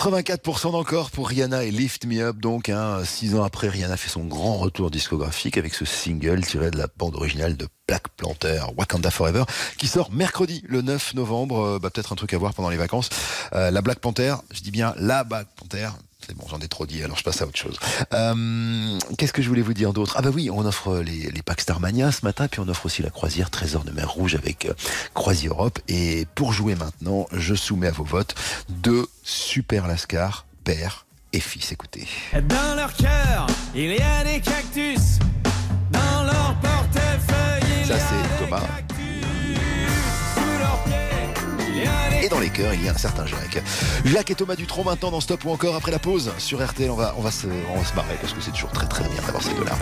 84% 0.00 0.72
d'encore 0.72 1.10
pour 1.10 1.28
Rihanna 1.28 1.64
et 1.64 1.70
Lift 1.70 2.06
Me 2.06 2.22
Up. 2.22 2.38
Donc, 2.38 2.70
hein, 2.70 3.04
six 3.04 3.34
ans 3.36 3.44
après, 3.44 3.68
Rihanna 3.68 3.98
fait 3.98 4.08
son 4.08 4.24
grand 4.24 4.56
retour 4.56 4.90
discographique 4.90 5.58
avec 5.58 5.74
ce 5.74 5.84
single 5.84 6.42
tiré 6.42 6.70
de 6.70 6.78
la 6.78 6.86
bande 6.96 7.16
originale 7.16 7.54
de 7.54 7.68
Black 7.86 8.08
Panther, 8.16 8.62
Wakanda 8.78 9.10
Forever, 9.10 9.44
qui 9.76 9.88
sort 9.88 10.10
mercredi, 10.10 10.64
le 10.66 10.80
9 10.80 11.12
novembre. 11.12 11.60
Euh, 11.60 11.78
bah, 11.78 11.90
Peut-être 11.90 12.14
un 12.14 12.16
truc 12.16 12.32
à 12.32 12.38
voir 12.38 12.54
pendant 12.54 12.70
les 12.70 12.78
vacances. 12.78 13.10
Euh, 13.52 13.70
la 13.70 13.82
Black 13.82 13.98
Panther, 13.98 14.36
je 14.52 14.62
dis 14.62 14.70
bien 14.70 14.94
la 14.96 15.22
Black 15.22 15.48
Panther. 15.54 15.90
Ai 16.60 16.68
trop 16.68 16.86
dit, 16.86 17.02
alors 17.02 17.16
je 17.16 17.22
passe 17.24 17.40
à 17.42 17.46
autre 17.46 17.58
chose. 17.58 17.78
Euh, 18.12 18.98
Qu'est-ce 19.18 19.32
que 19.32 19.42
je 19.42 19.48
voulais 19.48 19.62
vous 19.62 19.74
dire 19.74 19.92
d'autre? 19.92 20.14
Ah 20.16 20.22
bah 20.22 20.30
oui, 20.32 20.50
on 20.50 20.64
offre 20.66 20.98
les, 20.98 21.30
les 21.30 21.42
packs 21.42 21.60
Starmania 21.62 22.12
ce 22.12 22.24
matin, 22.24 22.48
puis 22.48 22.60
on 22.60 22.68
offre 22.68 22.86
aussi 22.86 23.02
la 23.02 23.10
croisière 23.10 23.50
Trésor 23.50 23.84
de 23.84 23.90
mer 23.92 24.10
Rouge 24.10 24.34
avec 24.34 24.66
euh, 24.66 24.74
Croisière 25.14 25.52
Europe. 25.52 25.78
Et 25.88 26.26
pour 26.34 26.52
jouer 26.52 26.74
maintenant, 26.74 27.26
je 27.32 27.54
soumets 27.54 27.88
à 27.88 27.92
vos 27.92 28.04
votes 28.04 28.34
deux 28.68 29.06
super 29.22 29.86
Lascar, 29.86 30.44
père 30.64 31.06
et 31.32 31.40
fils. 31.40 31.72
Écoutez. 31.72 32.06
Dans 32.32 32.74
leur 32.76 32.92
cœur, 32.94 33.46
il 33.74 33.92
y 33.94 34.00
a 34.02 34.24
des 34.24 34.40
cactus. 34.40 35.18
Dans 35.90 36.24
leur 36.24 36.54
portefeuille, 36.60 37.80
il 37.80 37.86
Ça, 37.86 37.98
c'est 37.98 38.44
Thomas. 38.44 38.60
cactus. 38.60 38.99
Dans 42.30 42.38
les 42.38 42.48
cœurs, 42.48 42.72
il 42.74 42.84
y 42.84 42.88
a 42.88 42.92
un 42.92 42.98
certain 42.98 43.26
Jacques. 43.26 43.62
Jacques 44.04 44.30
et 44.30 44.34
Thomas 44.34 44.56
Dutronc 44.56 44.84
maintenant 44.84 45.10
dans 45.10 45.20
Stop 45.20 45.44
ou 45.44 45.50
encore 45.50 45.74
après 45.74 45.90
la 45.90 45.98
pause 45.98 46.30
sur 46.38 46.64
RTL. 46.64 46.90
On 46.90 46.94
va, 46.94 47.14
on 47.18 47.22
va, 47.22 47.30
se, 47.30 47.46
on 47.46 47.78
va 47.78 47.84
se 47.84 47.94
marrer 47.94 48.14
parce 48.20 48.32
que 48.32 48.40
c'est 48.40 48.52
toujours 48.52 48.70
très 48.70 48.86
très 48.86 49.04
bien 49.04 49.20
d'avoir 49.20 49.42
ces 49.42 49.52
deux-là. 49.54 49.72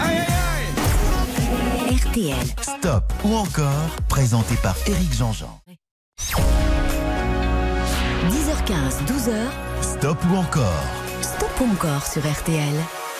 Aïe, 0.00 0.18
aïe, 0.18 0.26
aïe. 1.88 1.96
RTL. 1.96 2.46
Stop 2.60 3.12
ou 3.24 3.34
encore, 3.34 3.96
présenté 4.08 4.54
par 4.56 4.74
Éric 4.86 5.14
Jean-Jean. 5.14 5.60
10h15, 8.28 9.04
12h. 9.06 9.34
Stop 9.82 10.18
ou 10.30 10.36
encore, 10.36 10.84
Stop 11.22 11.50
ou 11.60 11.72
encore 11.72 12.06
sur 12.06 12.22
RTL. 12.22 12.74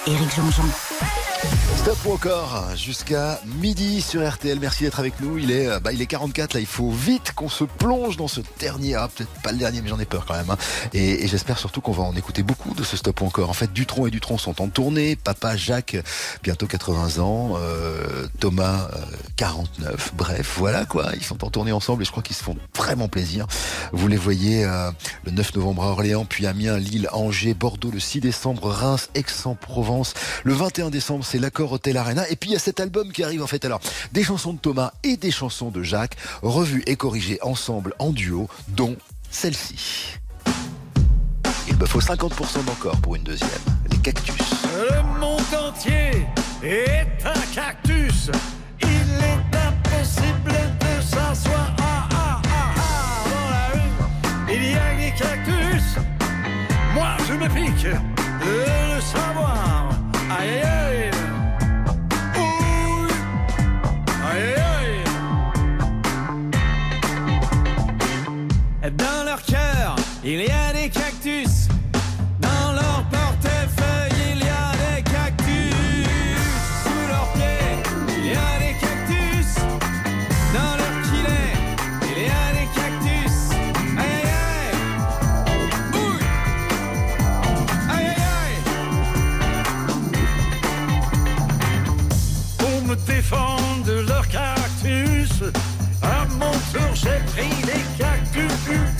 Éric 0.07 0.35
Jean-Jean. 0.35 0.65
Stop 1.83 2.07
encore 2.13 2.77
jusqu'à 2.77 3.41
midi 3.59 4.03
sur 4.03 4.29
RTL. 4.29 4.59
Merci 4.61 4.85
d'être 4.85 5.01
avec 5.01 5.19
nous. 5.21 5.39
Il 5.39 5.51
est, 5.51 5.67
euh, 5.67 5.81
bah, 5.81 5.93
il 5.93 6.03
est 6.03 6.07
44 6.07 6.53
là. 6.53 6.61
Il 6.61 6.67
faut 6.67 6.91
vite 6.91 7.33
qu'on 7.35 7.49
se 7.49 7.65
plonge 7.65 8.19
dans 8.19 8.29
ce 8.29 8.43
dernier. 8.59 8.97
Ah, 8.97 9.09
peut-être 9.09 9.31
pas 9.43 9.51
le 9.51 9.57
dernier, 9.57 9.81
mais 9.81 9.89
j'en 9.89 9.99
ai 9.99 10.05
peur 10.05 10.27
quand 10.27 10.35
même. 10.35 10.51
hein. 10.51 10.59
Et, 10.93 11.27
j'espère 11.27 11.59
surtout 11.59 11.81
qu'on 11.81 11.93
va 11.93 12.03
en 12.03 12.15
écouter 12.17 12.43
beaucoup 12.43 12.75
de 12.75 12.85
ce 12.85 12.99
Stop 12.99 13.23
encore. 13.23 13.49
En 13.49 13.55
fait, 13.55 13.73
Dutron 13.73 14.07
et 14.07 14.11
Dutron 14.11 14.37
sont 14.37 14.61
en 14.61 14.69
tournée. 14.69 15.17
Papa 15.17 15.57
Jacques, 15.57 15.97
bientôt 16.43 16.67
80 16.67 17.19
ans. 17.23 17.53
euh, 17.57 18.27
Thomas, 18.41 18.89
euh, 18.93 18.99
49. 19.37 20.13
Bref, 20.17 20.57
voilà 20.59 20.85
quoi. 20.85 21.07
Ils 21.17 21.25
sont 21.25 21.43
en 21.45 21.51
tournée 21.51 21.73
ensemble 21.73 22.03
et 22.03 22.05
je 22.05 22.11
crois 22.11 22.23
qu'ils 22.23 22.37
se 22.37 22.45
font 22.45 22.57
vraiment 22.77 23.09
plaisir. 23.09 23.47
Vous 23.93 24.07
les 24.07 24.19
voyez 24.19 24.65
euh, 24.67 24.91
le 25.25 25.31
9 25.33 25.55
novembre 25.57 25.85
à 25.85 25.87
Orléans, 25.87 26.27
puis 26.29 26.47
Amiens, 26.47 26.77
Lille, 26.77 27.09
Angers, 27.13 27.55
Bordeaux, 27.55 27.91
le 27.91 28.01
6 28.01 28.21
décembre, 28.21 28.69
Reims, 28.69 29.09
Aix-en-Provence. 29.15 30.13
Le 30.45 30.53
21 30.53 30.91
décembre, 30.91 31.25
c'est 31.25 31.39
l'accord 31.39 31.70
Et 31.73 32.37
puis 32.37 32.51
il 32.51 32.53
y 32.53 32.57
a 32.57 32.59
cet 32.59 32.81
album 32.81 33.13
qui 33.13 33.23
arrive 33.23 33.43
en 33.43 33.47
fait. 33.47 33.65
Alors, 33.65 33.81
des 34.13 34.25
chansons 34.25 34.53
de 34.53 34.59
Thomas 34.59 34.93
et 35.03 35.17
des 35.17 35.31
chansons 35.31 35.71
de 35.71 35.83
Jacques, 35.83 36.17
revues 36.43 36.83
et 36.87 36.97
corrigées 36.97 37.39
ensemble 37.43 37.95
en 37.99 38.11
duo, 38.11 38.49
dont 38.69 38.97
celle-ci. 39.31 40.19
Il 41.69 41.77
me 41.77 41.87
faut 41.87 42.01
50% 42.01 42.65
d'encore 42.65 42.97
pour 43.01 43.17
une 43.17 43.23
deuxième. 43.23 43.51
Les 43.91 43.99
cactus. 43.99 44.35
Le 44.91 45.21
monde 45.21 45.41
entier 45.69 46.27
est 46.63 47.25
un 47.25 47.55
cactus. 47.55 48.31
Il 48.83 48.89
est 48.89 49.57
impossible 49.57 50.53
de 50.81 51.03
s'asseoir 51.03 51.77
ah, 51.79 52.09
ah, 52.13 52.43
ah, 52.45 52.75
ah, 52.77 53.25
dans 53.31 53.51
la 53.51 53.67
rue. 53.75 54.55
Il 54.55 54.71
y 54.71 54.75
a 54.75 54.95
des 54.97 55.17
cactus. 55.17 55.85
Moi, 56.95 57.17
je 57.29 57.35
me 57.35 57.49
pique 57.49 57.85
de 57.85 58.95
le 58.95 59.01
savoir. 59.01 59.91
Aïe, 60.31 60.63
aïe, 60.63 61.10
Dans 68.97 69.25
leur 69.25 69.43
cœur, 69.43 69.97
il 70.25 70.41
y 70.41 70.51
a 70.51 70.73
des 70.73 70.89
cactus. 70.91 71.69
Dans 72.41 72.73
leur 72.73 73.05
portefeuille, 73.11 74.35
il 74.35 74.39
y 74.39 74.49
a 74.49 74.73
des 74.83 75.03
cactus. 75.03 75.75
Sous 76.83 77.09
leurs 77.09 77.33
pieds, 77.35 77.79
il 78.19 78.27
y 78.27 78.33
a 78.33 78.59
des 78.59 78.75
cactus. 78.79 79.51
Dans 80.55 80.77
leur 80.77 80.95
filet, 81.07 81.53
il 82.03 82.19
y 82.23 82.31
a 82.31 82.53
des 82.57 82.69
cactus. 82.75 83.37
Aïe 83.99 84.25
aïe 84.25 84.73
aïe. 85.47 85.65
Ouh. 85.95 86.19
Aïe 87.91 88.07
aïe 88.07 88.25
aïe. 88.43 88.59
Pour 92.59 92.79
me 92.89 92.95
défendre 93.07 93.85
de 93.87 94.01
leurs 94.09 94.29
cactus, 94.29 95.33
à 96.03 96.27
mon 96.39 96.53
tour 96.73 96.93
j'ai 96.95 97.21
pris 97.33 97.55
des 97.65 97.85
cactus. 98.71 99.00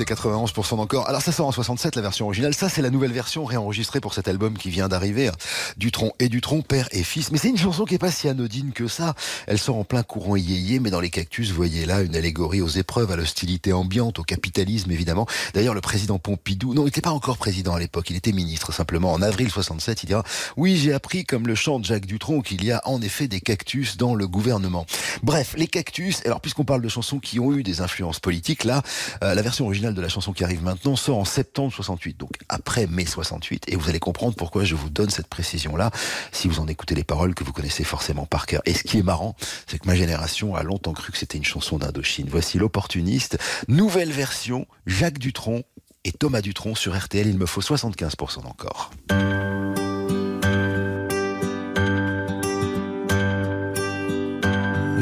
Et 0.00 0.04
91% 0.04 0.76
d'encore. 0.76 1.08
Alors 1.08 1.22
ça 1.22 1.30
sort 1.30 1.46
en 1.46 1.52
67 1.52 1.94
la 1.94 2.02
version 2.02 2.26
originale. 2.26 2.52
Ça 2.52 2.68
c'est 2.68 2.82
la 2.82 2.90
nouvelle 2.90 3.12
version 3.12 3.44
réenregistrée 3.44 4.00
pour 4.00 4.12
cet 4.12 4.26
album 4.26 4.58
qui 4.58 4.68
vient 4.68 4.88
d'arriver. 4.88 5.30
Dutron 5.76 6.12
et 6.18 6.28
Dutron, 6.28 6.62
père 6.62 6.88
et 6.92 7.02
fils. 7.02 7.30
Mais 7.30 7.38
c'est 7.38 7.48
une 7.48 7.58
chanson 7.58 7.84
qui 7.84 7.94
est 7.94 7.98
pas 7.98 8.10
si 8.10 8.28
anodine 8.28 8.72
que 8.72 8.88
ça. 8.88 9.14
Elle 9.46 9.58
sort 9.58 9.76
en 9.76 9.84
plein 9.84 10.02
courant 10.02 10.36
yéyé, 10.36 10.80
mais 10.80 10.90
dans 10.90 11.00
les 11.00 11.10
Cactus, 11.10 11.50
voyez 11.50 11.86
là 11.86 12.02
une 12.02 12.16
allégorie 12.16 12.60
aux 12.60 12.68
épreuves, 12.68 13.10
à 13.10 13.16
l'hostilité 13.16 13.72
ambiante, 13.72 14.18
au 14.18 14.22
capitalisme 14.22 14.90
évidemment. 14.90 15.26
D'ailleurs 15.54 15.74
le 15.74 15.80
président 15.80 16.18
Pompidou, 16.18 16.74
non 16.74 16.82
il 16.82 16.86
n'était 16.86 17.00
pas 17.00 17.10
encore 17.10 17.38
président 17.38 17.74
à 17.74 17.80
l'époque, 17.80 18.10
il 18.10 18.16
était 18.16 18.32
ministre 18.32 18.72
simplement. 18.72 19.12
En 19.12 19.22
avril 19.22 19.50
67 19.50 20.02
il 20.02 20.06
dira 20.06 20.24
oui 20.56 20.76
j'ai 20.76 20.92
appris 20.92 21.24
comme 21.24 21.46
le 21.46 21.54
chante 21.54 21.84
Jacques 21.84 22.06
Dutronc 22.06 22.42
qu'il 22.42 22.64
y 22.64 22.72
a 22.72 22.80
en 22.84 23.00
effet 23.02 23.28
des 23.28 23.40
cactus 23.40 23.96
dans 23.96 24.14
le 24.14 24.26
gouvernement. 24.26 24.86
Bref, 25.22 25.54
les 25.56 25.66
cactus, 25.66 26.20
alors 26.24 26.40
puisqu'on 26.40 26.64
parle 26.64 26.82
de 26.82 26.88
chansons 26.88 27.18
qui 27.18 27.40
ont 27.40 27.52
eu 27.52 27.62
des 27.62 27.80
influences 27.80 28.20
politiques, 28.20 28.64
là, 28.64 28.82
euh, 29.22 29.34
la 29.34 29.42
version 29.42 29.64
originale 29.66 29.94
de 29.94 30.00
la 30.00 30.08
chanson 30.08 30.32
qui 30.32 30.44
arrive 30.44 30.62
maintenant 30.62 30.96
sort 30.96 31.18
en 31.18 31.24
septembre 31.24 31.72
68, 31.72 32.18
donc 32.18 32.30
après 32.48 32.86
mai 32.86 33.06
68, 33.06 33.64
et 33.68 33.76
vous 33.76 33.88
allez 33.88 33.98
comprendre 33.98 34.34
pourquoi 34.34 34.64
je 34.64 34.74
vous 34.74 34.90
donne 34.90 35.10
cette 35.10 35.28
précision-là, 35.64 35.90
si 36.32 36.48
vous 36.48 36.60
en 36.60 36.68
écoutez 36.68 36.94
les 36.94 37.04
paroles 37.04 37.34
que 37.34 37.44
vous 37.44 37.52
connaissez 37.52 37.84
forcément 37.84 38.26
par 38.26 38.46
cœur. 38.46 38.62
Et 38.66 38.74
ce 38.74 38.82
qui 38.82 38.98
est 38.98 39.02
marrant, 39.02 39.34
c'est 39.66 39.78
que 39.78 39.86
ma 39.86 39.94
génération 39.94 40.54
a 40.54 40.62
longtemps 40.62 40.92
cru 40.92 41.12
que 41.12 41.18
c'était 41.18 41.38
une 41.38 41.44
chanson 41.44 41.78
d'Indochine. 41.78 42.28
Voici 42.30 42.58
l'opportuniste, 42.58 43.38
nouvelle 43.68 44.12
version, 44.12 44.66
Jacques 44.86 45.18
Dutronc 45.18 45.62
et 46.04 46.12
Thomas 46.12 46.42
Dutronc 46.42 46.74
sur 46.74 46.96
RTL, 46.96 47.26
il 47.26 47.38
me 47.38 47.46
faut 47.46 47.62
75% 47.62 48.46
encore. 48.46 48.90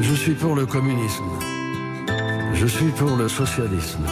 Je 0.01 0.14
suis 0.14 0.34
pour 0.34 0.55
le 0.55 0.66
communisme. 0.66 1.24
Je 2.55 2.66
suis 2.66 2.90
pour 2.90 3.16
le 3.16 3.28
socialisme. 3.28 4.06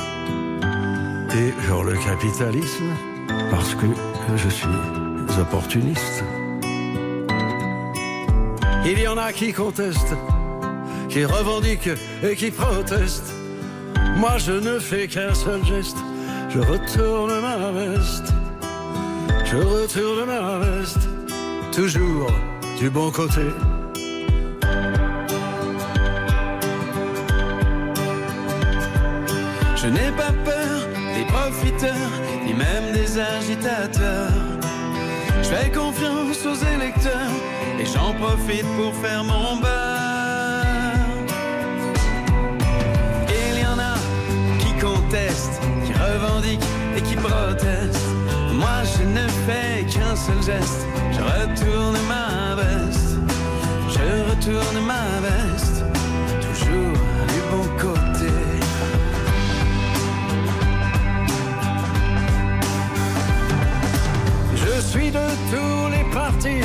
Et 1.32 1.52
pour 1.68 1.84
le 1.84 1.96
capitalisme 1.96 2.90
parce 3.50 3.74
que 3.76 3.86
je 4.36 4.48
suis 4.48 4.66
opportuniste. 5.38 6.24
Il 8.84 8.98
y 8.98 9.06
en 9.06 9.18
a 9.18 9.32
qui 9.32 9.52
contestent, 9.52 10.16
qui 11.08 11.24
revendiquent 11.24 11.90
et 12.22 12.34
qui 12.34 12.50
protestent. 12.50 13.34
Moi 14.16 14.38
je 14.38 14.52
ne 14.52 14.78
fais 14.78 15.06
qu'un 15.06 15.34
seul 15.34 15.64
geste. 15.64 15.98
Je 16.48 16.58
retourne 16.58 17.40
ma 17.40 17.70
veste. 17.70 18.32
Je 19.44 19.56
retourne 19.56 20.24
ma 20.26 20.58
veste. 20.58 21.08
Toujours 21.72 22.30
du 22.78 22.88
bon 22.88 23.10
côté. 23.10 23.42
Je 29.76 29.86
n'ai 29.86 30.10
pas 30.16 30.32
peur 30.44 30.88
des 31.14 31.24
profiteurs, 31.26 32.10
ni 32.44 32.54
même 32.54 32.92
des 32.92 33.18
agitateurs. 33.18 34.32
Je 35.42 35.48
fais 35.48 35.70
confiance 35.70 36.46
aux 36.46 36.64
électeurs 36.74 37.30
j'en 38.10 38.18
profite 38.18 38.66
pour 38.76 38.94
faire 38.94 39.24
mon 39.24 39.56
beurre. 39.56 40.64
Il 43.28 43.60
y 43.60 43.66
en 43.66 43.78
a 43.78 43.94
qui 44.58 44.72
contestent, 44.80 45.60
qui 45.84 45.92
revendiquent 45.92 46.60
et 46.96 47.02
qui 47.02 47.16
protestent. 47.16 48.10
Moi 48.54 48.82
je 48.84 49.04
ne 49.04 49.28
fais 49.46 49.84
qu'un 49.84 50.16
seul 50.16 50.42
geste, 50.42 50.86
je 51.12 51.20
retourne 51.20 51.98
ma 52.08 52.54
veste. 52.56 53.18
Je 53.88 54.30
retourne 54.30 54.84
ma 54.86 55.20
veste, 55.26 55.84
toujours 56.40 56.96
du 57.32 57.40
bon 57.50 57.66
côté. 57.78 58.32
Je 64.54 64.80
suis 64.80 65.10
de 65.10 65.26
tous 65.50 65.88
les 65.90 66.04
partis, 66.12 66.64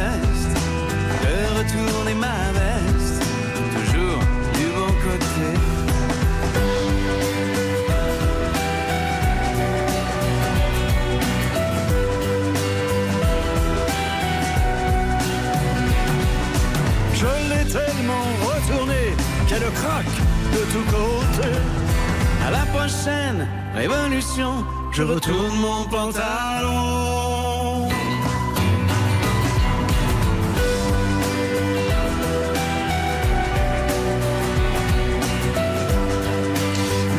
Je 24.91 25.03
retourne 25.03 25.57
mon 25.57 25.85
pantalon. 25.85 27.87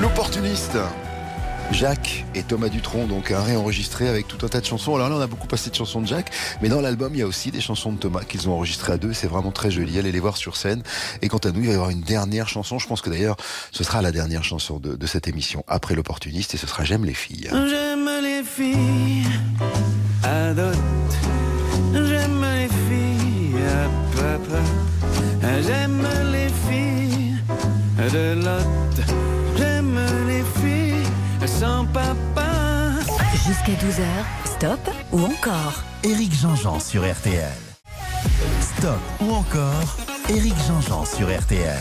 L'opportuniste 0.00 0.78
Jacques 1.82 2.24
et 2.36 2.44
Thomas 2.44 2.68
Dutronc, 2.68 3.08
donc 3.08 3.32
un 3.32 3.42
réenregistré 3.42 4.08
avec 4.08 4.28
tout 4.28 4.46
un 4.46 4.48
tas 4.48 4.60
de 4.60 4.64
chansons. 4.64 4.94
Alors 4.94 5.08
là, 5.08 5.16
on 5.16 5.20
a 5.20 5.26
beaucoup 5.26 5.48
passé 5.48 5.68
de 5.68 5.74
chansons 5.74 6.00
de 6.00 6.06
Jacques, 6.06 6.30
mais 6.60 6.68
dans 6.68 6.80
l'album, 6.80 7.12
il 7.12 7.18
y 7.18 7.22
a 7.22 7.26
aussi 7.26 7.50
des 7.50 7.60
chansons 7.60 7.90
de 7.90 7.98
Thomas 7.98 8.22
qu'ils 8.22 8.48
ont 8.48 8.52
enregistrées 8.52 8.92
à 8.92 8.98
deux. 8.98 9.12
C'est 9.12 9.26
vraiment 9.26 9.50
très 9.50 9.72
joli. 9.72 9.98
Allez 9.98 10.12
les 10.12 10.20
voir 10.20 10.36
sur 10.36 10.56
scène. 10.56 10.84
Et 11.22 11.28
quant 11.28 11.38
à 11.38 11.50
nous, 11.50 11.58
il 11.58 11.66
va 11.66 11.72
y 11.72 11.74
avoir 11.74 11.90
une 11.90 12.02
dernière 12.02 12.48
chanson. 12.48 12.78
Je 12.78 12.86
pense 12.86 13.00
que 13.00 13.10
d'ailleurs, 13.10 13.34
ce 13.72 13.82
sera 13.82 14.00
la 14.00 14.12
dernière 14.12 14.44
chanson 14.44 14.78
de, 14.78 15.06
cette 15.08 15.26
émission 15.26 15.64
après 15.66 15.96
l'opportuniste 15.96 16.54
et 16.54 16.56
ce 16.56 16.68
sera 16.68 16.84
J'aime 16.84 17.04
les 17.04 17.14
filles. 17.14 17.50
J'aime 17.50 18.08
les 18.22 18.44
filles 18.44 19.26
à 20.22 20.54
dot. 20.54 20.76
J'aime 21.94 22.44
les 22.44 22.68
filles 22.68 23.60
à 23.60 24.16
papa. 24.16 24.62
J'aime 25.66 26.06
les 26.30 26.31
Jusqu'à 33.64 33.86
12h, 33.86 34.56
stop 34.56 34.90
ou 35.12 35.20
encore 35.20 35.84
Éric 36.02 36.32
Jean-Jean 36.34 36.80
sur 36.80 37.02
RTL. 37.02 37.52
Stop 38.60 38.98
ou 39.20 39.30
encore 39.32 39.96
Éric 40.28 40.54
Jean-Jean 40.66 41.04
sur 41.04 41.28
RTL. 41.28 41.78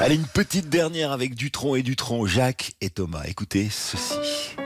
Allez, 0.00 0.16
une 0.16 0.26
petite 0.26 0.68
dernière 0.68 1.12
avec 1.12 1.34
Dutronc 1.34 1.76
et 1.76 1.82
Dutronc, 1.82 2.26
Jacques 2.26 2.72
et 2.80 2.90
Thomas. 2.90 3.22
Écoutez 3.26 3.68
ceci. 3.70 4.56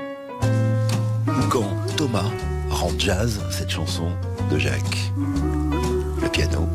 Quand 1.50 1.70
Thomas 1.96 2.30
rend 2.70 2.90
jazz 2.98 3.40
cette 3.50 3.70
chanson 3.70 4.10
de 4.50 4.58
Jacques, 4.58 5.12
le 6.20 6.28
piano, 6.28 6.68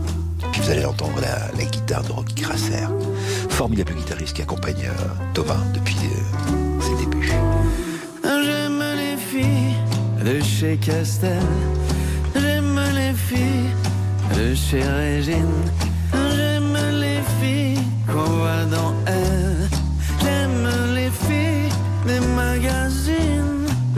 puis 0.53 0.61
vous 0.61 0.69
allez 0.69 0.85
entendre 0.85 1.19
la, 1.19 1.51
la 1.57 1.65
guitare 1.65 2.03
de 2.03 2.11
Rocky 2.11 2.35
Grasser, 2.35 2.88
formidable 3.49 3.95
guitariste 3.95 4.35
qui 4.35 4.43
accompagne 4.43 4.85
euh, 4.85 5.34
Thomas 5.34 5.59
depuis 5.73 5.97
euh, 5.97 6.66
de 10.26 10.41
chez 10.41 10.77
Castel. 10.77 11.41
J'aime 12.35 12.80
les 12.95 13.14
filles 13.14 13.73
de 14.35 14.55
chez 14.55 14.84
Régine. 14.84 15.64
J'aime 16.35 16.77
les 16.99 17.22
filles 17.39 17.84
qu'on 18.07 18.31
voit 18.39 18.65
dans 18.65 18.93
elle. 19.05 19.69
J'aime 20.22 20.95
les 20.95 21.09
filles 21.09 21.57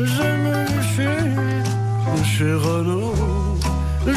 J'aime 0.02 0.53
les 0.53 0.82
filles 0.95 1.36
de 2.18 2.24
chez 2.24 2.53
Renault. 2.53 3.14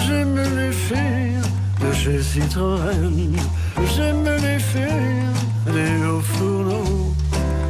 J'aime 0.07 0.39
les 0.57 0.73
filles 0.73 1.43
de 1.81 1.93
chez 1.93 2.23
Citroën. 2.23 3.37
J'aime 3.97 4.25
les 4.25 4.59
filles 4.59 5.33
des 5.67 6.05
hauts 6.07 6.21
fourneaux. 6.21 7.13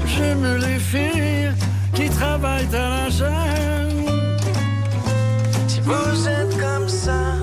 J'aime 0.06 0.56
les 0.56 0.78
filles 0.78 1.52
qui 1.94 2.08
travaillent 2.08 2.74
à 2.74 2.88
la 2.88 3.10
chaîne. 3.10 4.06
Si 5.68 5.80
vous 5.80 6.28
êtes 6.28 6.56
comme 6.58 6.88
ça, 6.88 7.36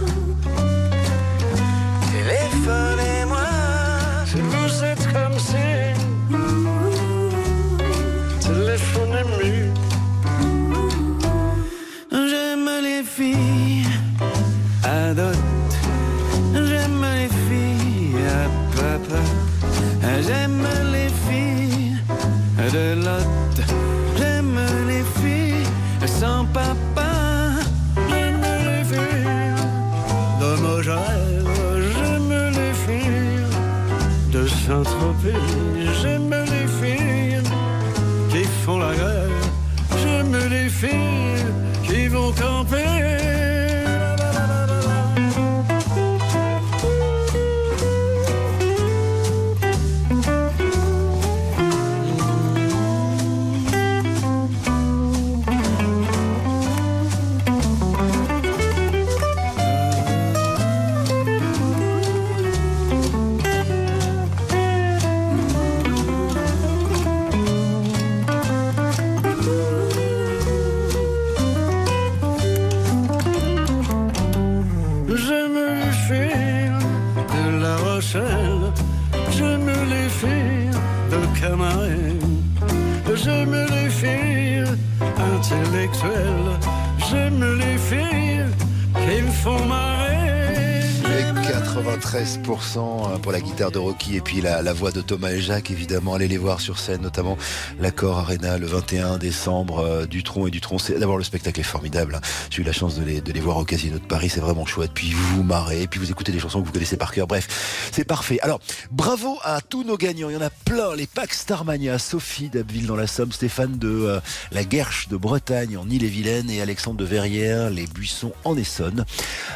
93% 93.69 93.71
pour 93.71 93.71
la 93.71 93.71
guitare 93.71 93.71
de 93.71 93.79
Rocky 93.79 94.15
et 94.15 94.21
puis 94.21 94.41
la, 94.41 94.73
voix 94.73 94.91
de 94.91 95.01
Thomas 95.01 95.31
et 95.31 95.39
Jacques, 95.39 95.71
évidemment. 95.71 96.13
Allez 96.15 96.27
les 96.27 96.37
voir 96.37 96.61
sur 96.61 96.79
scène, 96.79 97.01
notamment 97.01 97.37
l'Accord 97.79 98.19
Arena 98.19 98.57
le 98.57 98.67
21 98.67 99.17
décembre. 99.17 99.79
euh, 99.79 100.05
Dutron 100.05 100.47
et 100.47 100.51
Dutron, 100.51 100.77
d'abord 100.97 101.17
le 101.17 101.23
spectacle 101.23 101.59
est 101.59 101.63
formidable. 101.63 102.15
hein. 102.15 102.21
J'ai 102.49 102.61
eu 102.61 102.65
la 102.65 102.71
chance 102.71 102.95
de 102.97 103.03
les, 103.03 103.21
de 103.21 103.31
les 103.31 103.39
voir 103.39 103.57
au 103.57 103.65
Casino 103.65 103.97
de 103.99 104.03
Paris, 104.05 104.29
c'est 104.29 104.39
vraiment 104.39 104.65
chouette. 104.65 104.91
Puis 104.93 105.11
vous 105.11 105.37
vous 105.37 105.43
marrez, 105.43 105.87
puis 105.87 105.99
vous 105.99 106.09
écoutez 106.09 106.31
des 106.31 106.39
chansons 106.39 106.61
que 106.61 106.67
vous 106.67 106.73
connaissez 106.73 106.97
par 106.97 107.11
cœur. 107.11 107.27
Bref, 107.27 107.88
c'est 107.99 108.05
parfait. 108.05 108.39
Alors, 108.43 108.61
bravo 108.91 109.39
à 109.43 109.59
tous 109.59 109.83
nos 109.83 109.97
gagnants. 109.97 110.29
Il 110.29 110.33
y 110.33 110.37
en 110.37 110.41
a 110.41 110.49
plein. 110.49 110.95
Les 110.95 111.05
packs 111.05 111.33
Starmania, 111.33 111.99
Sophie 111.99 112.47
d'Abbeville 112.47 112.85
dans 112.85 112.95
la 112.95 113.07
Somme, 113.07 113.33
Stéphane 113.33 113.77
de 113.77 113.89
euh, 113.89 114.19
la 114.53 114.63
Guerche 114.63 115.09
de 115.09 115.17
Bretagne 115.17 115.75
en 115.75 115.89
Ille-et-Vilaine 115.89 116.49
et 116.49 116.61
Alexandre 116.61 116.95
de 116.95 117.03
Verrières, 117.03 117.69
les 117.69 117.87
Buissons 117.87 118.31
en 118.45 118.55
Essonne. 118.55 119.03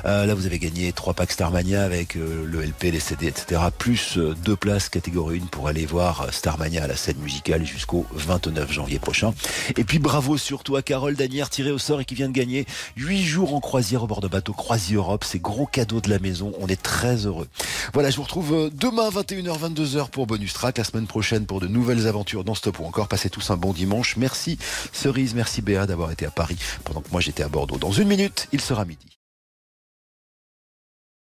Euh, 0.03 0.25
là, 0.25 0.33
vous 0.33 0.45
avez 0.45 0.59
gagné 0.59 0.91
trois 0.91 1.13
packs 1.13 1.31
Starmania 1.31 1.85
avec 1.85 2.17
euh, 2.17 2.45
le 2.45 2.65
LP, 2.65 2.91
les 2.91 2.99
CD, 2.99 3.27
etc. 3.27 3.61
Plus 3.77 4.17
euh, 4.17 4.35
deux 4.43 4.57
places 4.57 4.89
catégorie 4.89 5.41
1 5.41 5.45
pour 5.45 5.69
aller 5.69 5.85
voir 5.85 6.27
Starmania 6.33 6.83
à 6.83 6.87
la 6.87 6.97
scène 6.97 7.19
musicale 7.19 7.65
jusqu'au 7.65 8.05
29 8.11 8.69
janvier 8.69 8.99
prochain. 8.99 9.33
Et 9.77 9.85
puis 9.85 9.99
bravo 9.99 10.37
surtout 10.37 10.75
à 10.75 10.81
Carole 10.81 11.15
Danière 11.15 11.49
tirée 11.49 11.71
au 11.71 11.77
sort 11.77 12.01
et 12.01 12.05
qui 12.05 12.15
vient 12.15 12.27
de 12.27 12.33
gagner 12.33 12.65
8 12.97 13.23
jours 13.23 13.55
en 13.55 13.61
croisière 13.61 14.03
au 14.03 14.07
bord 14.07 14.19
de 14.19 14.27
bateau 14.27 14.51
Croisière 14.51 14.99
Europe. 14.99 15.23
C'est 15.23 15.39
gros 15.39 15.65
cadeau 15.65 16.01
de 16.01 16.09
la 16.09 16.19
maison. 16.19 16.51
On 16.59 16.67
est 16.67 16.81
très 16.81 17.25
heureux. 17.25 17.47
Voilà, 17.93 18.09
je 18.09 18.17
vous 18.17 18.23
retrouve 18.23 18.32
euh, 18.37 18.69
demain 18.73 19.09
21h 19.09 19.59
22h 19.59 20.09
pour 20.09 20.27
Bonus 20.27 20.53
Track, 20.53 20.77
la 20.77 20.83
semaine 20.83 21.07
prochaine 21.07 21.45
pour 21.45 21.59
de 21.59 21.67
nouvelles 21.67 22.07
aventures 22.07 22.43
dans 22.43 22.55
Stop 22.55 22.79
ou 22.79 22.85
encore. 22.85 23.07
Passez 23.07 23.29
tous 23.29 23.51
un 23.51 23.57
bon 23.57 23.73
dimanche. 23.73 24.17
Merci 24.17 24.57
Cerise, 24.91 25.35
merci 25.35 25.61
Béa 25.61 25.85
d'avoir 25.85 26.11
été 26.11 26.25
à 26.25 26.31
Paris 26.31 26.57
pendant 26.83 27.01
que 27.01 27.09
moi 27.11 27.21
j'étais 27.21 27.43
à 27.43 27.47
Bordeaux. 27.47 27.77
Dans 27.77 27.91
une 27.91 28.07
minute, 28.07 28.47
il 28.51 28.61
sera 28.61 28.85
midi. 28.85 29.22